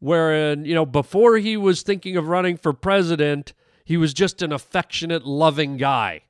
Wherein, 0.00 0.64
you 0.64 0.74
know, 0.74 0.86
before 0.86 1.36
he 1.36 1.58
was 1.58 1.82
thinking 1.82 2.16
of 2.16 2.26
running 2.26 2.56
for 2.56 2.72
president, 2.72 3.52
he 3.84 3.98
was 3.98 4.14
just 4.14 4.40
an 4.40 4.50
affectionate, 4.50 5.26
loving 5.26 5.76
guy. 5.76 6.22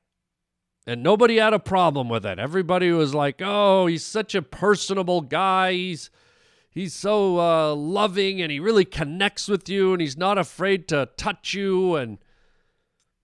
And 0.85 1.01
nobody 1.01 1.37
had 1.37 1.53
a 1.53 1.59
problem 1.59 2.09
with 2.09 2.25
it. 2.25 2.37
Everybody 2.37 2.91
was 2.91 3.15
like, 3.15 3.39
oh, 3.41 3.85
he's 3.85 4.05
such 4.05 4.35
a 4.35 4.41
personable 4.41 5.21
guy. 5.21 5.71
He's 5.73 6.09
he's 6.71 6.93
so 6.93 7.39
uh, 7.39 7.75
loving 7.75 8.41
and 8.41 8.51
he 8.51 8.59
really 8.59 8.85
connects 8.85 9.47
with 9.47 9.69
you 9.69 9.93
and 9.93 10.01
he's 10.01 10.17
not 10.17 10.37
afraid 10.37 10.87
to 10.87 11.09
touch 11.17 11.53
you 11.53 11.95
and 11.95 12.17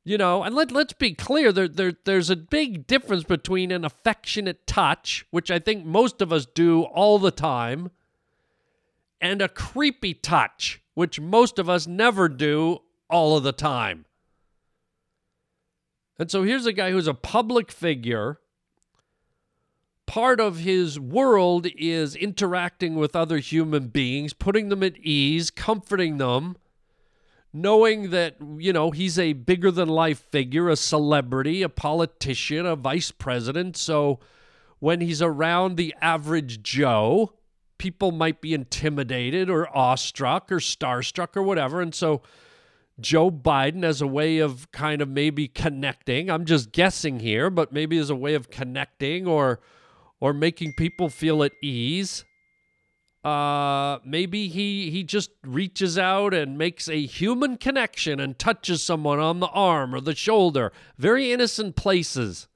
you 0.03 0.17
know 0.17 0.43
and 0.43 0.55
let, 0.55 0.71
let's 0.71 0.93
be 0.93 1.13
clear 1.13 1.51
there, 1.51 1.67
there 1.67 1.93
there's 2.05 2.29
a 2.29 2.35
big 2.35 2.85
difference 2.85 3.23
between 3.23 3.71
an 3.71 3.83
affectionate 3.83 4.67
touch 4.67 5.25
which 5.31 5.49
i 5.49 5.57
think 5.57 5.85
most 5.85 6.21
of 6.21 6.31
us 6.31 6.45
do 6.45 6.83
all 6.83 7.17
the 7.17 7.31
time 7.31 7.89
and 9.19 9.41
a 9.41 9.49
creepy 9.49 10.13
touch 10.13 10.81
which 10.93 11.19
most 11.19 11.59
of 11.59 11.69
us 11.69 11.85
never 11.85 12.27
do 12.27 12.79
all 13.09 13.37
of 13.37 13.43
the 13.43 13.51
time. 13.51 14.05
And 16.19 16.31
so 16.31 16.43
here's 16.43 16.65
a 16.65 16.73
guy 16.73 16.89
who's 16.91 17.07
a 17.07 17.13
public 17.13 17.71
figure 17.71 18.39
part 20.08 20.39
of 20.39 20.60
his 20.60 20.99
world 20.99 21.68
is 21.78 22.16
interacting 22.16 22.95
with 22.95 23.16
other 23.16 23.38
human 23.38 23.89
beings, 23.89 24.34
putting 24.34 24.70
them 24.70 24.82
at 24.82 24.97
ease, 24.97 25.51
comforting 25.51 26.18
them, 26.18 26.55
knowing 27.53 28.10
that, 28.10 28.36
you 28.58 28.74
know, 28.74 28.89
he's 28.89 29.20
a 29.20 29.34
bigger 29.34 29.70
than 29.70 29.89
life 29.89 30.20
figure, 30.32 30.70
a 30.70 30.76
celebrity, 30.76 31.62
a 31.62 31.70
politician, 31.70 32.66
a 32.66 32.76
vice 32.76 33.12
president. 33.12 33.78
So 33.78 34.20
when 34.80 35.01
he's 35.01 35.22
around 35.22 35.76
the 35.76 35.93
average 36.01 36.64
Joe, 36.64 37.34
people 37.78 38.12
might 38.12 38.41
be 38.41 38.53
intimidated 38.53 39.49
or 39.49 39.68
awestruck 39.76 40.51
or 40.51 40.58
starstruck 40.58 41.36
or 41.36 41.43
whatever. 41.43 41.82
And 41.82 41.93
so 41.93 42.22
Joe 42.99 43.30
Biden, 43.30 43.84
as 43.84 44.01
a 44.01 44.08
way 44.08 44.39
of 44.39 44.72
kind 44.72 45.01
of 45.01 45.10
maybe 45.10 45.47
connecting, 45.47 46.32
I'm 46.32 46.45
just 46.45 46.72
guessing 46.72 47.20
here, 47.20 47.49
but 47.49 47.72
maybe 47.74 47.97
as 47.97 48.10
a 48.10 48.16
way 48.16 48.34
of 48.34 48.49
connecting 48.49 49.28
or 49.28 49.60
or 50.20 50.34
making 50.34 50.74
people 50.74 51.09
feel 51.09 51.43
at 51.43 51.53
ease. 51.61 52.26
Uh, 53.24 53.99
maybe 54.05 54.47
he 54.47 54.89
he 54.89 55.03
just 55.03 55.32
reaches 55.43 55.97
out 55.97 56.34
and 56.34 56.57
makes 56.57 56.88
a 56.88 57.05
human 57.05 57.57
connection 57.57 58.20
and 58.20 58.39
touches 58.39 58.82
someone 58.82 59.20
on 59.20 59.39
the 59.39 59.47
arm 59.47 59.93
or 59.93 59.99
the 59.99 60.15
shoulder. 60.15 60.72
Very 60.97 61.32
innocent 61.32 61.76
places. 61.76 62.47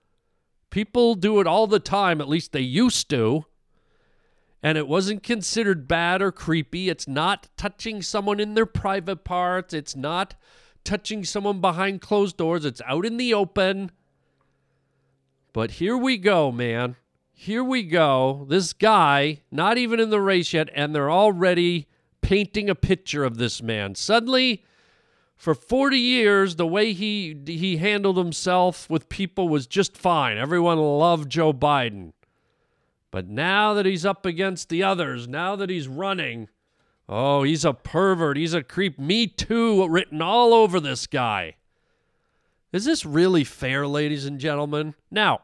People 0.70 1.16
do 1.16 1.42
it 1.42 1.48
all 1.48 1.68
the 1.68 1.80
time, 1.80 2.22
at 2.22 2.30
least 2.30 2.54
they 2.54 2.62
used 2.62 3.10
to. 3.10 3.46
And 4.64 4.78
it 4.78 4.88
wasn't 4.88 5.24
considered 5.24 5.88
bad 5.88 6.22
or 6.22 6.32
creepy. 6.32 6.88
It's 6.88 7.08
not 7.08 7.50
touching 7.58 8.02
someone 8.02 8.40
in 8.40 8.54
their 8.54 8.68
private 8.68 9.26
parts. 9.26 9.74
It's 9.74 9.96
not 9.96 10.36
touching 10.86 11.26
someone 11.26 11.60
behind 11.60 12.00
closed 12.00 12.38
doors. 12.38 12.64
It's 12.64 12.82
out 12.86 13.06
in 13.06 13.18
the 13.18 13.34
open. 13.34 13.92
But 15.52 15.72
here 15.72 15.98
we 15.98 16.18
go, 16.18 16.52
man 16.52 16.96
here 17.42 17.64
we 17.64 17.82
go. 17.82 18.46
This 18.50 18.72
guy, 18.72 19.42
not 19.50 19.80
even 19.80 20.00
in 20.00 20.12
the 20.12 20.22
race 20.22 20.54
yet, 20.54 20.70
and 20.76 20.94
they're 20.94 21.10
already 21.10 21.88
painting 22.22 22.70
a 22.70 22.76
picture 22.76 23.24
of 23.24 23.38
this 23.38 23.64
man. 23.64 23.96
Suddenly, 23.96 24.64
For 25.42 25.56
40 25.56 25.98
years, 25.98 26.58
the 26.58 26.68
way 26.68 26.94
he 26.94 27.36
he 27.48 27.78
handled 27.78 28.16
himself 28.16 28.88
with 28.92 29.10
people 29.10 29.50
was 29.50 29.66
just 29.66 29.98
fine. 29.98 30.38
Everyone 30.38 30.78
loved 30.78 31.32
Joe 31.32 31.52
Biden. 31.52 32.14
But 33.10 33.28
now 33.28 33.74
that 33.74 33.88
he's 33.88 34.06
up 34.06 34.24
against 34.24 34.70
the 34.70 34.84
others, 34.84 35.28
now 35.28 35.56
that 35.56 35.72
he's 35.72 35.88
running, 35.88 36.48
oh, 37.10 37.42
he's 37.42 37.66
a 37.66 37.74
pervert. 37.74 38.38
He's 38.38 38.54
a 38.54 38.62
creep. 38.62 39.00
Me 39.00 39.26
too, 39.26 39.88
written 39.88 40.22
all 40.22 40.54
over 40.54 40.80
this 40.80 41.08
guy. 41.08 41.56
Is 42.72 42.86
this 42.86 43.06
really 43.06 43.44
fair, 43.44 43.86
ladies 43.86 44.26
and 44.26 44.40
gentlemen? 44.40 44.96
Now, 45.10 45.42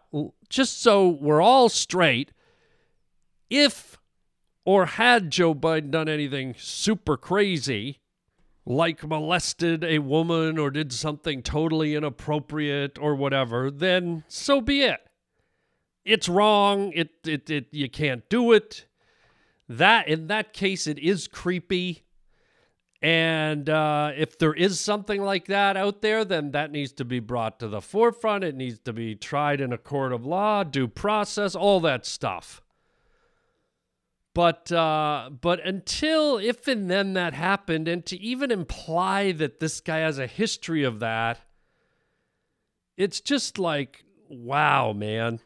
just 0.50 0.82
so 0.82 1.10
we're 1.10 1.42
all 1.42 1.68
straight, 1.68 2.32
if 3.50 3.98
or 4.64 4.86
had 4.86 5.30
Joe 5.30 5.54
Biden 5.54 5.92
done 5.92 6.08
anything 6.10 6.56
super 6.58 7.18
crazy, 7.18 8.00
like 8.66 9.06
molested 9.06 9.84
a 9.84 10.00
woman 10.00 10.58
or 10.58 10.70
did 10.70 10.92
something 10.92 11.42
totally 11.42 11.96
inappropriate 11.96 12.98
or 13.00 13.16
whatever, 13.16 13.72
then 13.72 14.24
so 14.28 14.60
be 14.62 14.82
it. 14.82 15.00
It's 16.04 16.30
wrong. 16.30 16.92
It, 16.94 17.10
it, 17.26 17.50
it 17.50 17.68
you 17.72 17.90
can't 17.90 18.28
do 18.30 18.54
it. 18.54 18.86
That 19.68 20.08
in 20.08 20.28
that 20.28 20.54
case, 20.54 20.88
it 20.88 21.00
is 21.00 21.28
creepy. 21.28 22.04
And 23.02 23.70
uh, 23.70 24.12
if 24.18 24.40
there 24.40 24.54
is 24.54 24.80
something 24.80 25.22
like 25.22 25.46
that 25.46 25.78
out 25.78 26.02
there, 26.02 26.26
then 26.26 26.52
that 26.52 26.72
needs 26.72 26.92
to 26.94 27.06
be 27.06 27.20
brought 27.20 27.60
to 27.60 27.68
the 27.68 27.82
forefront. 27.82 28.44
It 28.44 28.56
needs 28.56 28.80
to 28.80 28.94
be 28.94 29.14
tried 29.14 29.62
in 29.62 29.72
a 29.72 29.78
court 29.78 30.12
of 30.12 30.26
law, 30.26 30.64
due 30.64 30.88
process, 30.88 31.56
all 31.56 31.80
that 31.82 32.06
stuff. 32.08 32.62
But 34.34 34.72
uh, 34.72 35.32
but 35.42 35.66
until 35.66 36.38
if 36.38 36.68
and 36.68 36.90
then 36.90 37.14
that 37.14 37.34
happened, 37.34 37.88
and 37.88 38.06
to 38.06 38.20
even 38.20 38.52
imply 38.52 39.32
that 39.32 39.60
this 39.60 39.80
guy 39.80 39.98
has 40.00 40.20
a 40.20 40.28
history 40.28 40.84
of 40.84 41.00
that, 41.00 41.40
it's 42.98 43.20
just 43.20 43.58
like 43.58 44.04
wow, 44.30 44.94
man, 44.94 45.40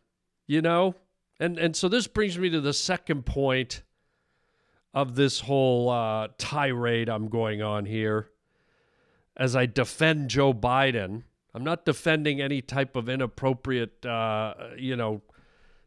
you 0.48 0.62
know. 0.62 0.96
And 1.40 1.58
and 1.58 1.76
so 1.76 1.88
this 1.88 2.08
brings 2.08 2.38
me 2.38 2.50
to 2.50 2.60
the 2.60 2.74
second 2.74 3.26
point 3.26 3.84
of 4.94 5.16
this 5.16 5.42
whole 5.42 5.90
uh, 5.90 6.28
tirade 6.38 7.10
I'm 7.10 7.30
going 7.30 7.62
on 7.62 7.86
here 7.86 8.30
as 9.38 9.56
I 9.56 9.66
defend 9.66 10.30
Joe 10.30 10.54
Biden. 10.54 11.24
I'm 11.54 11.64
not 11.64 11.86
defending 11.86 12.42
any 12.42 12.62
type 12.62 12.96
of 12.96 13.10
inappropriate, 13.10 14.06
uh, 14.06 14.54
you 14.78 14.96
know, 14.96 15.22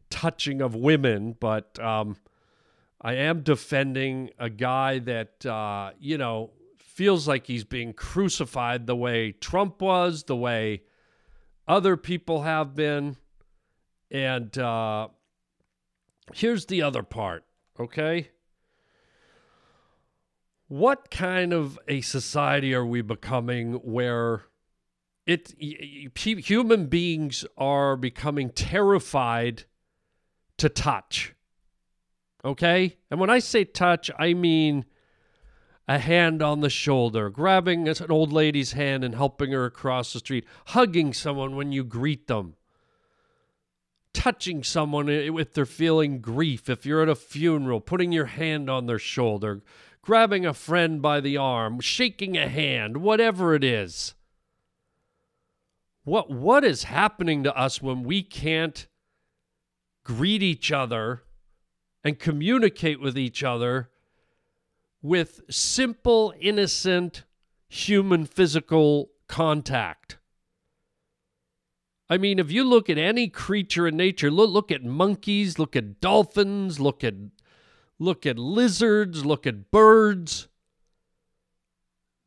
touching 0.09 0.61
of 0.61 0.75
women, 0.75 1.35
but 1.39 1.79
um, 1.79 2.17
I 3.01 3.13
am 3.13 3.41
defending 3.41 4.31
a 4.39 4.49
guy 4.49 4.99
that, 4.99 5.45
uh, 5.45 5.91
you 5.99 6.17
know, 6.17 6.51
feels 6.77 7.27
like 7.27 7.47
he's 7.47 7.63
being 7.63 7.93
crucified 7.93 8.87
the 8.87 8.95
way 8.95 9.31
Trump 9.31 9.81
was, 9.81 10.23
the 10.23 10.35
way 10.35 10.83
other 11.67 11.97
people 11.97 12.43
have 12.43 12.75
been. 12.75 13.17
And 14.11 14.57
uh, 14.57 15.09
here's 16.33 16.67
the 16.67 16.83
other 16.83 17.03
part, 17.03 17.43
okay? 17.79 18.29
What 20.67 21.11
kind 21.11 21.53
of 21.53 21.77
a 21.87 22.01
society 22.01 22.73
are 22.73 22.85
we 22.85 23.01
becoming 23.01 23.73
where 23.73 24.45
it 25.27 25.53
human 25.59 26.87
beings 26.87 27.45
are 27.57 27.95
becoming 27.95 28.49
terrified 28.49 29.63
to 30.57 30.69
touch? 30.69 31.35
Okay? 32.43 32.97
And 33.11 33.19
when 33.19 33.29
I 33.29 33.39
say 33.39 33.63
touch, 33.63 34.09
I 34.17 34.33
mean 34.33 34.85
a 35.87 35.99
hand 35.99 36.41
on 36.41 36.61
the 36.61 36.69
shoulder, 36.69 37.29
grabbing 37.29 37.87
an 37.87 37.95
old 38.09 38.33
lady's 38.33 38.71
hand 38.71 39.03
and 39.03 39.13
helping 39.13 39.51
her 39.51 39.65
across 39.65 40.13
the 40.13 40.19
street, 40.19 40.45
hugging 40.67 41.13
someone 41.13 41.55
when 41.55 41.71
you 41.71 41.83
greet 41.83 42.27
them, 42.27 42.55
touching 44.13 44.63
someone 44.63 45.09
if 45.09 45.53
they're 45.53 45.65
feeling 45.65 46.21
grief, 46.21 46.69
if 46.69 46.87
you're 46.87 47.03
at 47.03 47.09
a 47.09 47.15
funeral, 47.15 47.81
putting 47.81 48.11
your 48.11 48.25
hand 48.25 48.67
on 48.67 48.87
their 48.87 48.97
shoulder, 48.97 49.61
grabbing 50.05 50.45
a 50.45 50.53
friend 50.53 51.01
by 51.01 51.19
the 51.19 51.35
arm, 51.35 51.79
shaking 51.79 52.37
a 52.37 52.47
hand, 52.47 52.97
whatever 52.97 53.55
it 53.55 53.63
is. 53.63 54.13
What 56.03 56.29
what 56.29 56.63
is 56.63 56.83
happening 56.83 57.43
to 57.43 57.57
us 57.57 57.81
when 57.81 58.03
we 58.03 58.21
can't 58.21 58.87
greet 60.03 60.43
each 60.43 60.71
other 60.71 61.23
and 62.03 62.19
communicate 62.19 63.01
with 63.01 63.17
each 63.17 63.43
other 63.43 63.89
with 65.01 65.41
simple, 65.49 66.33
innocent 66.39 67.23
human 67.67 68.25
physical 68.25 69.09
contact. 69.27 70.19
I 72.07 72.17
mean, 72.17 72.37
if 72.37 72.51
you 72.51 72.63
look 72.63 72.87
at 72.87 72.99
any 72.99 73.27
creature 73.27 73.87
in 73.87 73.97
nature, 73.97 74.29
look, 74.29 74.51
look 74.51 74.71
at 74.71 74.83
monkeys, 74.83 75.57
look 75.57 75.75
at 75.75 75.99
dolphins, 75.99 76.79
look 76.79 77.03
at 77.03 77.15
look 77.99 78.25
at 78.25 78.37
lizards, 78.37 79.25
look 79.25 79.47
at 79.47 79.71
birds. 79.71 80.47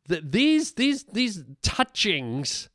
The, 0.07 0.21
these 0.21 0.73
these 0.73 1.03
these 1.05 1.43
touchings 1.61 2.69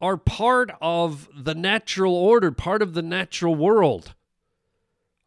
are 0.00 0.16
part 0.16 0.72
of 0.80 1.28
the 1.36 1.54
natural 1.54 2.14
order, 2.14 2.50
part 2.50 2.82
of 2.82 2.94
the 2.94 3.02
natural 3.02 3.54
world. 3.54 4.14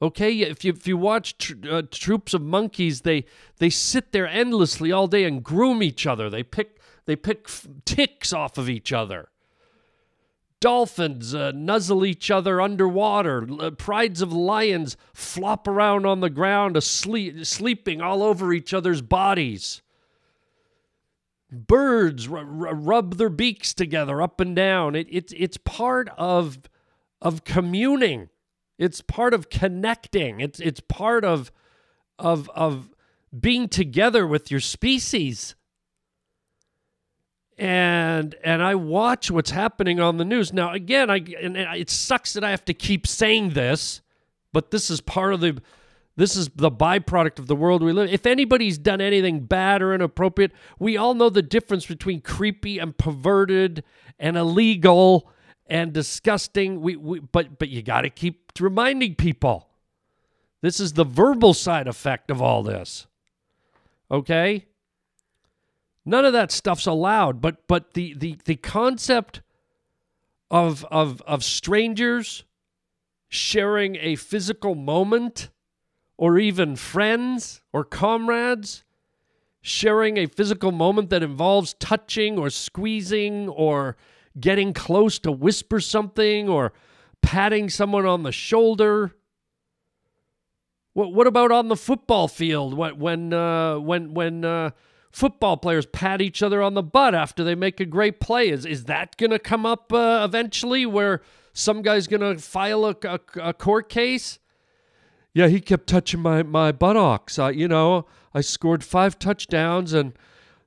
Okay, 0.01 0.41
if 0.41 0.63
you 0.63 0.73
if 0.73 0.87
you 0.87 0.97
watch 0.97 1.37
tr- 1.37 1.53
uh, 1.69 1.81
troops 1.89 2.33
of 2.33 2.41
monkeys, 2.41 3.01
they 3.01 3.25
they 3.57 3.69
sit 3.69 4.11
there 4.11 4.27
endlessly 4.27 4.91
all 4.91 5.07
day 5.07 5.23
and 5.23 5.43
groom 5.43 5.81
each 5.81 6.05
other. 6.05 6.29
They 6.29 6.43
pick 6.43 6.79
they 7.05 7.15
pick 7.15 7.43
f- 7.45 7.67
ticks 7.85 8.33
off 8.33 8.57
of 8.57 8.69
each 8.69 8.93
other. 8.93 9.29
Dolphins 10.59 11.35
uh, 11.35 11.51
nuzzle 11.53 12.05
each 12.05 12.31
other 12.31 12.59
underwater. 12.59 13.47
Uh, 13.59 13.71
prides 13.71 14.21
of 14.21 14.33
lions 14.33 14.97
flop 15.13 15.67
around 15.67 16.05
on 16.05 16.19
the 16.19 16.29
ground, 16.29 16.75
asleep, 16.75 17.45
sleeping 17.45 18.01
all 18.01 18.23
over 18.23 18.51
each 18.53 18.73
other's 18.73 19.01
bodies. 19.01 19.81
Birds 21.51 22.27
r- 22.27 22.37
r- 22.37 22.75
rub 22.75 23.17
their 23.17 23.29
beaks 23.29 23.73
together 23.73 24.21
up 24.21 24.39
and 24.39 24.55
down. 24.55 24.95
It, 24.95 25.07
it, 25.09 25.31
it's 25.35 25.57
part 25.57 26.09
of, 26.17 26.57
of 27.21 27.43
communing. 27.43 28.29
It's 28.77 29.01
part 29.01 29.33
of 29.33 29.49
connecting. 29.49 30.39
It's 30.39 30.59
it's 30.59 30.81
part 30.81 31.25
of 31.25 31.51
of 32.19 32.49
of 32.49 32.89
being 33.37 33.69
together 33.69 34.27
with 34.27 34.51
your 34.51 34.59
species. 34.59 35.55
And 37.57 38.35
and 38.43 38.61
I 38.61 38.75
watch 38.75 39.31
what's 39.31 39.49
happening 39.49 39.99
on 39.99 40.17
the 40.17 40.25
news. 40.25 40.53
Now 40.53 40.73
again, 40.73 41.09
I 41.09 41.17
and 41.41 41.57
it 41.57 41.89
sucks 41.89 42.33
that 42.33 42.43
I 42.43 42.51
have 42.51 42.65
to 42.65 42.73
keep 42.73 43.07
saying 43.07 43.51
this, 43.51 44.01
but 44.53 44.69
this 44.69 44.91
is 44.91 45.01
part 45.01 45.33
of 45.33 45.41
the 45.41 45.59
this 46.17 46.35
is 46.35 46.49
the 46.49 46.71
byproduct 46.71 47.39
of 47.39 47.47
the 47.47 47.55
world 47.55 47.83
we 47.83 47.93
live. 47.93 48.11
If 48.11 48.25
anybody's 48.25 48.77
done 48.77 49.01
anything 49.01 49.41
bad 49.41 49.81
or 49.81 49.93
inappropriate, 49.93 50.51
we 50.79 50.97
all 50.97 51.13
know 51.13 51.29
the 51.29 51.43
difference 51.43 51.85
between 51.85 52.21
creepy 52.21 52.79
and 52.79 52.97
perverted 52.97 53.83
and 54.19 54.35
illegal 54.35 55.29
and 55.67 55.93
disgusting. 55.93 56.81
We, 56.81 56.95
we 56.95 57.19
but 57.19 57.57
but 57.57 57.69
you 57.69 57.81
got 57.81 58.01
to 58.01 58.09
keep 58.09 58.51
reminding 58.59 59.15
people. 59.15 59.67
This 60.61 60.79
is 60.79 60.93
the 60.93 61.05
verbal 61.05 61.53
side 61.53 61.87
effect 61.87 62.31
of 62.31 62.41
all 62.41 62.63
this. 62.63 63.07
Okay? 64.09 64.65
None 66.07 66.23
of 66.23 66.31
that 66.31 66.53
stuff's 66.53 66.85
allowed, 66.85 67.41
but 67.41 67.67
but 67.67 67.93
the 67.93 68.13
the 68.17 68.37
the 68.45 68.55
concept 68.55 69.41
of 70.49 70.85
of 70.85 71.21
of 71.23 71.43
strangers 71.43 72.45
sharing 73.27 73.97
a 73.97 74.15
physical 74.15 74.73
moment 74.73 75.49
or 76.17 76.39
even 76.39 76.77
friends 76.77 77.61
or 77.73 77.83
comrades 77.83 78.85
sharing 79.59 80.15
a 80.15 80.27
physical 80.27 80.71
moment 80.71 81.09
that 81.09 81.23
involves 81.23 81.73
touching 81.73 82.39
or 82.39 82.49
squeezing 82.49 83.49
or 83.49 83.97
getting 84.39 84.71
close 84.71 85.19
to 85.19 85.29
whisper 85.29 85.81
something 85.81 86.47
or 86.47 86.71
patting 87.21 87.69
someone 87.69 88.05
on 88.05 88.23
the 88.23 88.31
shoulder. 88.31 89.13
What 90.93 91.13
what 91.13 91.27
about 91.27 91.51
on 91.51 91.67
the 91.67 91.75
football 91.75 92.29
field 92.29 92.75
when 92.75 92.97
when 92.97 93.33
uh, 93.33 93.77
when 93.79 94.13
when 94.13 94.45
uh, 94.45 94.69
football 95.11 95.57
players 95.57 95.85
pat 95.85 96.21
each 96.21 96.43
other 96.43 96.61
on 96.61 96.73
the 96.73 96.83
butt 96.83 97.15
after 97.15 97.43
they 97.43 97.55
make 97.55 97.79
a 97.79 97.85
great 97.85 98.19
play? 98.19 98.49
Is 98.49 98.65
is 98.65 98.85
that 98.85 99.17
going 99.17 99.31
to 99.31 99.39
come 99.39 99.65
up 99.65 99.91
uh, 99.91 100.21
eventually 100.23 100.85
where 100.85 101.21
some 101.53 101.81
guy's 101.81 102.07
going 102.07 102.21
to 102.21 102.41
file 102.41 102.85
a, 102.85 102.95
a, 103.03 103.19
a, 103.41 103.53
court 103.53 103.89
case? 103.89 104.39
Yeah, 105.33 105.47
he 105.47 105.59
kept 105.59 105.87
touching 105.87 106.19
my 106.19 106.43
my 106.43 106.71
buttocks. 106.71 107.39
Uh, 107.39 107.47
you 107.47 107.67
know, 107.67 108.05
I 108.33 108.41
scored 108.41 108.83
five 108.83 109.17
touchdowns 109.19 109.93
and 109.93 110.13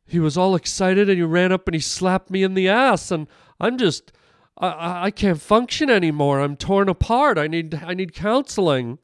he 0.06 0.18
was 0.18 0.36
all 0.36 0.54
excited 0.54 1.08
and 1.08 1.18
he 1.18 1.24
ran 1.24 1.52
up 1.52 1.68
and 1.68 1.74
he 1.74 1.80
slapped 1.80 2.30
me 2.30 2.42
in 2.42 2.54
the 2.54 2.68
ass 2.68 3.10
and 3.10 3.28
I'm 3.60 3.78
just 3.78 4.12
I, 4.58 5.06
I 5.06 5.10
can't 5.10 5.40
function 5.40 5.90
anymore. 5.90 6.40
I'm 6.40 6.56
torn 6.56 6.88
apart. 6.88 7.38
I 7.38 7.46
need 7.46 7.80
I 7.84 7.94
need 7.94 8.14
counseling. 8.14 8.98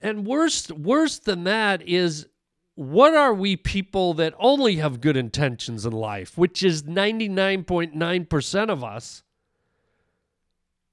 And 0.00 0.26
worse 0.26 0.70
worse 0.70 1.18
than 1.18 1.44
that 1.44 1.86
is 1.86 2.26
what 2.78 3.12
are 3.12 3.34
we 3.34 3.56
people 3.56 4.14
that 4.14 4.34
only 4.38 4.76
have 4.76 5.00
good 5.00 5.16
intentions 5.16 5.84
in 5.84 5.90
life, 5.90 6.38
which 6.38 6.62
is 6.62 6.84
99.9% 6.84 8.70
of 8.70 8.84
us? 8.84 9.24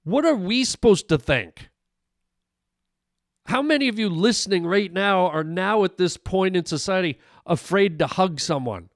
What 0.04 0.26
are 0.26 0.34
we 0.34 0.64
supposed 0.64 1.08
to 1.10 1.20
think? 1.20 1.70
How 3.46 3.62
many 3.62 3.88
of 3.88 4.00
you 4.00 4.10
listening 4.10 4.66
right 4.66 4.92
now 4.92 5.28
are 5.28 5.44
now 5.44 5.84
at 5.84 5.98
this 5.98 6.18
point 6.18 6.56
in 6.56 6.66
society 6.66 7.20
afraid 7.46 8.00
to 8.00 8.08
hug 8.08 8.40
someone? 8.40 8.90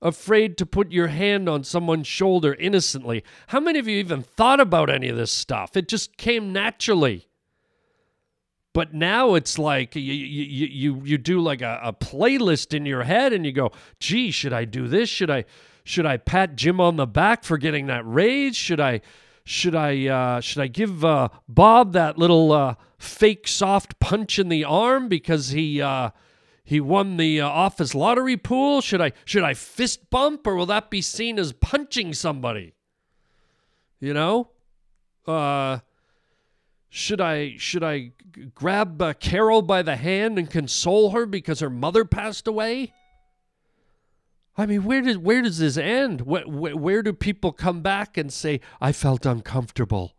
Afraid 0.00 0.56
to 0.56 0.64
put 0.64 0.92
your 0.92 1.08
hand 1.08 1.46
on 1.46 1.62
someone's 1.62 2.06
shoulder 2.06 2.54
innocently? 2.54 3.22
How 3.48 3.60
many 3.60 3.78
of 3.78 3.86
you 3.86 3.98
even 3.98 4.22
thought 4.22 4.60
about 4.60 4.88
any 4.88 5.10
of 5.10 5.18
this 5.18 5.30
stuff? 5.30 5.76
It 5.76 5.88
just 5.88 6.16
came 6.16 6.54
naturally. 6.54 7.25
But 8.76 8.92
now 8.92 9.36
it's 9.36 9.58
like 9.58 9.96
you 9.96 10.02
you 10.02 10.66
you, 10.66 11.02
you 11.02 11.16
do 11.16 11.40
like 11.40 11.62
a, 11.62 11.80
a 11.82 11.94
playlist 11.94 12.74
in 12.74 12.84
your 12.84 13.04
head 13.04 13.32
and 13.32 13.46
you 13.46 13.50
go, 13.50 13.72
gee, 14.00 14.30
should 14.30 14.52
I 14.52 14.66
do 14.66 14.86
this? 14.86 15.08
Should 15.08 15.30
I 15.30 15.46
should 15.84 16.04
I 16.04 16.18
pat 16.18 16.56
Jim 16.56 16.78
on 16.78 16.96
the 16.96 17.06
back 17.06 17.42
for 17.42 17.56
getting 17.56 17.86
that 17.86 18.06
raise? 18.06 18.54
Should 18.54 18.78
I 18.78 19.00
should 19.44 19.74
I 19.74 20.06
uh, 20.08 20.40
should 20.42 20.60
I 20.60 20.66
give 20.66 21.06
uh, 21.06 21.30
Bob 21.48 21.94
that 21.94 22.18
little 22.18 22.52
uh, 22.52 22.74
fake 22.98 23.48
soft 23.48 23.98
punch 23.98 24.38
in 24.38 24.50
the 24.50 24.64
arm 24.64 25.08
because 25.08 25.48
he 25.48 25.80
uh, 25.80 26.10
he 26.62 26.78
won 26.78 27.16
the 27.16 27.40
uh, 27.40 27.48
office 27.48 27.94
lottery 27.94 28.36
pool? 28.36 28.82
Should 28.82 29.00
I 29.00 29.12
should 29.24 29.42
I 29.42 29.54
fist 29.54 30.10
bump 30.10 30.46
or 30.46 30.54
will 30.54 30.66
that 30.66 30.90
be 30.90 31.00
seen 31.00 31.38
as 31.38 31.54
punching 31.54 32.12
somebody? 32.12 32.74
You 34.00 34.12
know, 34.12 34.50
uh, 35.26 35.78
should 36.88 37.20
I 37.20 37.56
should 37.56 37.82
I 37.82 38.12
grab 38.54 39.00
uh, 39.02 39.14
Carol 39.14 39.62
by 39.62 39.82
the 39.82 39.96
hand 39.96 40.38
and 40.38 40.50
console 40.50 41.10
her 41.10 41.26
because 41.26 41.60
her 41.60 41.70
mother 41.70 42.04
passed 42.04 42.46
away? 42.46 42.92
I 44.56 44.66
mean, 44.66 44.84
where 44.84 45.02
does 45.02 45.18
where 45.18 45.42
does 45.42 45.58
this 45.58 45.76
end? 45.76 46.22
Where, 46.22 46.46
where, 46.46 46.76
where 46.76 47.02
do 47.02 47.12
people 47.12 47.52
come 47.52 47.82
back 47.82 48.16
and 48.16 48.32
say, 48.32 48.60
"I 48.80 48.92
felt 48.92 49.26
uncomfortable"? 49.26 50.14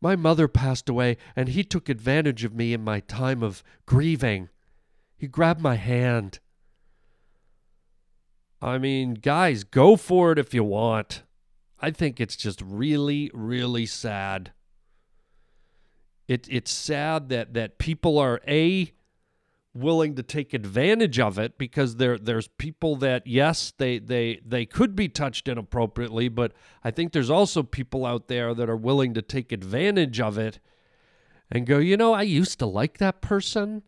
My 0.00 0.14
mother 0.14 0.46
passed 0.46 0.88
away, 0.88 1.16
and 1.34 1.48
he 1.48 1.64
took 1.64 1.88
advantage 1.88 2.44
of 2.44 2.54
me 2.54 2.72
in 2.72 2.84
my 2.84 3.00
time 3.00 3.42
of 3.42 3.64
grieving. 3.84 4.48
He 5.16 5.26
grabbed 5.26 5.60
my 5.60 5.74
hand. 5.74 6.38
I 8.62 8.78
mean, 8.78 9.14
guys, 9.14 9.64
go 9.64 9.96
for 9.96 10.32
it 10.32 10.38
if 10.38 10.54
you 10.54 10.62
want. 10.62 11.22
I 11.80 11.90
think 11.90 12.20
it's 12.20 12.36
just 12.36 12.60
really, 12.62 13.30
really 13.34 13.86
sad. 13.86 14.52
It, 16.28 16.46
it's 16.50 16.70
sad 16.70 17.30
that, 17.30 17.54
that 17.54 17.78
people 17.78 18.18
are 18.18 18.40
a 18.46 18.92
willing 19.74 20.14
to 20.16 20.22
take 20.22 20.54
advantage 20.54 21.18
of 21.20 21.38
it 21.38 21.56
because 21.56 21.96
there 21.96 22.18
there's 22.18 22.48
people 22.48 22.96
that 22.96 23.24
yes 23.26 23.72
they 23.78 23.98
they 23.98 24.40
they 24.44 24.66
could 24.66 24.96
be 24.96 25.08
touched 25.08 25.46
inappropriately 25.46 26.28
but 26.28 26.52
I 26.82 26.90
think 26.90 27.12
there's 27.12 27.30
also 27.30 27.62
people 27.62 28.04
out 28.04 28.26
there 28.26 28.54
that 28.54 28.68
are 28.68 28.76
willing 28.76 29.14
to 29.14 29.22
take 29.22 29.52
advantage 29.52 30.20
of 30.20 30.36
it 30.36 30.58
and 31.50 31.66
go 31.66 31.78
you 31.78 31.96
know 31.96 32.12
I 32.12 32.22
used 32.22 32.58
to 32.58 32.66
like 32.66 32.98
that 32.98 33.20
person 33.20 33.82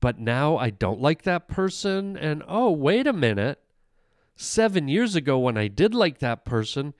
but 0.00 0.18
now 0.18 0.56
I 0.56 0.70
don't 0.70 1.00
like 1.00 1.22
that 1.22 1.48
person. 1.48 2.16
And 2.16 2.42
oh 2.46 2.70
wait 2.70 3.06
a 3.06 3.12
minute. 3.12 3.60
7 4.36 4.86
years 4.86 5.16
ago 5.16 5.36
when 5.38 5.56
I 5.56 5.66
did 5.66 5.94
like 5.94 6.20
that 6.20 6.44
person 6.44 6.94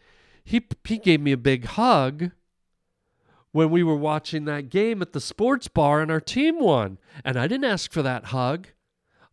he 0.45 0.67
he 0.85 0.99
gave 0.99 1.21
me 1.21 1.31
a 1.33 1.37
big 1.37 1.67
hug 1.67 2.33
when 3.53 3.71
we 3.71 3.83
were 3.83 3.97
watching 3.97 4.45
that 4.45 4.69
game 4.69 5.01
at 5.03 5.13
the 5.13 5.21
sports 5.21 5.69
bar 5.69 6.01
and 6.01 6.11
our 6.11 6.21
team 6.21 6.61
won. 6.61 6.99
And 7.25 7.37
I 7.37 7.47
didn't 7.47 7.65
ask 7.65 7.93
for 7.93 8.03
that 8.03 8.27
hug. 8.27 8.69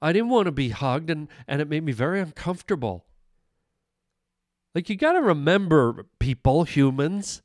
I 0.01 0.13
didn't 0.13 0.29
want 0.29 0.45
to 0.45 0.51
be 0.51 0.69
hugged, 0.69 1.09
and, 1.09 1.27
and 1.47 1.61
it 1.61 1.69
made 1.69 1.83
me 1.83 1.91
very 1.91 2.19
uncomfortable. 2.19 3.05
Like, 4.73 4.89
you 4.89 4.95
got 4.95 5.13
to 5.13 5.21
remember, 5.21 6.05
people, 6.19 6.63
humans, 6.65 7.41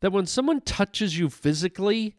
that 0.00 0.12
when 0.12 0.26
someone 0.26 0.60
touches 0.60 1.18
you 1.18 1.28
physically, 1.28 2.16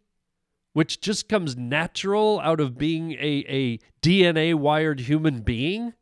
which 0.73 1.01
just 1.01 1.27
comes 1.27 1.57
natural 1.57 2.39
out 2.41 2.59
of 2.59 2.77
being 2.77 3.13
a, 3.13 3.45
a 3.47 3.79
DNA 4.01 4.53
wired 4.53 5.01
human 5.01 5.41
being, 5.41 5.93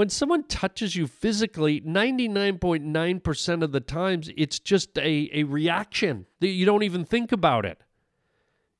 when 0.00 0.08
someone 0.08 0.44
touches 0.44 0.96
you 0.96 1.06
physically, 1.06 1.82
99.9% 1.82 3.62
of 3.62 3.72
the 3.72 3.80
times, 3.80 4.30
it's 4.34 4.58
just 4.58 4.96
a, 4.96 5.28
a 5.30 5.42
reaction. 5.42 6.24
You 6.40 6.64
don't 6.64 6.84
even 6.84 7.04
think 7.04 7.32
about 7.32 7.66
it. 7.66 7.82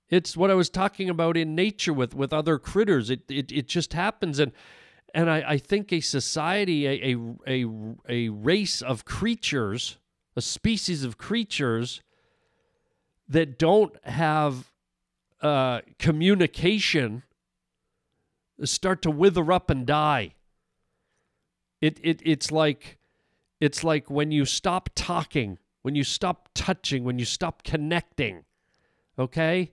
It's 0.08 0.34
what 0.34 0.50
I 0.50 0.54
was 0.54 0.70
talking 0.70 1.10
about 1.10 1.36
in 1.36 1.54
nature 1.54 1.92
with, 1.92 2.14
with 2.14 2.32
other 2.32 2.58
critters. 2.58 3.10
It, 3.10 3.20
it, 3.28 3.52
it 3.52 3.68
just 3.68 3.92
happens. 3.92 4.38
And, 4.38 4.52
and 5.12 5.28
I, 5.28 5.44
I 5.46 5.58
think 5.58 5.92
a 5.92 6.00
society, 6.00 6.86
a, 6.86 7.14
a, 7.14 7.16
a, 7.46 7.66
a 8.08 8.28
race 8.30 8.80
of 8.80 9.04
creatures, 9.04 9.98
a 10.36 10.40
species 10.40 11.04
of 11.04 11.18
creatures 11.18 12.00
that 13.28 13.58
don't 13.58 13.94
have 14.06 14.72
uh, 15.42 15.82
communication 15.98 17.24
start 18.64 19.02
to 19.02 19.10
wither 19.10 19.52
up 19.52 19.68
and 19.68 19.84
die. 19.84 20.32
It, 21.80 21.98
it 22.02 22.20
it's 22.24 22.52
like 22.52 22.98
it's 23.60 23.84
like 23.84 24.10
when 24.10 24.30
you 24.30 24.44
stop 24.44 24.90
talking, 24.94 25.58
when 25.82 25.94
you 25.94 26.04
stop 26.04 26.48
touching, 26.54 27.04
when 27.04 27.18
you 27.18 27.24
stop 27.24 27.62
connecting. 27.62 28.44
Okay? 29.18 29.72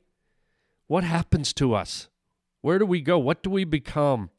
What 0.87 1.03
happens 1.03 1.53
to 1.53 1.73
us? 1.73 2.09
Where 2.61 2.79
do 2.79 2.85
we 2.85 3.01
go? 3.01 3.17
What 3.17 3.43
do 3.43 3.49
we 3.49 3.63
become? 3.65 4.29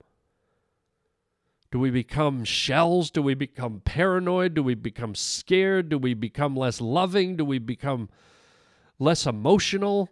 Do 1.71 1.79
we 1.79 1.91
become 1.91 2.45
shells? 2.45 3.11
Do 3.11 3.23
we 3.23 3.35
become 3.35 3.81
paranoid? 3.85 4.55
Do 4.55 4.62
we 4.62 4.75
become 4.75 5.14
scared? 5.14 5.91
Do 5.91 5.99
we 5.99 6.14
become 6.14 6.57
less 6.57 6.81
loving? 6.81 7.37
Do 7.37 7.45
we 7.45 7.59
become 7.59 8.09
less 8.99 9.27
emotional? 9.27 10.09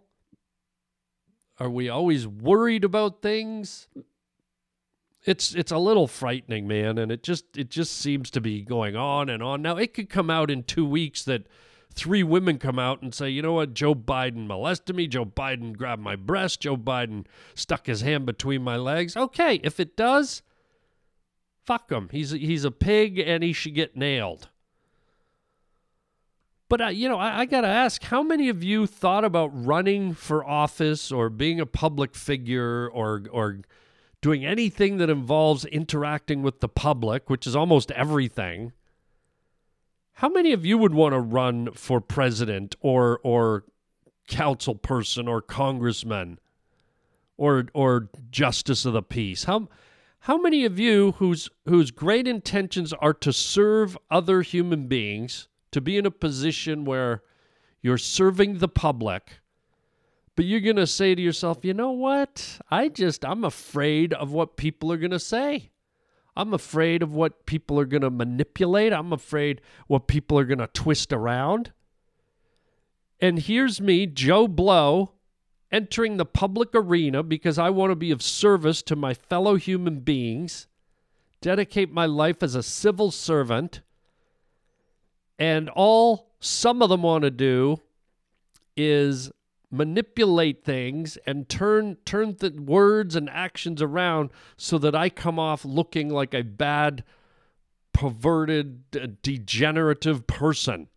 Are 1.59 1.69
we 1.69 1.89
always 1.89 2.27
worried 2.27 2.83
about 2.83 3.23
things? 3.23 3.87
It's 5.27 5.53
it's 5.53 5.71
a 5.71 5.77
little 5.77 6.07
frightening, 6.07 6.67
man, 6.67 6.97
and 6.97 7.11
it 7.11 7.23
just 7.23 7.57
it 7.57 7.69
just 7.69 7.97
seems 7.97 8.29
to 8.31 8.41
be 8.41 8.61
going 8.61 8.95
on 8.95 9.29
and 9.29 9.43
on. 9.43 9.61
Now 9.61 9.77
it 9.77 9.93
could 9.93 10.09
come 10.09 10.29
out 10.29 10.49
in 10.49 10.63
two 10.63 10.85
weeks 10.85 11.23
that 11.25 11.47
three 11.93 12.23
women 12.23 12.57
come 12.59 12.79
out 12.79 13.01
and 13.01 13.13
say, 13.13 13.29
you 13.29 13.41
know 13.41 13.53
what, 13.53 13.73
Joe 13.73 13.95
Biden 13.95 14.47
molested 14.47 14.95
me, 14.95 15.07
Joe 15.07 15.25
Biden 15.25 15.75
grabbed 15.75 16.01
my 16.01 16.15
breast, 16.15 16.61
Joe 16.61 16.77
Biden 16.77 17.25
stuck 17.55 17.87
his 17.87 18.01
hand 18.01 18.25
between 18.25 18.61
my 18.61 18.77
legs. 18.77 19.17
Okay, 19.17 19.59
if 19.63 19.79
it 19.79 19.97
does, 19.97 20.43
fuck 21.65 21.91
him. 21.91 22.09
He's 22.11 22.31
he's 22.31 22.63
a 22.63 22.71
pig 22.71 23.19
and 23.19 23.43
he 23.43 23.51
should 23.51 23.75
get 23.75 23.97
nailed. 23.97 24.49
But 26.69 26.81
uh, 26.81 26.87
you 26.87 27.09
know, 27.09 27.17
I, 27.17 27.39
I 27.39 27.45
got 27.45 27.61
to 27.61 27.67
ask, 27.67 28.03
how 28.03 28.23
many 28.23 28.49
of 28.49 28.63
you 28.63 28.87
thought 28.87 29.25
about 29.25 29.49
running 29.53 30.13
for 30.13 30.45
office 30.45 31.11
or 31.11 31.29
being 31.29 31.59
a 31.59 31.65
public 31.65 32.15
figure 32.15 32.87
or 32.87 33.23
or 33.31 33.59
doing 34.21 34.45
anything 34.45 34.97
that 34.97 35.09
involves 35.09 35.65
interacting 35.65 36.41
with 36.41 36.59
the 36.59 36.69
public, 36.69 37.29
which 37.29 37.45
is 37.45 37.55
almost 37.55 37.91
everything, 37.91 38.73
how 40.13 40.29
many 40.29 40.51
of 40.51 40.65
you 40.65 40.77
would 40.77 40.93
want 40.93 41.13
to 41.13 41.19
run 41.19 41.71
for 41.73 42.01
president 42.01 42.75
or 42.81 43.19
or 43.23 43.65
council 44.27 44.75
person 44.75 45.27
or 45.27 45.41
congressman 45.41 46.39
or 47.37 47.67
or 47.73 48.09
justice 48.31 48.85
of 48.85 48.93
the 48.93 49.03
peace? 49.03 49.43
How 49.43 49.67
how 50.21 50.37
many 50.37 50.65
of 50.65 50.79
you 50.79 51.13
whose 51.13 51.49
whose 51.65 51.91
great 51.91 52.27
intentions 52.27 52.93
are 52.93 53.13
to 53.13 53.31
serve 53.31 53.95
other 54.09 54.41
human 54.41 54.87
beings, 54.87 55.47
to 55.71 55.81
be 55.81 55.97
in 55.97 56.05
a 56.07 56.11
position 56.11 56.83
where 56.83 57.21
you're 57.83 57.99
serving 57.99 58.57
the 58.57 58.67
public, 58.67 59.39
but 60.37 60.45
you're 60.45 60.59
going 60.59 60.75
to 60.75 60.85
say 60.85 61.15
to 61.15 61.21
yourself, 61.21 61.65
you 61.65 61.73
know 61.73 61.89
what? 61.89 62.59
I 62.69 62.89
just, 62.89 63.25
I'm 63.25 63.43
afraid 63.43 64.13
of 64.13 64.31
what 64.31 64.55
people 64.55 64.91
are 64.91 64.97
going 64.97 65.09
to 65.09 65.19
say. 65.19 65.71
I'm 66.35 66.53
afraid 66.53 67.01
of 67.01 67.11
what 67.11 67.47
people 67.47 67.79
are 67.79 67.85
going 67.85 68.03
to 68.03 68.11
manipulate. 68.11 68.93
I'm 68.93 69.11
afraid 69.11 69.61
what 69.87 70.05
people 70.05 70.37
are 70.37 70.45
going 70.45 70.59
to 70.59 70.67
twist 70.67 71.11
around. 71.11 71.71
And 73.19 73.39
here's 73.39 73.81
me, 73.81 74.05
Joe 74.05 74.47
Blow, 74.47 75.13
entering 75.71 76.17
the 76.17 76.25
public 76.25 76.69
arena 76.75 77.23
because 77.23 77.57
I 77.57 77.71
want 77.71 77.89
to 77.89 77.95
be 77.95 78.11
of 78.11 78.21
service 78.21 78.83
to 78.83 78.95
my 78.95 79.15
fellow 79.15 79.55
human 79.55 80.01
beings, 80.01 80.67
dedicate 81.41 81.91
my 81.91 82.05
life 82.05 82.43
as 82.43 82.53
a 82.53 82.61
civil 82.61 83.09
servant. 83.09 83.81
And 85.39 85.67
all 85.71 86.29
some 86.39 86.83
of 86.83 86.89
them 86.89 87.01
want 87.01 87.23
to 87.23 87.31
do 87.31 87.81
is 88.75 89.31
manipulate 89.69 90.63
things 90.63 91.17
and 91.25 91.49
turn 91.49 91.97
turn 92.05 92.35
the 92.39 92.51
words 92.51 93.15
and 93.15 93.29
actions 93.29 93.81
around 93.81 94.29
so 94.55 94.77
that 94.77 94.95
I 94.95 95.09
come 95.09 95.37
off 95.39 95.65
looking 95.65 96.09
like 96.09 96.33
a 96.33 96.43
bad 96.43 97.03
perverted 97.93 99.21
degenerative 99.21 100.27
person. 100.27 100.87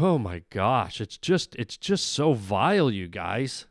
Oh 0.00 0.18
my 0.18 0.42
gosh, 0.50 1.00
it's 1.00 1.16
just 1.18 1.54
it's 1.56 1.76
just 1.76 2.06
so 2.06 2.32
vile 2.32 2.90
you 2.90 3.06
guys. 3.06 3.66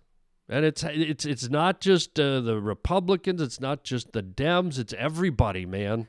And 0.48 0.64
it's 0.64 0.84
it's 0.84 1.26
it's 1.26 1.50
not 1.50 1.82
just 1.82 2.20
uh, 2.20 2.40
the 2.42 2.62
Republicans, 2.62 3.42
it's 3.42 3.60
not 3.60 3.84
just 3.84 4.14
the 4.14 4.24
Dems, 4.24 4.78
it's 4.80 4.94
everybody, 4.94 5.66
man. 5.66 6.08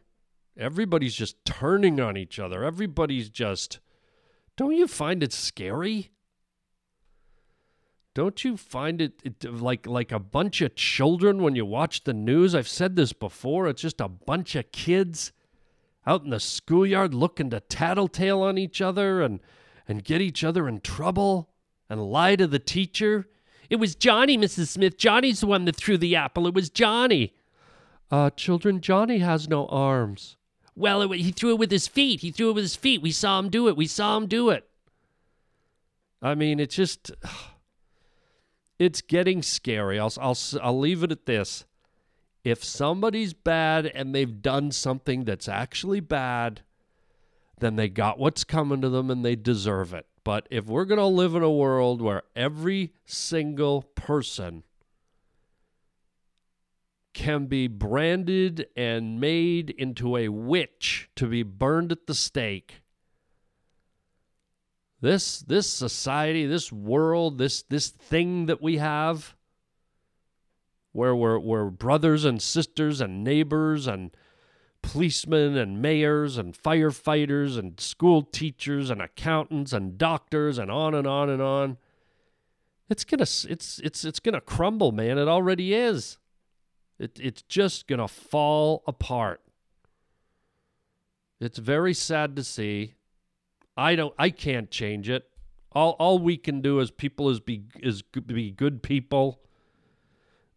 Everybody's 0.56 1.14
just 1.14 1.44
turning 1.44 1.98
on 1.98 2.16
each 2.16 2.38
other. 2.38 2.62
Everybody's 2.62 3.28
just 3.28 3.80
Don't 4.56 4.76
you 4.76 4.86
find 4.86 5.22
it 5.22 5.32
scary? 5.32 6.10
Don't 8.14 8.44
you 8.44 8.56
find 8.56 9.00
it, 9.00 9.20
it 9.24 9.44
like 9.44 9.86
like 9.86 10.12
a 10.12 10.20
bunch 10.20 10.60
of 10.60 10.76
children 10.76 11.42
when 11.42 11.56
you 11.56 11.66
watch 11.66 12.04
the 12.04 12.14
news? 12.14 12.54
I've 12.54 12.68
said 12.68 12.94
this 12.94 13.12
before. 13.12 13.66
It's 13.66 13.82
just 13.82 14.00
a 14.00 14.08
bunch 14.08 14.54
of 14.54 14.70
kids 14.70 15.32
out 16.06 16.22
in 16.22 16.30
the 16.30 16.38
schoolyard 16.38 17.12
looking 17.12 17.50
to 17.50 17.58
tattletale 17.58 18.42
on 18.42 18.56
each 18.56 18.80
other 18.80 19.20
and 19.20 19.40
and 19.88 20.04
get 20.04 20.20
each 20.20 20.44
other 20.44 20.68
in 20.68 20.80
trouble 20.80 21.50
and 21.90 22.00
lie 22.00 22.36
to 22.36 22.46
the 22.46 22.60
teacher. 22.60 23.28
It 23.68 23.76
was 23.76 23.96
Johnny, 23.96 24.38
Mrs. 24.38 24.68
Smith. 24.68 24.96
Johnny's 24.96 25.40
the 25.40 25.46
one 25.46 25.64
that 25.64 25.76
threw 25.76 25.98
the 25.98 26.14
apple. 26.14 26.46
It 26.46 26.54
was 26.54 26.70
Johnny. 26.70 27.34
Uh, 28.10 28.30
children, 28.30 28.80
Johnny 28.80 29.18
has 29.18 29.48
no 29.48 29.66
arms. 29.66 30.36
Well, 30.76 31.02
it, 31.02 31.16
he 31.16 31.30
threw 31.30 31.50
it 31.50 31.58
with 31.58 31.70
his 31.70 31.86
feet. 31.86 32.20
He 32.20 32.30
threw 32.30 32.50
it 32.50 32.54
with 32.54 32.64
his 32.64 32.76
feet. 32.76 33.02
We 33.02 33.12
saw 33.12 33.38
him 33.38 33.48
do 33.48 33.68
it. 33.68 33.76
We 33.76 33.86
saw 33.86 34.16
him 34.16 34.26
do 34.26 34.50
it. 34.50 34.68
I 36.20 36.34
mean, 36.34 36.58
it's 36.58 36.74
just 36.74 37.12
it's 38.78 39.00
getting 39.00 39.42
scary. 39.42 39.98
I'll, 39.98 40.12
I'll, 40.20 40.38
I'll 40.62 40.78
leave 40.78 41.02
it 41.02 41.12
at 41.12 41.26
this. 41.26 41.64
If 42.42 42.62
somebody's 42.62 43.32
bad 43.32 43.86
and 43.86 44.14
they've 44.14 44.42
done 44.42 44.70
something 44.70 45.24
that's 45.24 45.48
actually 45.48 46.00
bad, 46.00 46.60
then 47.58 47.76
they 47.76 47.88
got 47.88 48.18
what's 48.18 48.44
coming 48.44 48.82
to 48.82 48.90
them 48.90 49.10
and 49.10 49.24
they 49.24 49.36
deserve 49.36 49.94
it. 49.94 50.06
But 50.24 50.46
if 50.50 50.66
we're 50.66 50.84
going 50.84 50.98
to 50.98 51.06
live 51.06 51.34
in 51.34 51.42
a 51.42 51.50
world 51.50 52.02
where 52.02 52.22
every 52.34 52.92
single 53.06 53.82
person 53.94 54.64
can 57.14 57.46
be 57.46 57.68
branded 57.68 58.66
and 58.76 59.20
made 59.20 59.70
into 59.70 60.16
a 60.16 60.28
witch 60.28 61.08
to 61.16 61.26
be 61.26 61.42
burned 61.42 61.92
at 61.92 62.06
the 62.06 62.14
stake, 62.14 62.82
this 65.00 65.40
this 65.40 65.70
society, 65.70 66.44
this 66.46 66.72
world, 66.72 67.38
this 67.38 67.62
this 67.62 67.88
thing 67.88 68.46
that 68.46 68.60
we 68.60 68.78
have 68.78 69.34
where 70.92 71.14
we're, 71.14 71.38
we're 71.38 71.70
brothers 71.70 72.24
and 72.24 72.40
sisters 72.40 73.00
and 73.00 73.24
neighbors 73.24 73.88
and 73.88 74.16
policemen 74.80 75.56
and 75.56 75.82
mayors 75.82 76.38
and 76.38 76.54
firefighters 76.54 77.58
and 77.58 77.80
school 77.80 78.22
teachers 78.22 78.90
and 78.90 79.02
accountants 79.02 79.72
and 79.72 79.98
doctors 79.98 80.56
and 80.56 80.70
on 80.70 80.94
and 80.94 81.06
on 81.06 81.28
and 81.28 81.42
on. 81.42 81.76
It's 82.88 83.04
gonna 83.04 83.22
it's 83.22 83.80
it's 83.80 84.04
it's 84.04 84.20
gonna 84.20 84.40
crumble 84.40 84.92
man. 84.92 85.18
It 85.18 85.26
already 85.26 85.74
is 85.74 86.18
it, 86.98 87.18
it's 87.20 87.42
just 87.42 87.86
gonna 87.86 88.08
fall 88.08 88.82
apart 88.86 89.40
it's 91.40 91.58
very 91.58 91.94
sad 91.94 92.36
to 92.36 92.44
see 92.44 92.94
I 93.76 93.96
don't 93.96 94.14
I 94.18 94.30
can't 94.30 94.70
change 94.70 95.08
it. 95.08 95.28
All 95.72 95.92
all 95.98 96.18
we 96.18 96.36
can 96.36 96.60
do 96.60 96.80
as 96.80 96.90
people 96.90 97.28
is 97.28 97.40
be 97.40 97.64
is 97.80 98.02
be 98.02 98.50
good 98.50 98.82
people, 98.82 99.40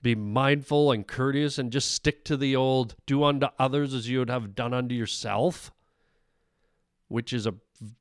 be 0.01 0.15
mindful 0.15 0.91
and 0.91 1.07
courteous 1.07 1.57
and 1.57 1.71
just 1.71 1.91
stick 1.91 2.23
to 2.25 2.37
the 2.37 2.55
old 2.55 2.95
do 3.05 3.23
unto 3.23 3.47
others 3.57 3.93
as 3.93 4.07
you 4.07 4.19
would 4.19 4.29
have 4.29 4.55
done 4.55 4.73
unto 4.73 4.93
yourself, 4.93 5.71
which 7.07 7.33
is 7.33 7.47
a 7.47 7.55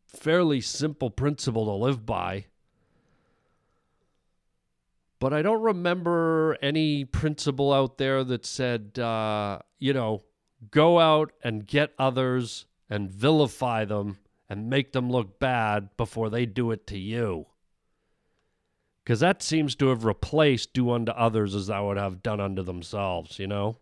fairly 0.07 0.61
simple 0.61 1.11
principle 1.11 1.65
to 1.65 1.73
live 1.73 2.05
by. 2.05 2.47
But 5.27 5.33
I 5.33 5.43
don't 5.43 5.61
remember 5.61 6.57
any 6.63 7.05
principle 7.05 7.73
out 7.73 7.99
there 7.99 8.23
that 8.23 8.47
said, 8.47 8.97
uh, 8.97 9.59
you 9.81 9.93
know, 9.93 10.23
go 10.71 11.01
out 11.01 11.33
and 11.43 11.67
get 11.67 11.95
others 11.99 12.67
and 12.89 13.11
vilify 13.11 13.87
them 13.87 14.19
and 14.49 14.71
make 14.71 14.93
them 14.93 15.11
look 15.11 15.41
bad 15.41 15.89
before 15.97 16.31
they 16.31 16.47
do 16.47 16.71
it 16.71 16.87
to 16.87 16.97
you. 16.97 17.47
Because 19.03 19.19
that 19.19 19.43
seems 19.43 19.75
to 19.75 19.89
have 19.89 20.05
replaced 20.05 20.73
do 20.73 20.93
unto 20.93 21.11
others 21.11 21.57
as 21.57 21.67
thou 21.67 21.89
would 21.89 21.97
have 21.97 22.23
done 22.23 22.39
unto 22.39 22.63
themselves, 22.63 23.41
you 23.41 23.49
know? 23.49 23.79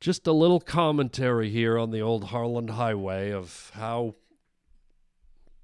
Just 0.00 0.26
a 0.26 0.32
little 0.32 0.58
commentary 0.58 1.50
here 1.50 1.78
on 1.78 1.92
the 1.92 2.00
old 2.00 2.24
Harland 2.24 2.70
Highway 2.70 3.30
of 3.30 3.70
how 3.74 4.16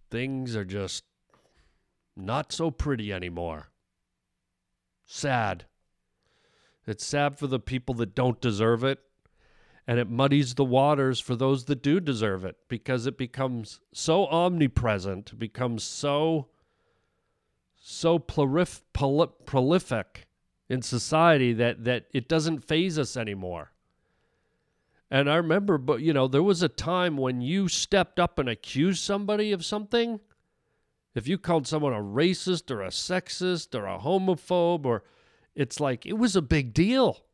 things 0.09 0.55
are 0.55 0.65
just 0.65 1.03
not 2.17 2.53
so 2.53 2.71
pretty 2.71 3.13
anymore. 3.13 3.69
Sad. 5.05 5.67
It's 6.87 7.05
sad 7.05 7.39
for 7.39 7.47
the 7.47 7.61
people 7.61 7.95
that 7.97 8.15
don't 8.15 8.41
deserve 8.41 8.85
it 8.85 9.01
and 9.87 9.99
it 9.99 10.11
muddies 10.11 10.55
the 10.55 10.65
waters 10.65 11.21
for 11.21 11.37
those 11.37 11.67
that 11.67 11.83
do 11.83 12.01
deserve 12.01 12.45
it 12.45 12.57
because 12.69 13.07
it 13.07 13.17
becomes 13.17 13.81
so 13.93 14.27
omnipresent, 14.27 15.39
becomes 15.39 15.85
so 15.85 16.49
so 17.79 18.19
prolif- 18.19 18.83
prolific 19.45 20.27
in 20.69 20.83
society 20.83 21.53
that 21.53 21.85
that 21.85 22.07
it 22.13 22.29
doesn't 22.29 22.65
phase 22.65 22.99
us 22.99 23.17
anymore. 23.17 23.71
And 25.09 25.31
I 25.31 25.37
remember, 25.37 25.79
but 25.79 26.01
you 26.01 26.13
know, 26.13 26.27
there 26.27 26.43
was 26.43 26.63
a 26.63 26.69
time 26.69 27.17
when 27.17 27.41
you 27.41 27.69
stepped 27.69 28.19
up 28.19 28.41
and 28.41 28.49
accused 28.49 29.05
somebody 29.05 29.53
of 29.53 29.65
something. 29.65 30.19
If 31.17 31.27
you 31.27 31.39
called 31.39 31.67
someone 31.67 31.95
a 31.95 31.97
racist 31.97 32.71
or 32.71 32.83
a 32.83 32.89
sexist 32.89 33.75
or 33.75 33.87
a 33.87 33.99
homophobe, 33.99 34.85
or 34.85 35.03
it's 35.55 35.81
like 35.81 36.05
it 36.05 36.19
was 36.19 36.37
a 36.37 36.43
big 36.43 36.75
deal. 36.75 37.25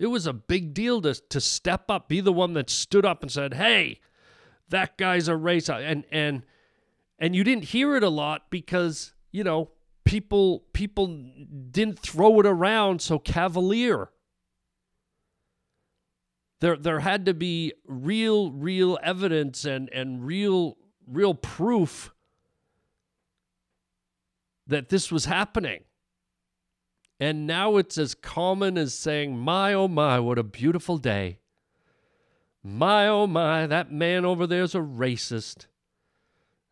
It 0.00 0.08
was 0.08 0.26
a 0.26 0.32
big 0.32 0.74
deal 0.74 1.00
to, 1.02 1.14
to 1.14 1.40
step 1.40 1.84
up, 1.88 2.08
be 2.08 2.20
the 2.20 2.32
one 2.32 2.54
that 2.54 2.68
stood 2.68 3.06
up 3.06 3.22
and 3.22 3.30
said, 3.30 3.54
"Hey, 3.54 4.00
that 4.68 4.98
guy's 4.98 5.28
a 5.28 5.32
racist," 5.32 5.80
and 5.80 6.04
and 6.10 6.42
and 7.20 7.36
you 7.36 7.44
didn't 7.44 7.66
hear 7.66 7.94
it 7.94 8.02
a 8.02 8.08
lot 8.08 8.50
because 8.50 9.14
you 9.30 9.44
know 9.44 9.70
people 10.04 10.64
people 10.72 11.06
didn't 11.70 12.00
throw 12.00 12.40
it 12.40 12.46
around 12.46 13.00
so 13.00 13.20
cavalier. 13.20 14.10
There 16.60 16.76
there 16.76 17.00
had 17.00 17.26
to 17.26 17.34
be 17.34 17.74
real 17.86 18.50
real 18.50 18.98
evidence 19.04 19.64
and 19.64 19.88
and 19.90 20.26
real 20.26 20.78
real 21.06 21.34
proof 21.34 22.12
that 24.68 24.90
this 24.90 25.10
was 25.10 25.24
happening. 25.24 25.80
And 27.18 27.46
now 27.46 27.76
it's 27.76 27.98
as 27.98 28.14
common 28.14 28.78
as 28.78 28.94
saying, 28.94 29.36
My 29.36 29.74
oh 29.74 29.88
my, 29.88 30.20
what 30.20 30.38
a 30.38 30.44
beautiful 30.44 30.98
day. 30.98 31.40
My 32.62 33.08
oh 33.08 33.26
my, 33.26 33.66
that 33.66 33.90
man 33.90 34.24
over 34.24 34.46
there's 34.46 34.74
a 34.74 34.80
racist. 34.80 35.66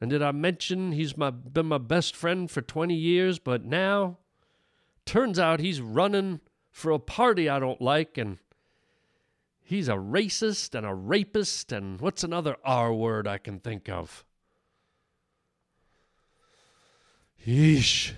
And 0.01 0.11
did 0.11 0.23
I 0.23 0.31
mention 0.33 0.93
he's 0.93 1.17
my, 1.17 1.31
been 1.31 1.67
my 1.67 1.79
best 1.79 2.15
friend 2.15 2.51
for 2.51 2.61
20 2.61 2.95
years, 2.95 3.39
but 3.39 3.65
now 3.65 4.19
turns 5.07 5.39
out 5.39 5.59
he's 5.59 5.81
running 5.81 6.41
for 6.71 6.91
a 6.91 6.99
party 6.99 7.49
I 7.49 7.59
don't 7.59 7.81
like, 7.81 8.19
and 8.19 8.37
he's 9.63 9.89
a 9.89 9.95
racist 9.95 10.75
and 10.75 10.85
a 10.85 10.95
rapist, 10.95 11.73
and 11.73 11.99
what's 11.99 12.23
another 12.23 12.57
R 12.63 12.93
word 12.93 13.27
I 13.27 13.39
can 13.39 13.59
think 13.59 13.89
of? 13.89 14.26
Yeesh. 17.47 18.13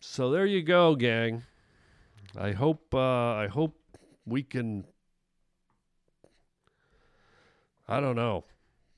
So 0.00 0.30
there 0.30 0.44
you 0.44 0.62
go, 0.62 0.94
gang. 0.96 1.44
I 2.38 2.52
hope 2.52 2.94
uh, 2.94 2.98
I 2.98 3.48
hope 3.50 3.74
we 4.26 4.42
can 4.42 4.84
I 7.88 8.00
don't 8.00 8.16
know 8.16 8.44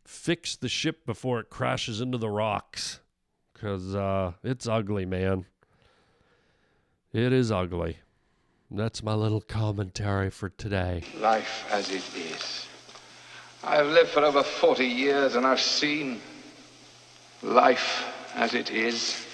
fix 0.05 0.57
the 0.57 0.69
ship 0.69 1.07
before 1.07 1.39
it 1.39 1.51
crashes 1.51 2.01
into 2.01 2.19
the 2.19 2.31
rocks 2.31 2.99
because 3.53 3.95
uh, 3.95 4.33
it's 4.43 4.67
ugly, 4.67 5.05
man. 5.05 5.45
It 7.13 7.33
is 7.33 7.53
ugly. 7.53 7.99
That's 8.71 9.03
my 9.03 9.15
little 9.15 9.41
commentary 9.41 10.31
for 10.31 10.49
today. 10.49 11.05
Life 11.21 11.67
as 11.71 11.91
it 11.91 12.05
is. 12.17 12.67
I've 13.63 13.87
lived 13.87 14.11
for 14.11 14.25
over 14.25 14.43
40 14.43 14.85
years 14.85 15.35
and 15.37 15.47
I've 15.47 15.61
seen 15.61 16.21
life 17.43 18.05
as 18.35 18.55
it 18.55 18.71
is. 18.71 19.28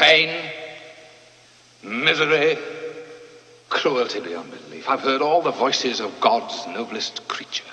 Pain, 0.00 0.50
misery, 1.82 2.56
cruelty 3.68 4.18
beyond 4.20 4.50
belief. 4.50 4.88
I've 4.88 5.02
heard 5.02 5.20
all 5.20 5.42
the 5.42 5.50
voices 5.50 6.00
of 6.00 6.18
God's 6.22 6.66
noblest 6.68 7.28
creature. 7.28 7.70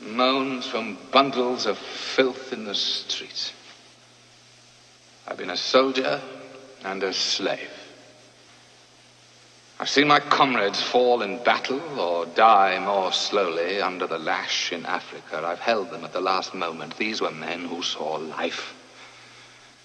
Moans 0.00 0.66
from 0.66 0.96
bundles 1.12 1.66
of 1.66 1.76
filth 1.76 2.54
in 2.54 2.64
the 2.64 2.74
streets. 2.74 3.52
I've 5.28 5.36
been 5.36 5.50
a 5.50 5.56
soldier 5.58 6.18
and 6.82 7.02
a 7.02 7.12
slave. 7.12 7.68
I've 9.78 9.90
seen 9.90 10.08
my 10.08 10.20
comrades 10.20 10.80
fall 10.82 11.20
in 11.20 11.44
battle 11.44 12.00
or 12.00 12.24
die 12.24 12.78
more 12.78 13.12
slowly 13.12 13.82
under 13.82 14.06
the 14.06 14.18
lash 14.18 14.72
in 14.72 14.86
Africa. 14.86 15.46
I've 15.46 15.58
held 15.58 15.90
them 15.90 16.06
at 16.06 16.14
the 16.14 16.22
last 16.22 16.54
moment. 16.54 16.96
These 16.96 17.20
were 17.20 17.32
men 17.32 17.66
who 17.66 17.82
saw 17.82 18.14
life 18.14 18.74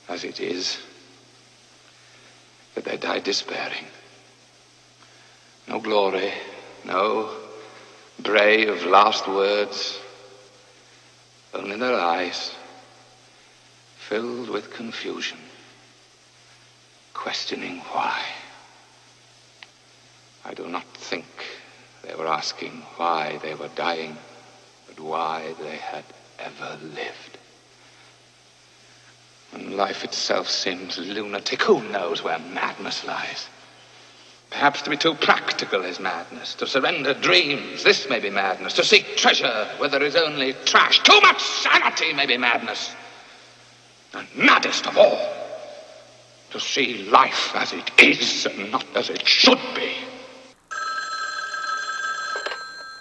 as 0.07 0.23
it 0.23 0.39
is 0.39 0.77
that 2.75 2.85
they 2.85 2.97
died 2.97 3.23
despairing. 3.23 3.85
No 5.67 5.79
glory, 5.79 6.31
no 6.85 7.29
brave 8.19 8.85
last 8.85 9.27
words, 9.27 9.99
only 11.53 11.77
their 11.77 11.99
eyes 11.99 12.51
filled 13.97 14.49
with 14.49 14.73
confusion, 14.73 15.37
questioning 17.13 17.79
why. 17.91 18.21
I 20.43 20.53
do 20.53 20.67
not 20.67 20.85
think 20.95 21.25
they 22.03 22.15
were 22.15 22.27
asking 22.27 22.83
why 22.97 23.39
they 23.43 23.53
were 23.53 23.69
dying, 23.75 24.17
but 24.87 24.99
why 24.99 25.53
they 25.61 25.77
had 25.77 26.03
ever 26.39 26.77
lived. 26.83 27.30
And 29.53 29.75
life 29.75 30.03
itself 30.03 30.49
seems 30.49 30.97
lunatic. 30.97 31.61
Who 31.63 31.81
knows 31.89 32.23
where 32.23 32.39
madness 32.39 33.05
lies? 33.05 33.47
Perhaps 34.49 34.81
to 34.83 34.89
be 34.89 34.97
too 34.97 35.15
practical 35.15 35.83
is 35.83 35.99
madness. 35.99 36.55
To 36.55 36.67
surrender 36.67 37.13
dreams, 37.13 37.83
this 37.83 38.09
may 38.09 38.19
be 38.19 38.29
madness. 38.29 38.73
To 38.73 38.83
seek 38.83 39.15
treasure 39.15 39.67
where 39.77 39.89
there 39.89 40.03
is 40.03 40.15
only 40.15 40.53
trash. 40.65 40.99
Too 41.03 41.19
much 41.21 41.41
sanity 41.41 42.13
may 42.13 42.25
be 42.25 42.37
madness. 42.37 42.93
And 44.13 44.27
maddest 44.35 44.87
of 44.87 44.97
all, 44.97 45.33
to 46.51 46.59
see 46.59 47.09
life 47.09 47.55
as 47.55 47.71
it 47.71 47.89
is 47.97 48.45
and 48.45 48.71
not 48.71 48.85
as 48.93 49.09
it 49.09 49.25
should 49.25 49.59
be. 49.73 49.93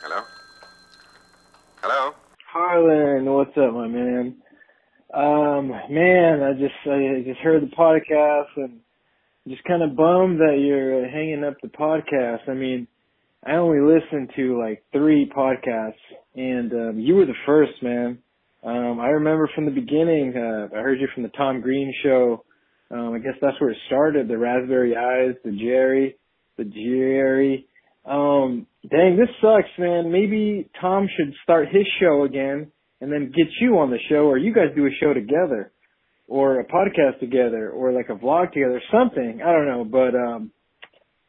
Hello? 0.02 0.22
Hello? 1.82 2.14
Harland, 2.46 3.26
what's 3.26 3.56
up, 3.58 3.72
my 3.74 3.88
man? 3.88 4.36
Um, 5.12 5.70
man, 5.90 6.40
I 6.42 6.52
just 6.52 6.74
I 6.86 7.22
just 7.24 7.40
heard 7.40 7.62
the 7.62 7.74
podcast 7.74 8.56
and 8.56 8.78
just 9.48 9.64
kind 9.64 9.82
of 9.82 9.96
bummed 9.96 10.38
that 10.38 10.58
you're 10.60 11.08
hanging 11.08 11.42
up 11.42 11.54
the 11.62 11.68
podcast. 11.68 12.48
I 12.48 12.54
mean, 12.54 12.86
I 13.44 13.54
only 13.54 13.80
listened 13.80 14.30
to 14.36 14.60
like 14.60 14.84
three 14.92 15.28
podcasts, 15.36 15.94
and 16.36 16.72
um, 16.72 17.00
you 17.00 17.16
were 17.16 17.26
the 17.26 17.34
first, 17.44 17.72
man. 17.82 18.18
Um, 18.62 19.00
I 19.00 19.08
remember 19.08 19.50
from 19.52 19.64
the 19.64 19.72
beginning. 19.72 20.34
Uh, 20.36 20.76
I 20.76 20.80
heard 20.80 21.00
you 21.00 21.08
from 21.12 21.24
the 21.24 21.30
Tom 21.30 21.60
Green 21.60 21.92
show. 22.04 22.44
Um, 22.92 23.14
I 23.14 23.18
guess 23.18 23.34
that's 23.40 23.60
where 23.60 23.70
it 23.70 23.78
started. 23.88 24.28
The 24.28 24.38
Raspberry 24.38 24.94
Eyes, 24.96 25.34
the 25.44 25.52
Jerry, 25.52 26.16
the 26.56 26.64
Jerry. 26.64 27.66
Um, 28.04 28.66
dang, 28.88 29.16
this 29.16 29.34
sucks, 29.40 29.70
man. 29.78 30.12
Maybe 30.12 30.68
Tom 30.80 31.08
should 31.16 31.34
start 31.42 31.68
his 31.68 31.86
show 32.00 32.24
again 32.24 32.70
and 33.00 33.12
then 33.12 33.32
get 33.34 33.46
you 33.60 33.78
on 33.78 33.90
the 33.90 33.98
show, 34.08 34.26
or 34.26 34.38
you 34.38 34.52
guys 34.54 34.68
do 34.74 34.86
a 34.86 34.90
show 35.00 35.14
together, 35.14 35.72
or 36.28 36.60
a 36.60 36.64
podcast 36.64 37.18
together, 37.20 37.70
or 37.70 37.92
like 37.92 38.08
a 38.08 38.14
vlog 38.14 38.52
together, 38.52 38.80
something. 38.92 39.40
I 39.44 39.52
don't 39.52 39.66
know, 39.66 39.84
but 39.84 40.14
um, 40.14 40.52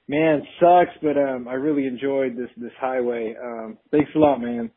man, 0.07 0.43
sucks. 0.59 0.91
But 1.01 1.17
um, 1.17 1.47
I 1.47 1.53
really 1.53 1.87
enjoyed 1.87 2.37
this 2.37 2.49
this 2.57 2.71
highway. 2.79 3.35
Um, 3.41 3.77
thanks 3.91 4.11
a 4.15 4.19
lot, 4.19 4.39
man, 4.39 4.69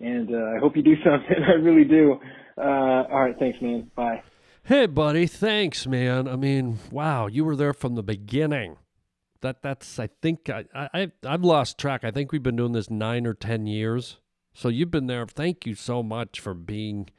and 0.00 0.30
uh, 0.34 0.56
I 0.56 0.58
hope 0.60 0.76
you 0.76 0.82
do 0.82 0.94
something. 1.04 1.36
I 1.46 1.60
really 1.60 1.84
do. 1.84 2.16
Uh, 2.56 3.04
all 3.10 3.20
right, 3.20 3.34
thanks, 3.38 3.58
man. 3.60 3.90
Bye. 3.94 4.22
Hey, 4.64 4.86
buddy. 4.86 5.26
Thanks, 5.26 5.86
man. 5.86 6.28
I 6.28 6.36
mean, 6.36 6.78
wow, 6.90 7.26
you 7.26 7.44
were 7.44 7.56
there 7.56 7.72
from 7.72 7.94
the 7.94 8.02
beginning. 8.02 8.76
That 9.40 9.62
that's. 9.62 9.98
I 9.98 10.08
think 10.20 10.50
I 10.50 10.64
I 10.74 11.12
I've 11.26 11.44
lost 11.44 11.78
track. 11.78 12.04
I 12.04 12.10
think 12.10 12.32
we've 12.32 12.42
been 12.42 12.56
doing 12.56 12.72
this 12.72 12.90
nine 12.90 13.26
or 13.26 13.34
ten 13.34 13.66
years. 13.66 14.18
So 14.58 14.68
you've 14.68 14.90
been 14.90 15.06
there. 15.06 15.24
Thank 15.24 15.66
you 15.66 15.76
so 15.76 16.02
much 16.02 16.40
for 16.40 16.52
being 16.52 17.10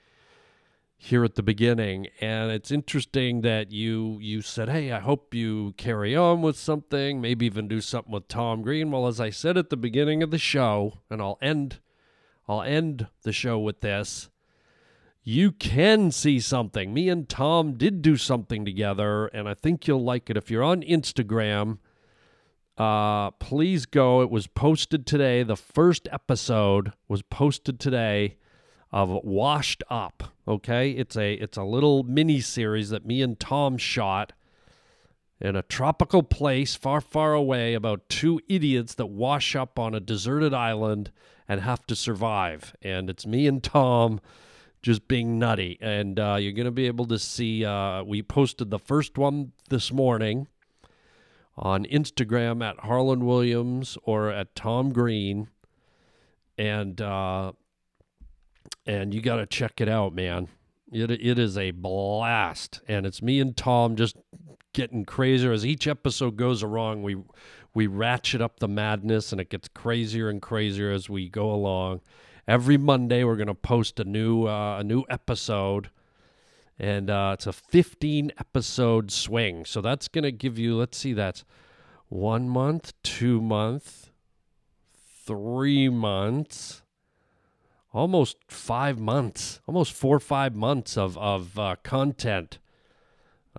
here 0.98 1.24
at 1.24 1.36
the 1.36 1.42
beginning. 1.42 2.08
And 2.20 2.52
it's 2.52 2.70
interesting 2.70 3.44
that 3.44 3.72
you 3.72 4.18
you 4.20 4.42
said, 4.42 4.68
"Hey, 4.68 4.92
I 4.92 5.00
hope 5.00 5.34
you 5.34 5.74
carry 5.78 6.18
on 6.18 6.42
with 6.42 6.58
something, 6.58 7.22
maybe 7.22 7.46
even 7.46 7.70
do 7.70 7.80
something 7.80 8.12
with 8.12 8.28
Tom 8.28 8.62
Green." 8.62 8.92
Well, 8.92 9.08
as 9.08 9.22
I 9.22 9.30
said 9.30 9.56
at 9.56 9.70
the 9.70 9.78
beginning 9.78 10.22
of 10.22 10.32
the 10.32 10.38
show, 10.38 11.00
and 11.10 11.22
I'll 11.22 11.38
end 11.42 11.80
I'll 12.46 12.62
end 12.62 13.08
the 13.22 13.32
show 13.32 13.58
with 13.58 13.80
this. 13.80 14.30
You 15.24 15.54
can 15.54 16.12
see 16.12 16.42
something. 16.42 16.94
Me 16.94 17.08
and 17.08 17.30
Tom 17.30 17.78
did 17.78 18.02
do 18.02 18.18
something 18.18 18.66
together, 18.66 19.28
and 19.28 19.48
I 19.48 19.54
think 19.54 19.88
you'll 19.88 20.04
like 20.04 20.30
it. 20.30 20.36
If 20.36 20.52
you're 20.52 20.62
on 20.62 20.82
Instagram, 20.82 21.78
uh, 22.80 23.32
please 23.32 23.86
go. 23.86 24.22
It 24.22 24.30
was 24.30 24.48
posted 24.48 25.06
today. 25.06 25.44
The 25.44 25.58
first 25.58 26.08
episode 26.12 26.94
was 27.10 27.22
posted 27.22 27.80
today 27.80 28.38
of 28.92 29.10
Washed 29.24 29.84
Up. 29.90 30.34
Okay, 30.48 30.92
it's 30.92 31.18
a 31.18 31.34
it's 31.34 31.58
a 31.58 31.64
little 31.64 32.04
mini 32.04 32.40
series 32.40 32.90
that 32.90 33.06
me 33.06 33.22
and 33.22 33.38
Tom 33.38 33.78
shot 33.78 34.32
in 35.42 35.56
a 35.56 35.62
tropical 35.62 36.24
place 36.24 36.76
far, 36.76 37.02
far 37.02 37.34
away 37.34 37.74
about 37.74 38.08
two 38.10 38.40
idiots 38.48 38.96
that 38.96 39.08
wash 39.08 39.56
up 39.56 39.78
on 39.78 39.94
a 39.94 40.00
deserted 40.00 40.54
island 40.54 41.12
and 41.48 41.62
have 41.62 41.86
to 41.88 41.96
survive. 41.96 42.76
And 42.82 43.10
it's 43.10 43.26
me 43.26 43.48
and 43.48 43.62
Tom 43.64 44.20
just 44.82 45.08
being 45.08 45.38
nutty. 45.38 45.78
And 45.82 46.20
uh, 46.20 46.38
you're 46.40 46.54
going 46.54 46.66
to 46.66 46.72
be 46.72 46.88
able 46.88 47.06
to 47.08 47.20
see. 47.20 47.66
Uh, 47.66 48.04
we 48.04 48.22
posted 48.22 48.70
the 48.70 48.80
first 48.80 49.18
one 49.18 49.52
this 49.70 49.92
morning 49.92 50.48
on 51.60 51.86
Instagram 51.86 52.64
at 52.64 52.80
Harland 52.80 53.26
Williams 53.26 53.98
or 54.04 54.30
at 54.30 54.56
Tom 54.56 54.92
Green, 54.94 55.50
and 56.58 57.00
uh, 57.02 57.52
and 58.86 59.14
you 59.14 59.22
got 59.22 59.38
to 59.38 59.46
check 59.46 59.82
it 59.82 59.90
out, 59.90 60.14
man. 60.16 60.48
It 60.92 61.12
it 61.12 61.38
is 61.38 61.58
a 61.58 61.72
blast, 61.72 62.82
and 62.88 63.06
it's 63.06 63.22
me 63.22 63.40
and 63.40 63.56
Tom 63.56 63.96
just 63.96 64.16
getting 64.74 65.04
crazier 65.04 65.52
as 65.52 65.66
each 65.66 65.88
episode 65.88 66.38
goes 66.38 66.64
along. 66.64 67.04
We 67.04 67.18
we 67.74 67.88
ratchet 67.88 68.42
up 68.42 68.60
the 68.60 68.68
madness, 68.68 69.32
and 69.32 69.42
it 69.42 69.50
gets 69.50 69.68
crazier 69.68 70.30
and 70.30 70.42
crazier 70.42 70.92
as 70.92 71.10
we 71.10 71.30
go 71.30 71.52
along. 71.52 72.02
Every 72.48 72.78
Monday, 72.78 73.24
we're 73.24 73.36
gonna 73.36 73.54
post 73.54 74.00
a 74.00 74.06
new 74.06 74.48
uh, 74.48 74.78
a 74.80 74.84
new 74.84 75.04
episode 75.10 75.90
and 76.80 77.10
uh, 77.10 77.32
it's 77.34 77.46
a 77.46 77.54
15 77.54 78.32
episode 78.40 79.12
swing. 79.12 79.66
So 79.66 79.82
that's 79.82 80.08
going 80.08 80.24
to 80.24 80.32
give 80.32 80.58
you, 80.58 80.78
let's 80.78 80.98
see, 80.98 81.14
that's 81.14 81.44
one 82.08 82.50
month, 82.50 82.94
two 83.04 83.42
month, 83.42 84.10
three 85.26 85.90
months, 85.90 86.84
almost 87.94 88.38
five 88.48 89.00
months, 89.00 89.60
almost 89.68 89.94
four 89.94 90.16
or 90.16 90.22
five 90.22 90.56
months 90.56 90.98
of 90.98 91.18
of 91.18 91.60
uh, 91.60 91.76
content 91.84 92.60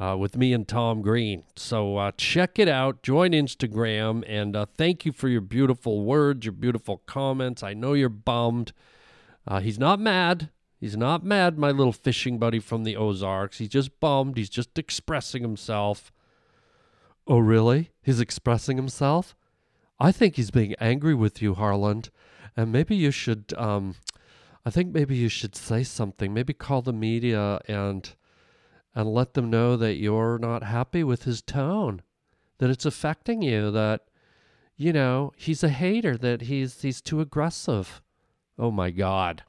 uh, 0.00 0.16
with 0.18 0.36
me 0.36 0.52
and 0.52 0.66
Tom 0.66 1.02
Green. 1.02 1.44
So 1.56 1.96
uh, 1.96 2.12
check 2.16 2.58
it 2.58 2.68
out. 2.68 3.02
Join 3.02 3.32
Instagram, 3.32 4.24
and 4.26 4.56
uh, 4.56 4.66
thank 4.76 5.04
you 5.04 5.12
for 5.12 5.28
your 5.28 5.40
beautiful 5.42 6.04
words, 6.04 6.46
your 6.46 6.52
beautiful 6.52 7.02
comments. 7.06 7.62
I 7.62 7.74
know 7.74 7.92
you're 7.92 8.08
bummed. 8.08 8.72
Uh, 9.46 9.60
he's 9.60 9.78
not 9.78 10.00
mad. 10.00 10.50
He's 10.80 10.96
not 10.96 11.22
mad, 11.22 11.58
my 11.58 11.70
little 11.70 11.92
fishing 11.92 12.38
buddy 12.38 12.58
from 12.58 12.84
the 12.84 12.96
Ozarks. 12.96 13.58
He's 13.58 13.68
just 13.68 14.00
bummed. 14.00 14.38
He's 14.38 14.48
just 14.48 14.78
expressing 14.78 15.42
himself. 15.42 16.10
Oh, 17.26 17.38
really? 17.38 17.90
He's 18.00 18.18
expressing 18.18 18.78
himself? 18.78 19.36
I 20.00 20.10
think 20.10 20.36
he's 20.36 20.50
being 20.50 20.74
angry 20.80 21.14
with 21.14 21.42
you, 21.42 21.54
Harland. 21.54 22.08
And 22.56 22.72
maybe 22.72 22.96
you 22.96 23.10
should, 23.10 23.52
um, 23.58 23.96
I 24.64 24.70
think 24.70 24.94
maybe 24.94 25.14
you 25.14 25.28
should 25.28 25.54
say 25.54 25.82
something. 25.82 26.32
Maybe 26.32 26.54
call 26.54 26.80
the 26.80 26.94
media 26.94 27.60
and 27.68 28.10
and 28.92 29.14
let 29.14 29.34
them 29.34 29.50
know 29.50 29.76
that 29.76 29.94
you're 29.94 30.36
not 30.38 30.64
happy 30.64 31.04
with 31.04 31.22
his 31.22 31.42
tone, 31.42 32.02
that 32.58 32.70
it's 32.70 32.84
affecting 32.84 33.40
you, 33.40 33.70
that 33.70 34.06
you 34.76 34.92
know 34.92 35.32
he's 35.36 35.62
a 35.62 35.68
hater, 35.68 36.16
that 36.16 36.42
he's 36.42 36.82
he's 36.82 37.00
too 37.00 37.20
aggressive. 37.20 38.00
Oh 38.58 38.70
my 38.70 38.90
God. 38.90 39.44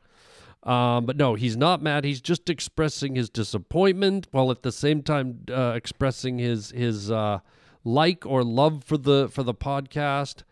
Um, 0.64 1.06
but 1.06 1.18
no, 1.18 1.34
he's 1.34 1.58
not 1.58 1.82
mad. 1.82 2.06
He's 2.06 2.22
just 2.22 2.50
expressing 2.50 3.16
his 3.16 3.30
disappointment 3.30 4.28
while 4.32 4.52
at 4.52 4.62
the 4.62 4.72
same 4.72 5.02
time 5.02 5.40
uh, 5.50 5.74
expressing 5.76 6.38
his 6.38 6.70
his 6.72 7.10
uh, 7.10 7.40
like 7.84 8.26
or 8.26 8.44
love 8.44 8.84
for 8.84 8.98
the 8.98 9.28
for 9.30 9.44
the 9.44 9.56
podcast. 9.56 10.44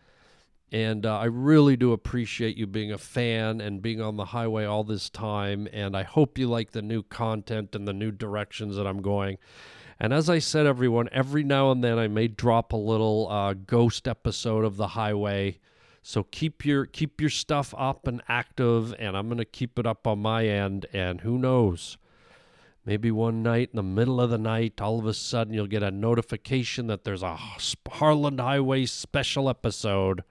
And 0.71 1.05
uh, 1.05 1.17
I 1.17 1.25
really 1.25 1.75
do 1.75 1.93
appreciate 1.93 2.55
you 2.55 2.67
being 2.67 2.91
a 2.91 2.97
fan 2.97 3.59
and 3.59 3.81
being 3.81 4.01
on 4.01 4.17
the 4.17 4.25
highway 4.25 4.65
all 4.65 4.83
this 4.83 5.09
time. 5.09 5.67
And 5.73 5.97
I 5.97 6.03
hope 6.03 6.37
you 6.37 6.47
like 6.47 6.71
the 6.71 6.83
new 6.83 7.01
content 7.01 7.73
and 7.73 7.87
the 7.87 7.93
new 7.93 8.11
directions 8.11 8.75
that 8.75 8.85
I'm 8.85 9.01
going. 9.01 9.39
And 9.99 10.13
as 10.13 10.29
I 10.29 10.39
said, 10.39 10.65
everyone, 10.65 11.09
every 11.11 11.43
now 11.43 11.71
and 11.71 11.83
then 11.83 11.97
I 11.97 12.07
may 12.07 12.27
drop 12.27 12.71
a 12.71 12.77
little 12.77 13.27
uh, 13.29 13.53
ghost 13.53 14.07
episode 14.07 14.63
of 14.63 14.77
the 14.77 14.89
highway. 14.89 15.59
So 16.09 16.23
keep 16.23 16.65
your 16.65 16.87
keep 16.87 17.21
your 17.21 17.29
stuff 17.29 17.71
up 17.77 18.07
and 18.07 18.23
active, 18.27 18.95
and 18.97 19.15
I'm 19.15 19.29
gonna 19.29 19.45
keep 19.45 19.77
it 19.77 19.85
up 19.85 20.07
on 20.07 20.17
my 20.17 20.47
end. 20.47 20.87
And 20.91 21.21
who 21.21 21.37
knows, 21.37 21.99
maybe 22.83 23.11
one 23.11 23.43
night 23.43 23.69
in 23.71 23.75
the 23.75 23.83
middle 23.83 24.19
of 24.19 24.31
the 24.31 24.39
night, 24.39 24.81
all 24.81 24.97
of 24.97 25.05
a 25.05 25.13
sudden 25.13 25.53
you'll 25.53 25.67
get 25.67 25.83
a 25.83 25.91
notification 25.91 26.87
that 26.87 27.03
there's 27.03 27.21
a 27.21 27.37
Harland 27.91 28.39
Highway 28.39 28.87
special 28.87 29.47
episode 29.51 30.23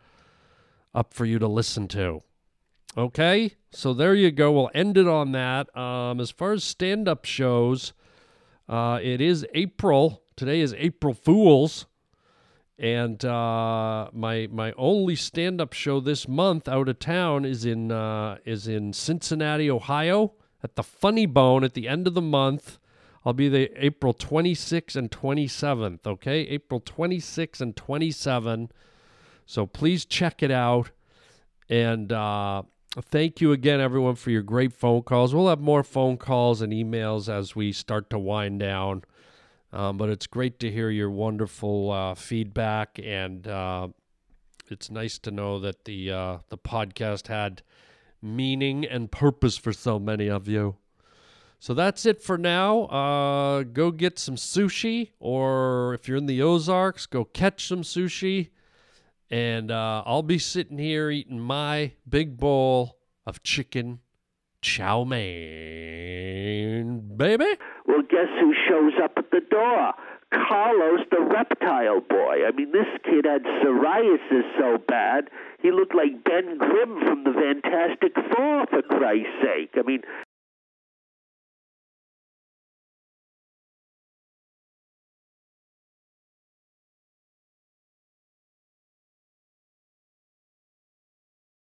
up 0.96 1.14
for 1.14 1.24
you 1.24 1.38
to 1.38 1.46
listen 1.46 1.86
to. 1.86 2.24
Okay, 2.96 3.52
so 3.70 3.94
there 3.94 4.16
you 4.16 4.32
go. 4.32 4.50
We'll 4.50 4.72
end 4.74 4.98
it 4.98 5.06
on 5.06 5.30
that. 5.30 5.76
Um, 5.78 6.18
as 6.18 6.32
far 6.32 6.54
as 6.54 6.64
stand-up 6.64 7.24
shows, 7.24 7.92
uh, 8.68 8.98
it 9.00 9.20
is 9.20 9.46
April 9.54 10.24
today 10.34 10.60
is 10.60 10.74
April 10.76 11.14
Fools, 11.14 11.86
and 12.78 13.24
uh, 13.24 14.08
my 14.12 14.48
my 14.52 14.72
only 14.76 15.16
stand 15.16 15.60
up 15.60 15.72
show 15.72 15.98
this 16.00 16.28
month 16.28 16.68
out 16.68 16.88
of 16.88 16.98
town 16.98 17.44
is 17.44 17.64
in 17.64 17.90
uh, 17.90 18.38
is 18.44 18.68
in 18.68 18.92
Cincinnati, 18.92 19.70
Ohio, 19.70 20.34
at 20.62 20.76
the 20.76 20.82
Funny 20.82 21.26
Bone 21.26 21.64
at 21.64 21.74
the 21.74 21.88
end 21.88 22.06
of 22.06 22.14
the 22.14 22.22
month. 22.22 22.78
I'll 23.24 23.32
be 23.32 23.48
there 23.48 23.68
April 23.76 24.14
26th 24.14 24.94
and 24.94 25.10
27th. 25.10 26.06
Okay, 26.06 26.40
April 26.42 26.80
26th 26.80 27.60
and 27.60 27.76
27. 27.76 28.70
So 29.44 29.66
please 29.66 30.04
check 30.04 30.42
it 30.42 30.50
out. 30.50 30.90
And 31.68 32.12
uh, 32.12 32.62
thank 32.96 33.40
you 33.40 33.52
again, 33.52 33.80
everyone, 33.80 34.14
for 34.14 34.30
your 34.30 34.42
great 34.42 34.72
phone 34.72 35.02
calls. 35.02 35.34
We'll 35.34 35.48
have 35.48 35.60
more 35.60 35.82
phone 35.82 36.16
calls 36.16 36.62
and 36.62 36.72
emails 36.72 37.28
as 37.28 37.56
we 37.56 37.72
start 37.72 38.08
to 38.10 38.18
wind 38.18 38.60
down. 38.60 39.02
Um, 39.72 39.98
but 39.98 40.08
it's 40.08 40.26
great 40.26 40.58
to 40.60 40.70
hear 40.70 40.90
your 40.90 41.10
wonderful 41.10 41.90
uh, 41.90 42.14
feedback, 42.14 42.98
and 43.02 43.46
uh, 43.46 43.88
it's 44.70 44.90
nice 44.90 45.18
to 45.18 45.30
know 45.30 45.58
that 45.60 45.84
the 45.84 46.10
uh, 46.10 46.38
the 46.48 46.56
podcast 46.56 47.26
had 47.28 47.62
meaning 48.22 48.84
and 48.86 49.12
purpose 49.12 49.56
for 49.56 49.72
so 49.72 49.98
many 49.98 50.28
of 50.28 50.48
you. 50.48 50.76
So 51.60 51.74
that's 51.74 52.06
it 52.06 52.22
for 52.22 52.38
now. 52.38 52.84
Uh, 52.84 53.62
go 53.64 53.90
get 53.90 54.18
some 54.18 54.36
sushi, 54.36 55.10
or 55.18 55.92
if 55.94 56.08
you're 56.08 56.16
in 56.16 56.26
the 56.26 56.40
Ozarks, 56.40 57.06
go 57.06 57.24
catch 57.24 57.66
some 57.66 57.82
sushi. 57.82 58.50
And 59.30 59.70
uh, 59.70 60.02
I'll 60.06 60.22
be 60.22 60.38
sitting 60.38 60.78
here 60.78 61.10
eating 61.10 61.40
my 61.40 61.92
big 62.08 62.38
bowl 62.38 62.96
of 63.26 63.42
chicken 63.42 64.00
chow 64.62 65.04
mein, 65.04 65.28
baby. 67.16 67.56
Well, 67.86 68.02
guess 68.08 68.28
who 68.40 68.52
shows 68.68 68.94
up 69.02 69.12
at 69.16 69.30
the 69.30 69.40
door? 69.40 69.94
Carlos 70.32 71.00
the 71.10 71.20
reptile 71.20 72.00
boy. 72.00 72.44
I 72.46 72.50
mean, 72.54 72.72
this 72.72 72.86
kid 73.04 73.24
had 73.24 73.44
psoriasis 73.44 74.44
so 74.58 74.78
bad, 74.86 75.30
he 75.62 75.70
looked 75.70 75.94
like 75.94 76.24
Ben 76.24 76.58
Grimm 76.58 77.00
from 77.00 77.24
the 77.24 77.32
Fantastic 77.32 78.14
Four, 78.14 78.66
for 78.66 78.82
Christ's 78.82 79.40
sake. 79.42 79.70
I 79.76 79.82
mean, 79.82 80.02